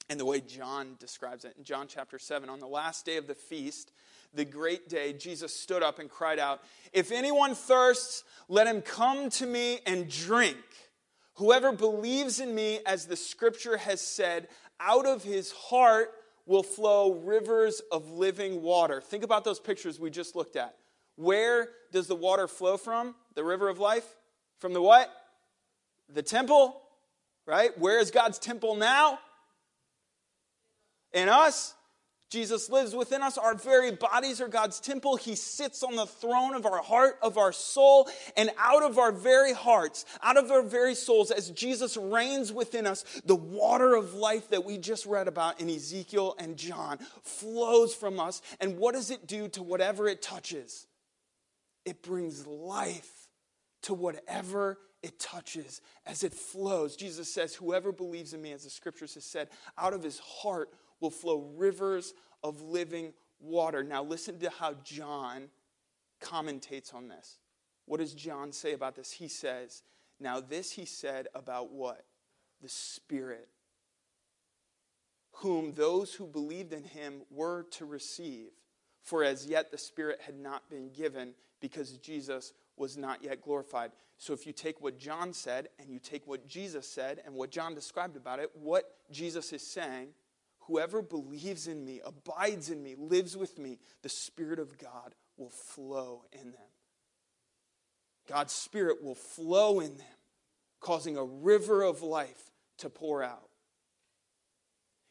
and 0.09 0.19
the 0.19 0.25
way 0.25 0.41
John 0.41 0.95
describes 0.99 1.45
it. 1.45 1.55
In 1.57 1.63
John 1.63 1.87
chapter 1.87 2.19
7, 2.19 2.49
on 2.49 2.59
the 2.59 2.67
last 2.67 3.05
day 3.05 3.17
of 3.17 3.27
the 3.27 3.35
feast, 3.35 3.91
the 4.33 4.45
great 4.45 4.89
day, 4.89 5.13
Jesus 5.13 5.55
stood 5.55 5.83
up 5.83 5.99
and 5.99 6.09
cried 6.09 6.39
out, 6.39 6.61
If 6.91 7.11
anyone 7.11 7.55
thirsts, 7.55 8.23
let 8.47 8.67
him 8.67 8.81
come 8.81 9.29
to 9.31 9.45
me 9.45 9.79
and 9.85 10.09
drink. 10.09 10.57
Whoever 11.35 11.71
believes 11.71 12.39
in 12.39 12.53
me, 12.53 12.79
as 12.85 13.05
the 13.05 13.15
scripture 13.15 13.77
has 13.77 14.01
said, 14.01 14.47
out 14.79 15.05
of 15.05 15.23
his 15.23 15.51
heart 15.51 16.11
will 16.45 16.63
flow 16.63 17.13
rivers 17.13 17.81
of 17.91 18.11
living 18.11 18.61
water. 18.61 19.01
Think 19.01 19.23
about 19.23 19.43
those 19.43 19.59
pictures 19.59 19.99
we 19.99 20.09
just 20.09 20.35
looked 20.35 20.55
at. 20.55 20.75
Where 21.15 21.69
does 21.91 22.07
the 22.07 22.15
water 22.15 22.47
flow 22.47 22.77
from? 22.77 23.15
The 23.35 23.43
river 23.43 23.69
of 23.69 23.79
life? 23.79 24.05
From 24.59 24.73
the 24.73 24.81
what? 24.81 25.09
The 26.09 26.23
temple, 26.23 26.81
right? 27.45 27.77
Where 27.79 27.99
is 27.99 28.11
God's 28.11 28.39
temple 28.39 28.75
now? 28.75 29.19
In 31.13 31.29
us. 31.29 31.75
Jesus 32.33 32.67
lives 32.67 32.95
within 32.95 33.21
us. 33.21 33.37
Our 33.37 33.53
very 33.53 33.91
bodies 33.91 34.41
are 34.41 34.47
God's 34.47 34.79
temple. 34.79 35.17
He 35.17 35.35
sits 35.35 35.83
on 35.83 35.95
the 35.95 36.07
throne 36.07 36.55
of 36.55 36.65
our 36.65 36.81
heart, 36.81 37.19
of 37.21 37.37
our 37.37 37.51
soul, 37.51 38.09
and 38.35 38.49
out 38.57 38.81
of 38.81 38.97
our 38.97 39.11
very 39.11 39.53
hearts, 39.53 40.03
out 40.23 40.35
of 40.35 40.49
our 40.49 40.63
very 40.63 40.95
souls, 40.95 41.29
as 41.29 41.51
Jesus 41.51 41.95
reigns 41.95 42.51
within 42.51 42.87
us, 42.87 43.05
the 43.23 43.35
water 43.35 43.93
of 43.93 44.15
life 44.15 44.49
that 44.49 44.65
we 44.65 44.79
just 44.79 45.05
read 45.05 45.27
about 45.27 45.61
in 45.61 45.69
Ezekiel 45.69 46.33
and 46.39 46.57
John 46.57 46.97
flows 47.21 47.93
from 47.93 48.19
us. 48.19 48.41
And 48.59 48.79
what 48.79 48.95
does 48.95 49.11
it 49.11 49.27
do 49.27 49.47
to 49.49 49.61
whatever 49.61 50.07
it 50.07 50.23
touches? 50.23 50.87
It 51.85 52.01
brings 52.01 52.47
life 52.47 53.27
to 53.83 53.93
whatever 53.93 54.79
it 55.03 55.19
touches 55.19 55.81
as 56.07 56.23
it 56.23 56.33
flows. 56.33 56.95
Jesus 56.95 57.31
says, 57.31 57.53
Whoever 57.53 57.91
believes 57.91 58.33
in 58.33 58.41
me, 58.41 58.53
as 58.53 58.63
the 58.63 58.71
scriptures 58.71 59.13
have 59.13 59.23
said, 59.23 59.49
out 59.77 59.93
of 59.93 60.01
his 60.01 60.17
heart 60.17 60.69
will 61.03 61.11
flow 61.11 61.51
rivers 61.57 62.13
of 62.43 62.61
living 62.61 63.13
water. 63.39 63.83
Now, 63.83 64.03
listen 64.03 64.39
to 64.39 64.49
how 64.49 64.75
John 64.85 65.49
commentates 66.21 66.95
on 66.95 67.09
this. 67.09 67.39
What 67.85 67.99
does 67.99 68.13
John 68.13 68.53
say 68.53 68.71
about 68.71 68.95
this? 68.95 69.11
He 69.11 69.27
says, 69.27 69.83
Now, 70.19 70.39
this 70.39 70.71
he 70.71 70.85
said 70.85 71.27
about 71.35 71.71
what? 71.71 72.05
The 72.61 72.69
Spirit, 72.69 73.49
whom 75.33 75.73
those 75.73 76.13
who 76.13 76.25
believed 76.25 76.71
in 76.71 76.85
him 76.85 77.23
were 77.29 77.63
to 77.71 77.85
receive. 77.85 78.51
For 79.01 79.25
as 79.25 79.45
yet 79.45 79.69
the 79.69 79.77
Spirit 79.77 80.21
had 80.25 80.39
not 80.39 80.69
been 80.69 80.89
given 80.93 81.33
because 81.59 81.97
Jesus 81.97 82.53
was 82.77 82.95
not 82.95 83.21
yet 83.21 83.41
glorified. 83.41 83.91
So 84.17 84.31
if 84.31 84.47
you 84.47 84.53
take 84.53 84.79
what 84.79 84.97
John 84.97 85.33
said 85.33 85.67
and 85.77 85.89
you 85.89 85.99
take 85.99 86.25
what 86.25 86.47
Jesus 86.47 86.87
said 86.87 87.21
and 87.25 87.35
what 87.35 87.51
John 87.51 87.75
described 87.75 88.15
about 88.15 88.39
it, 88.39 88.51
what 88.53 88.95
Jesus 89.11 89.51
is 89.51 89.67
saying 89.67 90.07
Whoever 90.67 91.01
believes 91.01 91.67
in 91.67 91.83
me, 91.83 92.01
abides 92.05 92.69
in 92.69 92.81
me, 92.81 92.95
lives 92.97 93.35
with 93.35 93.59
me, 93.59 93.79
the 94.01 94.09
Spirit 94.09 94.59
of 94.59 94.77
God 94.77 95.13
will 95.37 95.49
flow 95.49 96.23
in 96.31 96.51
them. 96.51 96.71
God's 98.29 98.53
Spirit 98.53 99.03
will 99.03 99.15
flow 99.15 99.79
in 99.81 99.97
them, 99.97 100.07
causing 100.79 101.17
a 101.17 101.23
river 101.23 101.83
of 101.83 102.01
life 102.01 102.51
to 102.77 102.89
pour 102.89 103.21
out. 103.23 103.49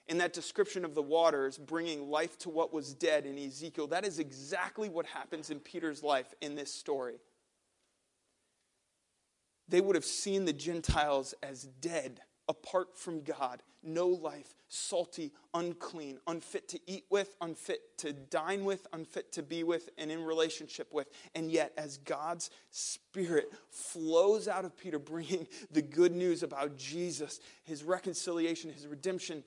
in 0.09 0.19
that 0.19 0.33
description 0.33 0.85
of 0.85 0.95
the 0.95 1.03
waters 1.03 1.57
bringing 1.59 2.11
life 2.11 2.37
to 2.39 2.51
what 2.51 2.73
was 2.73 2.95
dead 2.95 3.25
in 3.25 3.39
Ezekiel, 3.39 3.87
that 3.87 4.05
is 4.05 4.19
exactly 4.19 4.89
what 4.89 5.07
happens 5.07 5.51
in 5.51 5.61
Peter's 5.61 6.03
life 6.03 6.35
in 6.41 6.55
this 6.55 6.73
story. 6.73 7.17
They 9.69 9.81
would 9.81 9.97
have 9.97 10.05
seen 10.05 10.45
the 10.45 10.53
Gentiles 10.53 11.35
as 11.43 11.63
dead, 11.81 12.21
apart 12.53 12.95
from 12.99 13.23
God, 13.23 13.63
no 13.83 14.09
life, 14.09 14.55
salty, 14.69 15.33
unclean, 15.55 16.19
unfit 16.27 16.69
to 16.69 16.79
eat 16.87 17.05
with, 17.09 17.35
unfit 17.41 17.81
to 17.97 18.13
dine 18.13 18.67
with, 18.67 18.87
unfit 18.93 19.33
to 19.33 19.43
be 19.43 19.65
with, 19.65 19.89
and 19.97 20.11
in 20.11 20.23
relationship 20.23 20.93
with. 20.93 21.09
And 21.35 21.51
yet, 21.51 21.73
as 21.79 21.97
God's 21.97 22.51
Spirit 22.71 23.51
flows 23.71 24.49
out 24.49 24.67
of 24.67 24.77
Peter, 24.77 24.99
bringing 25.13 25.49
the 25.71 25.81
good 25.83 26.13
news 26.13 26.43
about 26.43 26.77
Jesus, 26.77 27.41
his 27.65 27.83
reconciliation, 27.83 28.71
his 28.71 28.87
redemption, 28.87 29.45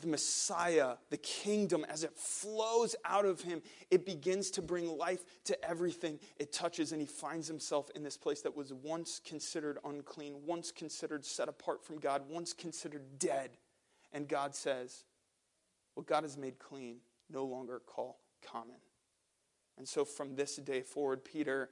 the 0.00 0.06
Messiah, 0.06 0.96
the 1.10 1.16
kingdom, 1.16 1.84
as 1.88 2.04
it 2.04 2.14
flows 2.14 2.94
out 3.04 3.24
of 3.24 3.40
him, 3.40 3.62
it 3.90 4.04
begins 4.04 4.50
to 4.52 4.62
bring 4.62 4.96
life 4.96 5.24
to 5.44 5.64
everything 5.64 6.18
it 6.38 6.52
touches. 6.52 6.92
And 6.92 7.00
he 7.00 7.06
finds 7.06 7.48
himself 7.48 7.90
in 7.94 8.02
this 8.02 8.16
place 8.16 8.42
that 8.42 8.56
was 8.56 8.72
once 8.72 9.20
considered 9.24 9.78
unclean, 9.84 10.34
once 10.44 10.70
considered 10.70 11.24
set 11.24 11.48
apart 11.48 11.84
from 11.84 11.98
God, 11.98 12.22
once 12.28 12.52
considered 12.52 13.18
dead. 13.18 13.50
And 14.12 14.28
God 14.28 14.54
says, 14.54 15.04
What 15.94 16.06
God 16.06 16.24
has 16.24 16.36
made 16.36 16.58
clean, 16.58 16.98
no 17.30 17.44
longer 17.44 17.80
call 17.86 18.18
common. 18.42 18.76
And 19.78 19.86
so 19.86 20.04
from 20.04 20.36
this 20.36 20.56
day 20.56 20.82
forward, 20.82 21.24
Peter 21.24 21.70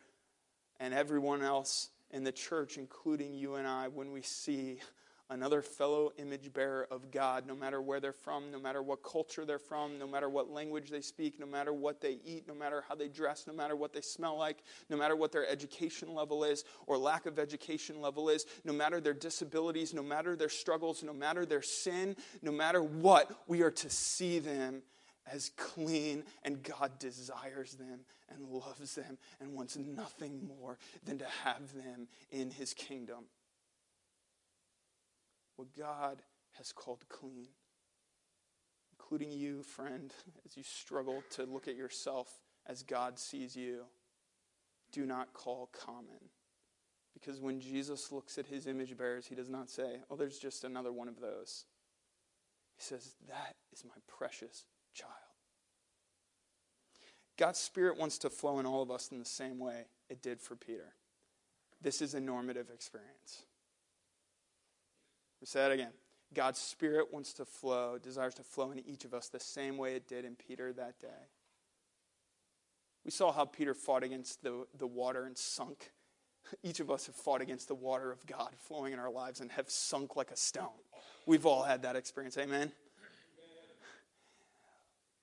and 0.80 0.92
everyone 0.92 1.42
else 1.42 1.90
in 2.10 2.24
the 2.24 2.32
church, 2.32 2.76
including 2.76 3.34
you 3.34 3.54
and 3.54 3.66
I, 3.66 3.88
when 3.88 4.12
we 4.12 4.22
see 4.22 4.80
another 5.30 5.62
fellow 5.62 6.12
image 6.18 6.52
bearer 6.52 6.86
of 6.90 7.10
God, 7.10 7.46
no 7.46 7.54
matter 7.54 7.80
where 7.80 8.00
they're 8.00 8.12
from, 8.12 8.50
no 8.50 8.58
matter 8.58 8.82
what 8.82 9.02
culture 9.02 9.44
they're 9.44 9.58
from, 9.58 9.98
no 9.98 10.06
matter 10.06 10.28
what 10.28 10.50
language 10.50 10.90
they 10.90 11.00
speak, 11.00 11.40
no 11.40 11.46
matter 11.46 11.72
what 11.72 12.00
they 12.00 12.18
eat, 12.24 12.46
no 12.46 12.54
matter 12.54 12.84
how 12.88 12.94
they 12.94 13.08
dress, 13.08 13.46
no 13.46 13.52
matter 13.52 13.74
what 13.74 13.92
they 13.92 14.00
smell 14.00 14.36
like, 14.36 14.62
no 14.90 14.96
matter 14.96 15.16
what 15.16 15.32
their 15.32 15.48
education 15.48 16.14
level 16.14 16.44
is 16.44 16.64
or 16.86 16.98
lack 16.98 17.26
of 17.26 17.38
education 17.38 18.00
level 18.00 18.28
is, 18.28 18.44
no 18.64 18.72
matter 18.72 19.00
their 19.00 19.14
disabilities, 19.14 19.94
no 19.94 20.02
matter 20.02 20.36
their 20.36 20.48
struggles, 20.48 21.02
no 21.02 21.14
matter 21.14 21.46
their 21.46 21.62
sin, 21.62 22.16
no 22.42 22.52
matter 22.52 22.82
what, 22.82 23.30
we 23.46 23.62
are 23.62 23.70
to 23.70 23.88
see 23.88 24.38
them 24.38 24.82
as 25.32 25.50
clean, 25.56 26.22
and 26.42 26.62
God 26.62 26.98
desires 26.98 27.72
them 27.74 28.00
and 28.28 28.46
loves 28.46 28.94
them 28.94 29.16
and 29.40 29.54
wants 29.54 29.76
nothing 29.76 30.46
more 30.60 30.78
than 31.04 31.16
to 31.18 31.26
have 31.44 31.72
them 31.72 32.08
in 32.30 32.50
his 32.50 32.74
kingdom 32.74 33.24
what 35.56 35.76
God 35.76 36.22
has 36.58 36.72
called 36.72 37.04
clean, 37.08 37.48
including 38.92 39.32
you, 39.32 39.62
friend, 39.62 40.12
as 40.44 40.56
you 40.56 40.62
struggle 40.62 41.22
to 41.30 41.44
look 41.44 41.68
at 41.68 41.76
yourself 41.76 42.40
as 42.66 42.82
God 42.82 43.18
sees 43.18 43.56
you. 43.56 43.84
Do 44.92 45.06
not 45.06 45.32
call 45.32 45.70
common. 45.72 46.30
Because 47.14 47.40
when 47.40 47.60
Jesus 47.60 48.12
looks 48.12 48.38
at 48.38 48.46
his 48.46 48.66
image 48.66 48.96
bearers, 48.96 49.26
he 49.26 49.34
does 49.34 49.48
not 49.48 49.70
say, 49.70 50.00
Oh, 50.10 50.16
there's 50.16 50.38
just 50.38 50.64
another 50.64 50.92
one 50.92 51.08
of 51.08 51.20
those. 51.20 51.64
He 52.76 52.82
says, 52.82 53.14
That 53.28 53.54
is 53.72 53.84
my 53.84 53.94
precious 54.06 54.64
child. 54.94 55.12
God's 57.36 57.58
Spirit 57.58 57.98
wants 57.98 58.18
to 58.18 58.30
flow 58.30 58.58
in 58.58 58.66
all 58.66 58.82
of 58.82 58.90
us 58.90 59.10
in 59.10 59.18
the 59.18 59.24
same 59.24 59.58
way 59.58 59.86
it 60.08 60.22
did 60.22 60.40
for 60.40 60.54
Peter. 60.54 60.94
This 61.80 62.00
is 62.00 62.14
a 62.14 62.20
normative 62.20 62.70
experience. 62.72 63.44
We 65.44 65.46
say 65.46 65.66
it 65.66 65.72
again. 65.72 65.92
God's 66.32 66.58
Spirit 66.58 67.12
wants 67.12 67.34
to 67.34 67.44
flow, 67.44 67.98
desires 68.02 68.32
to 68.36 68.42
flow 68.42 68.70
in 68.70 68.78
each 68.88 69.04
of 69.04 69.12
us 69.12 69.28
the 69.28 69.38
same 69.38 69.76
way 69.76 69.94
it 69.94 70.08
did 70.08 70.24
in 70.24 70.36
Peter 70.36 70.72
that 70.72 70.98
day. 70.98 71.28
We 73.04 73.10
saw 73.10 73.30
how 73.30 73.44
Peter 73.44 73.74
fought 73.74 74.02
against 74.02 74.42
the, 74.42 74.66
the 74.78 74.86
water 74.86 75.26
and 75.26 75.36
sunk. 75.36 75.90
Each 76.62 76.80
of 76.80 76.90
us 76.90 77.04
have 77.04 77.14
fought 77.14 77.42
against 77.42 77.68
the 77.68 77.74
water 77.74 78.10
of 78.10 78.24
God 78.24 78.54
flowing 78.56 78.94
in 78.94 78.98
our 78.98 79.10
lives 79.10 79.40
and 79.40 79.50
have 79.50 79.68
sunk 79.68 80.16
like 80.16 80.30
a 80.30 80.36
stone. 80.36 80.80
We've 81.26 81.44
all 81.44 81.62
had 81.62 81.82
that 81.82 81.94
experience. 81.94 82.38
Amen? 82.38 82.72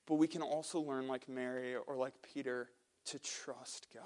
But 0.06 0.16
we 0.16 0.28
can 0.28 0.44
also 0.44 0.80
learn, 0.80 1.08
like 1.08 1.28
Mary 1.28 1.74
or 1.76 1.96
like 1.96 2.14
Peter, 2.22 2.70
to 3.06 3.18
trust 3.18 3.88
God 3.92 4.04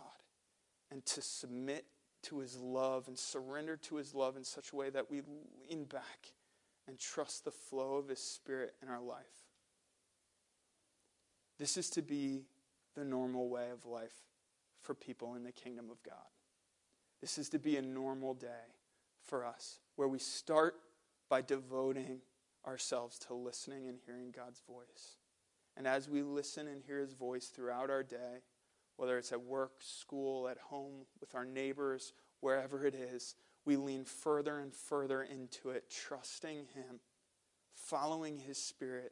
and 0.90 1.06
to 1.08 1.22
submit 1.22 1.84
to 2.26 2.40
his 2.40 2.58
love 2.58 3.08
and 3.08 3.18
surrender 3.18 3.78
to 3.78 3.96
his 3.96 4.14
love 4.14 4.38
in 4.38 4.44
such 4.44 4.72
a 4.72 4.76
way 4.76 4.90
that 4.90 5.10
we 5.10 5.22
lean 5.70 5.86
back 5.86 6.34
and 6.88 7.00
trust 7.00 7.46
the 7.46 7.52
flow 7.52 7.96
of 7.96 8.08
his 8.08 8.20
spirit 8.20 8.74
in 8.82 8.90
our 8.90 9.02
life. 9.02 9.26
This 11.58 11.78
is 11.78 11.90
to 11.92 12.02
be 12.02 12.46
the 12.96 13.06
normal 13.06 13.50
way 13.50 13.70
of 13.72 13.86
life 13.86 14.14
for 14.82 14.94
people 14.94 15.36
in 15.36 15.44
the 15.44 15.52
kingdom 15.52 15.90
of 15.90 16.02
God. 16.04 16.16
This 17.22 17.38
is 17.38 17.50
to 17.50 17.60
be 17.60 17.78
a 17.78 17.82
normal 17.82 18.34
day 18.34 18.74
for 19.24 19.46
us 19.46 19.80
where 19.96 20.08
we 20.08 20.20
start 20.20 20.76
by 21.30 21.42
devoting 21.42 22.20
ourselves 22.68 23.18
to 23.20 23.34
listening 23.34 23.88
and 23.88 23.98
hearing 24.06 24.32
God's 24.36 24.62
voice. 24.68 25.18
And 25.78 25.88
as 25.88 26.10
we 26.10 26.22
listen 26.22 26.68
and 26.68 26.82
hear 26.82 27.00
his 27.00 27.14
voice 27.14 27.48
throughout 27.48 27.90
our 27.90 28.04
day, 28.04 28.44
whether 28.98 29.18
it's 29.18 29.32
at 29.32 29.42
work, 29.42 29.74
school, 29.80 30.48
at 30.48 30.58
home, 30.58 31.06
with 31.20 31.36
our 31.36 31.46
neighbors, 31.46 32.14
wherever 32.40 32.86
it 32.86 32.96
is, 32.96 33.36
we 33.66 33.76
lean 33.76 34.06
further 34.06 34.60
and 34.60 34.74
further 34.74 35.24
into 35.24 35.70
it, 35.72 35.90
trusting 35.90 36.66
Him, 36.74 37.00
following 37.74 38.38
His 38.38 38.58
Spirit, 38.58 39.12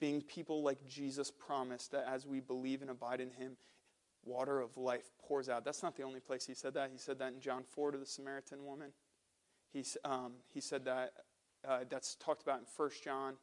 being 0.00 0.20
people 0.22 0.62
like 0.62 0.86
Jesus 0.86 1.30
promised 1.30 1.92
that 1.92 2.06
as 2.08 2.26
we 2.26 2.40
believe 2.40 2.82
and 2.82 2.90
abide 2.90 3.20
in 3.20 3.30
Him, 3.30 3.56
water 4.24 4.60
of 4.60 4.76
life 4.76 5.10
pours 5.20 5.48
out. 5.48 5.64
That's 5.64 5.82
not 5.82 5.96
the 5.96 6.02
only 6.02 6.20
place 6.20 6.46
He 6.46 6.54
said 6.54 6.74
that. 6.74 6.90
He 6.92 6.98
said 6.98 7.18
that 7.20 7.32
in 7.32 7.40
John 7.40 7.62
4 7.62 7.92
to 7.92 7.98
the 7.98 8.06
Samaritan 8.06 8.64
woman. 8.64 8.92
He's, 9.72 9.96
um, 10.04 10.32
he 10.52 10.60
said 10.60 10.84
that, 10.86 11.12
uh, 11.66 11.80
that's 11.88 12.16
talked 12.16 12.42
about 12.42 12.58
in 12.58 12.64
1 12.76 12.90
John 13.04 13.34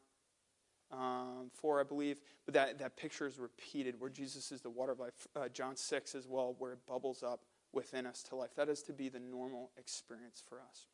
um, 0.91 1.51
4, 1.53 1.81
I 1.81 1.83
believe. 1.83 2.19
But 2.45 2.53
that, 2.53 2.79
that 2.79 2.95
picture 2.97 3.27
is 3.27 3.39
repeated 3.39 3.99
where 3.99 4.09
Jesus 4.09 4.51
is 4.51 4.61
the 4.61 4.69
water 4.69 4.93
of 4.93 4.99
life. 4.99 5.27
Uh, 5.35 5.49
John 5.49 5.75
6 5.75 6.15
as 6.15 6.27
well, 6.27 6.55
where 6.59 6.73
it 6.73 6.79
bubbles 6.87 7.23
up 7.23 7.41
within 7.73 8.05
us 8.05 8.23
to 8.23 8.35
life. 8.35 8.55
That 8.55 8.69
is 8.69 8.81
to 8.83 8.93
be 8.93 9.09
the 9.09 9.19
normal 9.19 9.71
experience 9.77 10.41
for 10.47 10.59
us. 10.59 10.85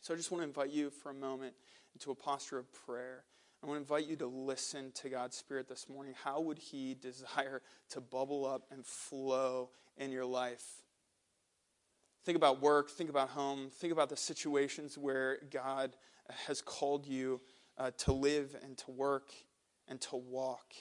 So 0.00 0.14
I 0.14 0.16
just 0.16 0.30
want 0.30 0.42
to 0.42 0.48
invite 0.48 0.70
you 0.70 0.90
for 0.90 1.10
a 1.10 1.14
moment 1.14 1.54
into 1.94 2.10
a 2.10 2.14
posture 2.14 2.58
of 2.58 2.72
prayer. 2.72 3.24
I 3.62 3.66
want 3.66 3.78
to 3.78 3.80
invite 3.80 4.08
you 4.08 4.16
to 4.16 4.26
listen 4.26 4.92
to 4.92 5.08
God's 5.08 5.36
Spirit 5.36 5.68
this 5.68 5.88
morning. 5.88 6.14
How 6.22 6.40
would 6.40 6.58
He 6.58 6.94
desire 7.00 7.62
to 7.90 8.00
bubble 8.00 8.46
up 8.46 8.62
and 8.70 8.84
flow 8.86 9.70
in 9.96 10.10
your 10.10 10.24
life? 10.24 10.64
Think 12.24 12.36
about 12.36 12.60
work, 12.60 12.90
think 12.90 13.10
about 13.10 13.30
home, 13.30 13.70
think 13.72 13.92
about 13.92 14.10
the 14.10 14.16
situations 14.16 14.98
where 14.98 15.38
God 15.50 15.96
has 16.46 16.60
called 16.60 17.06
you 17.06 17.40
uh, 17.78 17.92
to 17.98 18.12
live 18.12 18.56
and 18.62 18.76
to 18.78 18.90
work 18.90 19.30
and 19.86 20.00
to 20.02 20.16
walk. 20.16 20.74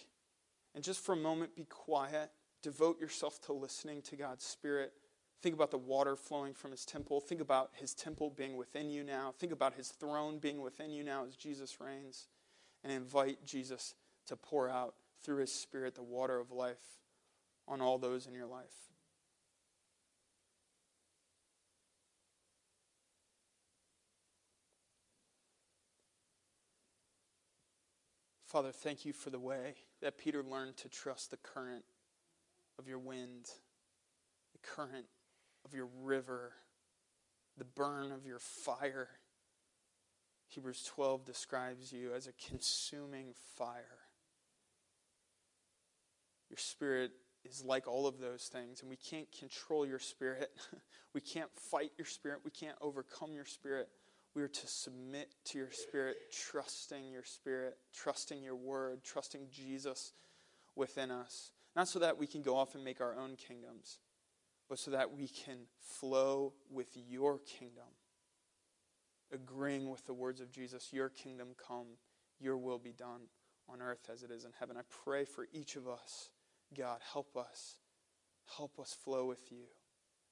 And 0.76 0.84
just 0.84 1.04
for 1.04 1.14
a 1.14 1.18
moment, 1.18 1.56
be 1.56 1.66
quiet. 1.66 2.32
Devote 2.62 3.00
yourself 3.00 3.40
to 3.44 3.54
listening 3.54 4.02
to 4.04 4.16
God's 4.16 4.44
Spirit. 4.44 4.94
Think 5.42 5.56
about 5.56 5.72
the 5.72 5.78
water 5.78 6.16
flowing 6.16 6.54
from 6.54 6.72
his 6.72 6.86
temple. 6.86 7.22
Think 7.22 7.42
about 7.42 7.70
his 7.74 7.94
temple 7.94 8.34
being 8.36 8.58
within 8.58 8.90
you 8.90 9.04
now. 9.04 9.34
Think 9.38 9.52
about 9.52 9.76
his 9.76 9.90
throne 9.90 10.40
being 10.40 10.62
within 10.62 10.92
you 10.92 11.04
now 11.04 11.26
as 11.26 11.36
Jesus 11.36 11.80
reigns. 11.80 12.28
And 12.84 12.92
invite 12.92 13.46
Jesus 13.46 13.96
to 14.28 14.36
pour 14.36 14.70
out 14.70 14.96
through 15.24 15.38
his 15.38 15.54
Spirit 15.54 15.96
the 15.96 16.04
water 16.04 16.40
of 16.40 16.52
life 16.52 17.02
on 17.68 17.82
all 17.82 17.98
those 17.98 18.28
in 18.28 18.34
your 18.34 18.48
life. 18.48 18.87
Father, 28.48 28.72
thank 28.72 29.04
you 29.04 29.12
for 29.12 29.30
the 29.30 29.40
way 29.40 29.76
that 30.02 30.18
Peter 30.18 30.42
learned 30.42 30.78
to 30.78 30.88
trust 30.88 31.32
the 31.32 31.38
current 31.38 31.84
of 32.80 32.88
your 32.88 32.98
wind, 32.98 33.50
the 34.54 34.60
current 34.60 35.06
of 35.66 35.74
your 35.74 35.90
river, 36.02 36.54
the 37.58 37.66
burn 37.66 38.14
of 38.14 38.26
your 38.26 38.40
fire. 38.40 39.10
Hebrews 40.48 40.90
12 40.96 41.26
describes 41.26 41.92
you 41.92 42.14
as 42.14 42.28
a 42.28 42.32
consuming 42.48 43.34
fire. 43.58 44.00
Your 46.50 46.58
spirit 46.58 47.12
is 47.44 47.66
like 47.66 47.86
all 47.86 48.08
of 48.08 48.18
those 48.18 48.46
things, 48.46 48.80
and 48.80 48.90
we 48.90 48.96
can't 48.96 49.30
control 49.38 49.86
your 49.86 50.00
spirit. 50.00 50.52
we 51.14 51.20
can't 51.20 51.52
fight 51.54 51.92
your 51.98 52.08
spirit. 52.08 52.40
We 52.46 52.52
can't 52.52 52.78
overcome 52.80 53.34
your 53.34 53.44
spirit. 53.44 53.90
We 54.38 54.44
are 54.44 54.48
to 54.48 54.68
submit 54.68 55.34
to 55.46 55.58
your 55.58 55.72
spirit, 55.72 56.18
trusting 56.32 57.10
your 57.10 57.24
spirit, 57.24 57.76
trusting 57.92 58.44
your 58.44 58.56
word, 58.56 59.04
trusting 59.04 59.48
Jesus 59.52 60.14
within 60.76 61.10
us. 61.10 61.50
Not 61.76 61.88
so 61.88 61.98
that 61.98 62.20
we 62.20 62.28
can 62.28 62.44
go 62.44 62.56
off 62.56 62.76
and 62.76 62.84
make 62.84 63.02
our 63.02 63.18
own 63.18 63.36
kingdoms, 63.36 63.98
but 64.70 64.78
so 64.78 64.92
that 64.92 65.12
we 65.12 65.28
can 65.28 65.62
flow 65.80 66.54
with 66.70 66.90
your 66.94 67.40
kingdom, 67.40 67.88
agreeing 69.34 69.90
with 69.90 70.06
the 70.06 70.14
words 70.14 70.40
of 70.40 70.52
Jesus 70.52 70.94
Your 70.94 71.10
kingdom 71.10 71.56
come, 71.68 71.98
your 72.40 72.58
will 72.58 72.78
be 72.78 72.94
done 72.94 73.22
on 73.68 73.82
earth 73.82 74.08
as 74.14 74.22
it 74.22 74.30
is 74.30 74.46
in 74.46 74.52
heaven. 74.60 74.78
I 74.78 74.82
pray 75.04 75.26
for 75.26 75.48
each 75.52 75.78
of 75.78 75.88
us. 75.88 76.30
God, 76.78 77.00
help 77.12 77.36
us. 77.36 77.78
Help 78.56 78.78
us 78.80 78.94
flow 79.04 79.26
with 79.26 79.52
you. 79.52 79.64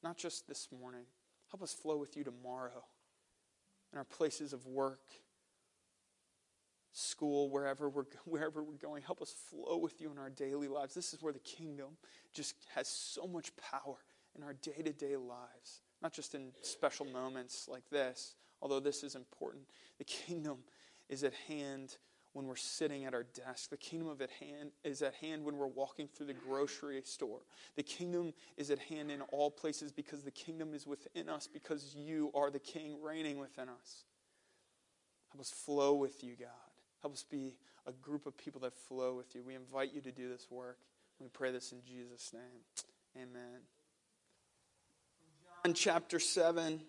Not 0.04 0.16
just 0.16 0.48
this 0.48 0.68
morning, 0.72 1.06
help 1.50 1.64
us 1.64 1.74
flow 1.74 1.98
with 1.98 2.16
you 2.16 2.24
tomorrow 2.24 2.84
in 3.92 3.98
our 3.98 4.04
places 4.04 4.54
of 4.54 4.66
work, 4.66 5.02
school, 6.92 7.50
wherever 7.50 7.90
we're, 7.90 8.06
wherever 8.26 8.64
we're 8.64 8.74
going. 8.74 9.02
Help 9.02 9.22
us 9.22 9.34
flow 9.50 9.78
with 9.78 10.02
you 10.02 10.12
in 10.12 10.18
our 10.18 10.30
daily 10.30 10.68
lives. 10.68 10.94
This 10.94 11.14
is 11.14 11.22
where 11.22 11.34
the 11.34 11.40
kingdom 11.40 11.98
just 12.34 12.56
has 12.74 12.88
so 12.88 13.28
much 13.28 13.52
power 13.58 13.98
in 14.38 14.44
our 14.44 14.54
day 14.54 14.82
to 14.84 14.92
day 14.92 15.16
lives, 15.16 15.82
not 16.02 16.14
just 16.14 16.36
in 16.36 16.52
special 16.62 17.06
moments 17.06 17.68
like 17.70 17.90
this, 17.90 18.36
although 18.62 18.80
this 18.80 19.04
is 19.04 19.16
important. 19.16 19.64
The 19.98 20.04
kingdom 20.04 20.60
is 21.10 21.24
at 21.24 21.34
hand 21.48 21.98
when 22.36 22.48
we're 22.48 22.58
sitting 22.58 23.06
at 23.06 23.14
our 23.14 23.24
desk. 23.24 23.70
The 23.70 23.78
kingdom 23.78 24.10
of 24.10 24.22
at 24.22 24.30
hand 24.30 24.72
is 24.84 25.02
at 25.02 25.14
hand 25.14 25.46
when 25.46 25.56
we're 25.56 25.68
walking 25.68 26.10
through 26.10 26.26
the 26.26 26.34
grocery 26.34 27.02
store. 27.06 27.40
The 27.78 27.84
kingdom 27.84 28.34
is 28.58 28.70
at 28.72 28.80
hand 28.80 29.10
in 29.10 29.22
all 29.32 29.50
places 29.50 29.94
because 29.94 30.22
the 30.24 30.32
kingdom 30.32 30.74
is 30.74 30.86
within 30.86 31.30
us 31.30 31.48
because 31.48 31.96
you 31.96 32.32
are 32.36 32.52
the 32.52 32.60
king 32.60 33.02
reigning 33.02 33.40
within 33.40 33.70
us. 33.70 34.04
Help 35.32 35.40
us 35.40 35.50
flow 35.50 35.94
with 35.94 36.26
you, 36.26 36.36
God. 36.38 36.50
Help 37.02 37.14
us 37.14 37.24
be 37.24 37.56
a 37.88 37.94
group 37.94 38.26
of 38.26 38.38
people 38.38 38.60
that 38.62 38.74
flow 38.74 39.16
with 39.16 39.34
you. 39.34 39.42
We 39.42 39.56
invite 39.56 39.94
you 39.94 40.02
to 40.02 40.12
do 40.12 40.28
this 40.28 40.48
work. 40.52 40.80
We 41.22 41.30
pray 41.30 41.54
this 41.54 41.72
in 41.72 41.80
Jesus' 41.88 42.34
name. 42.34 42.44
Amen. 43.16 43.62
John 45.64 45.74
chapter 45.74 46.20
7. 46.20 46.82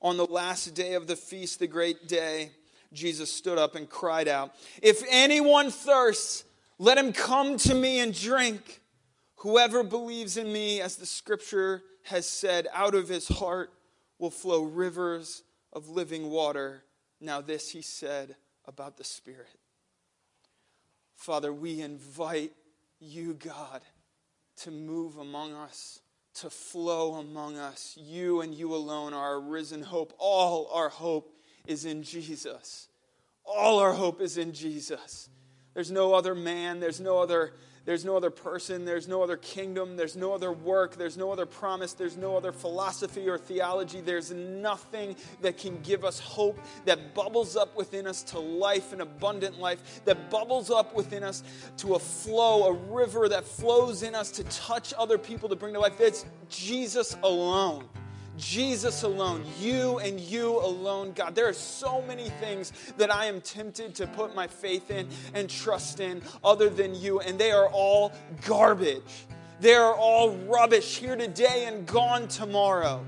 On 0.00 0.16
the 0.16 0.26
last 0.26 0.72
day 0.72 0.94
of 0.94 1.08
the 1.08 1.16
feast, 1.16 1.58
the 1.58 1.66
great 1.66 2.06
day, 2.06 2.52
Jesus 2.92 3.32
stood 3.32 3.58
up 3.58 3.74
and 3.74 3.88
cried 3.88 4.28
out, 4.28 4.54
If 4.82 5.02
anyone 5.08 5.70
thirsts, 5.70 6.44
let 6.78 6.98
him 6.98 7.12
come 7.12 7.56
to 7.58 7.74
me 7.74 8.00
and 8.00 8.18
drink. 8.18 8.80
Whoever 9.36 9.82
believes 9.82 10.36
in 10.36 10.52
me, 10.52 10.80
as 10.80 10.96
the 10.96 11.06
scripture 11.06 11.82
has 12.04 12.28
said, 12.28 12.68
out 12.72 12.94
of 12.94 13.08
his 13.08 13.28
heart 13.28 13.72
will 14.18 14.30
flow 14.30 14.62
rivers 14.62 15.42
of 15.72 15.88
living 15.88 16.30
water. 16.30 16.84
Now, 17.20 17.40
this 17.40 17.70
he 17.70 17.82
said 17.82 18.36
about 18.66 18.96
the 18.96 19.04
Spirit. 19.04 19.48
Father, 21.16 21.52
we 21.52 21.80
invite 21.80 22.52
you, 23.00 23.34
God, 23.34 23.82
to 24.58 24.70
move 24.70 25.18
among 25.18 25.54
us, 25.54 26.00
to 26.34 26.50
flow 26.50 27.14
among 27.14 27.56
us. 27.56 27.96
You 28.00 28.40
and 28.40 28.54
you 28.54 28.74
alone 28.74 29.14
are 29.14 29.34
our 29.34 29.40
risen 29.40 29.82
hope. 29.82 30.12
All 30.18 30.68
our 30.72 30.88
hope 30.88 31.32
is 31.66 31.84
in 31.84 32.02
Jesus. 32.02 32.88
All 33.44 33.78
our 33.78 33.92
hope 33.92 34.20
is 34.20 34.38
in 34.38 34.52
Jesus. 34.52 35.28
There's 35.74 35.90
no 35.90 36.14
other 36.14 36.34
man, 36.34 36.80
there's 36.80 37.00
no 37.00 37.18
other 37.18 37.54
there's 37.84 38.04
no 38.04 38.16
other 38.16 38.30
person, 38.30 38.84
there's 38.84 39.08
no 39.08 39.22
other 39.24 39.36
kingdom, 39.36 39.96
there's 39.96 40.14
no 40.14 40.32
other 40.32 40.52
work, 40.52 40.96
there's 40.96 41.16
no 41.16 41.32
other 41.32 41.46
promise, 41.46 41.94
there's 41.94 42.16
no 42.16 42.36
other 42.36 42.52
philosophy 42.52 43.28
or 43.28 43.38
theology. 43.38 44.00
There's 44.00 44.30
nothing 44.30 45.16
that 45.40 45.58
can 45.58 45.80
give 45.82 46.04
us 46.04 46.20
hope 46.20 46.60
that 46.84 47.12
bubbles 47.12 47.56
up 47.56 47.76
within 47.76 48.06
us 48.06 48.22
to 48.24 48.38
life, 48.38 48.92
an 48.92 49.00
abundant 49.00 49.58
life, 49.58 50.04
that 50.04 50.30
bubbles 50.30 50.70
up 50.70 50.94
within 50.94 51.24
us 51.24 51.42
to 51.78 51.96
a 51.96 51.98
flow, 51.98 52.68
a 52.68 52.72
river 52.72 53.28
that 53.28 53.44
flows 53.44 54.04
in 54.04 54.14
us 54.14 54.30
to 54.32 54.44
touch 54.44 54.94
other 54.96 55.18
people 55.18 55.48
to 55.48 55.56
bring 55.56 55.74
to 55.74 55.80
life. 55.80 56.00
It's 56.00 56.24
Jesus 56.48 57.16
alone. 57.24 57.88
Jesus 58.42 59.04
alone, 59.04 59.44
you 59.60 59.98
and 60.00 60.18
you 60.18 60.58
alone, 60.58 61.12
God. 61.12 61.34
There 61.34 61.48
are 61.48 61.52
so 61.52 62.02
many 62.02 62.28
things 62.28 62.72
that 62.98 63.14
I 63.14 63.26
am 63.26 63.40
tempted 63.40 63.94
to 63.96 64.06
put 64.08 64.34
my 64.34 64.48
faith 64.48 64.90
in 64.90 65.08
and 65.32 65.48
trust 65.48 66.00
in 66.00 66.22
other 66.42 66.68
than 66.68 66.94
you, 66.94 67.20
and 67.20 67.38
they 67.38 67.52
are 67.52 67.68
all 67.68 68.12
garbage. 68.44 69.02
They 69.60 69.74
are 69.74 69.94
all 69.94 70.32
rubbish 70.32 70.98
here 70.98 71.14
today 71.14 71.66
and 71.66 71.86
gone 71.86 72.26
tomorrow. 72.26 73.04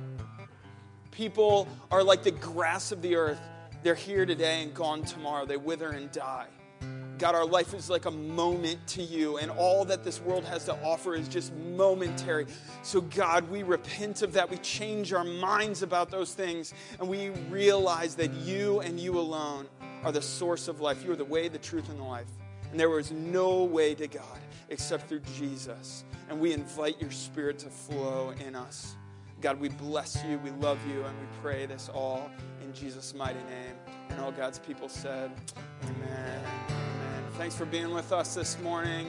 People 1.11 1.67
are 1.91 2.05
like 2.05 2.23
the 2.23 2.31
grass 2.31 2.93
of 2.93 3.03
the 3.03 3.17
earth. 3.17 3.41
They're 3.83 3.95
here 3.97 4.25
today 4.25 4.63
and 4.63 4.73
gone 4.73 5.03
tomorrow. 5.03 5.47
They 5.47 5.57
wither 5.57 5.91
and 5.91 6.11
die. 6.13 6.47
God, 7.19 7.35
our 7.35 7.47
life 7.47 7.75
is 7.75 7.89
like 7.89 8.07
a 8.07 8.11
moment 8.11 8.85
to 8.89 9.03
you, 9.03 9.39
and 9.39 9.51
all 9.51 9.85
that 9.85 10.03
this 10.03 10.21
world 10.21 10.45
has 10.45 10.65
to 10.65 10.75
offer 10.83 11.15
is 11.15 11.29
just 11.29 11.55
momentary. 11.55 12.47
So, 12.83 13.01
God, 13.01 13.49
we 13.51 13.63
repent 13.63 14.23
of 14.23 14.33
that. 14.33 14.51
We 14.51 14.57
change 14.59 15.13
our 15.13 15.25
minds 15.25 15.83
about 15.83 16.11
those 16.11 16.35
things, 16.35 16.75
and 16.99 17.09
we 17.09 17.31
realize 17.51 18.15
that 18.17 18.33
you 18.35 18.81
and 18.81 18.99
you 18.99 19.19
alone 19.19 19.69
are 20.03 20.13
the 20.13 20.23
source 20.23 20.69
of 20.69 20.81
life. 20.81 21.05
You 21.05 21.13
are 21.13 21.17
the 21.17 21.25
way, 21.25 21.49
the 21.49 21.59
truth, 21.59 21.89
and 21.89 21.99
the 21.99 22.05
life. 22.05 22.29
And 22.71 22.81
there 22.81 22.99
is 22.99 23.13
no 23.13 23.63
way 23.63 23.95
to 23.95 24.09
God 24.09 24.41
except 24.69 25.09
through 25.09 25.23
Jesus. 25.37 26.05
And 26.29 26.41
we 26.41 26.53
invite 26.53 27.01
your 27.01 27.13
spirit 27.13 27.59
to 27.61 27.69
flow 27.69 28.33
in 28.47 28.57
us. 28.57 28.97
God, 29.41 29.61
we 29.61 29.69
bless 29.69 30.25
you, 30.25 30.39
we 30.39 30.51
love 30.53 30.79
you, 30.89 31.05
and 31.05 31.19
we 31.21 31.27
pray 31.43 31.67
this 31.67 31.91
all 31.93 32.31
in 32.63 32.73
Jesus' 32.73 33.15
mighty 33.15 33.39
name. 33.41 33.75
And 34.11 34.21
all 34.21 34.33
God's 34.33 34.59
people 34.59 34.89
said, 34.89 35.31
Amen. 35.83 36.84
Thanks 37.37 37.57
for 37.57 37.65
being 37.67 37.93
with 37.93 38.13
us 38.13 38.37
this 38.37 38.61
morning. 38.61 39.09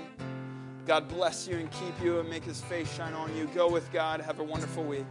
God 0.88 1.07
bless 1.07 1.47
you 1.47 1.57
and 1.57 1.71
keep 1.71 2.01
you 2.03 2.19
and 2.19 2.28
make 2.28 2.43
his 2.43 2.59
face 2.59 2.91
shine 2.91 3.13
on 3.13 3.36
you. 3.38 3.45
Go 3.53 3.69
with 3.69 3.91
God. 3.93 4.19
Have 4.19 4.39
a 4.39 4.43
wonderful 4.43 4.84
week. 4.84 5.05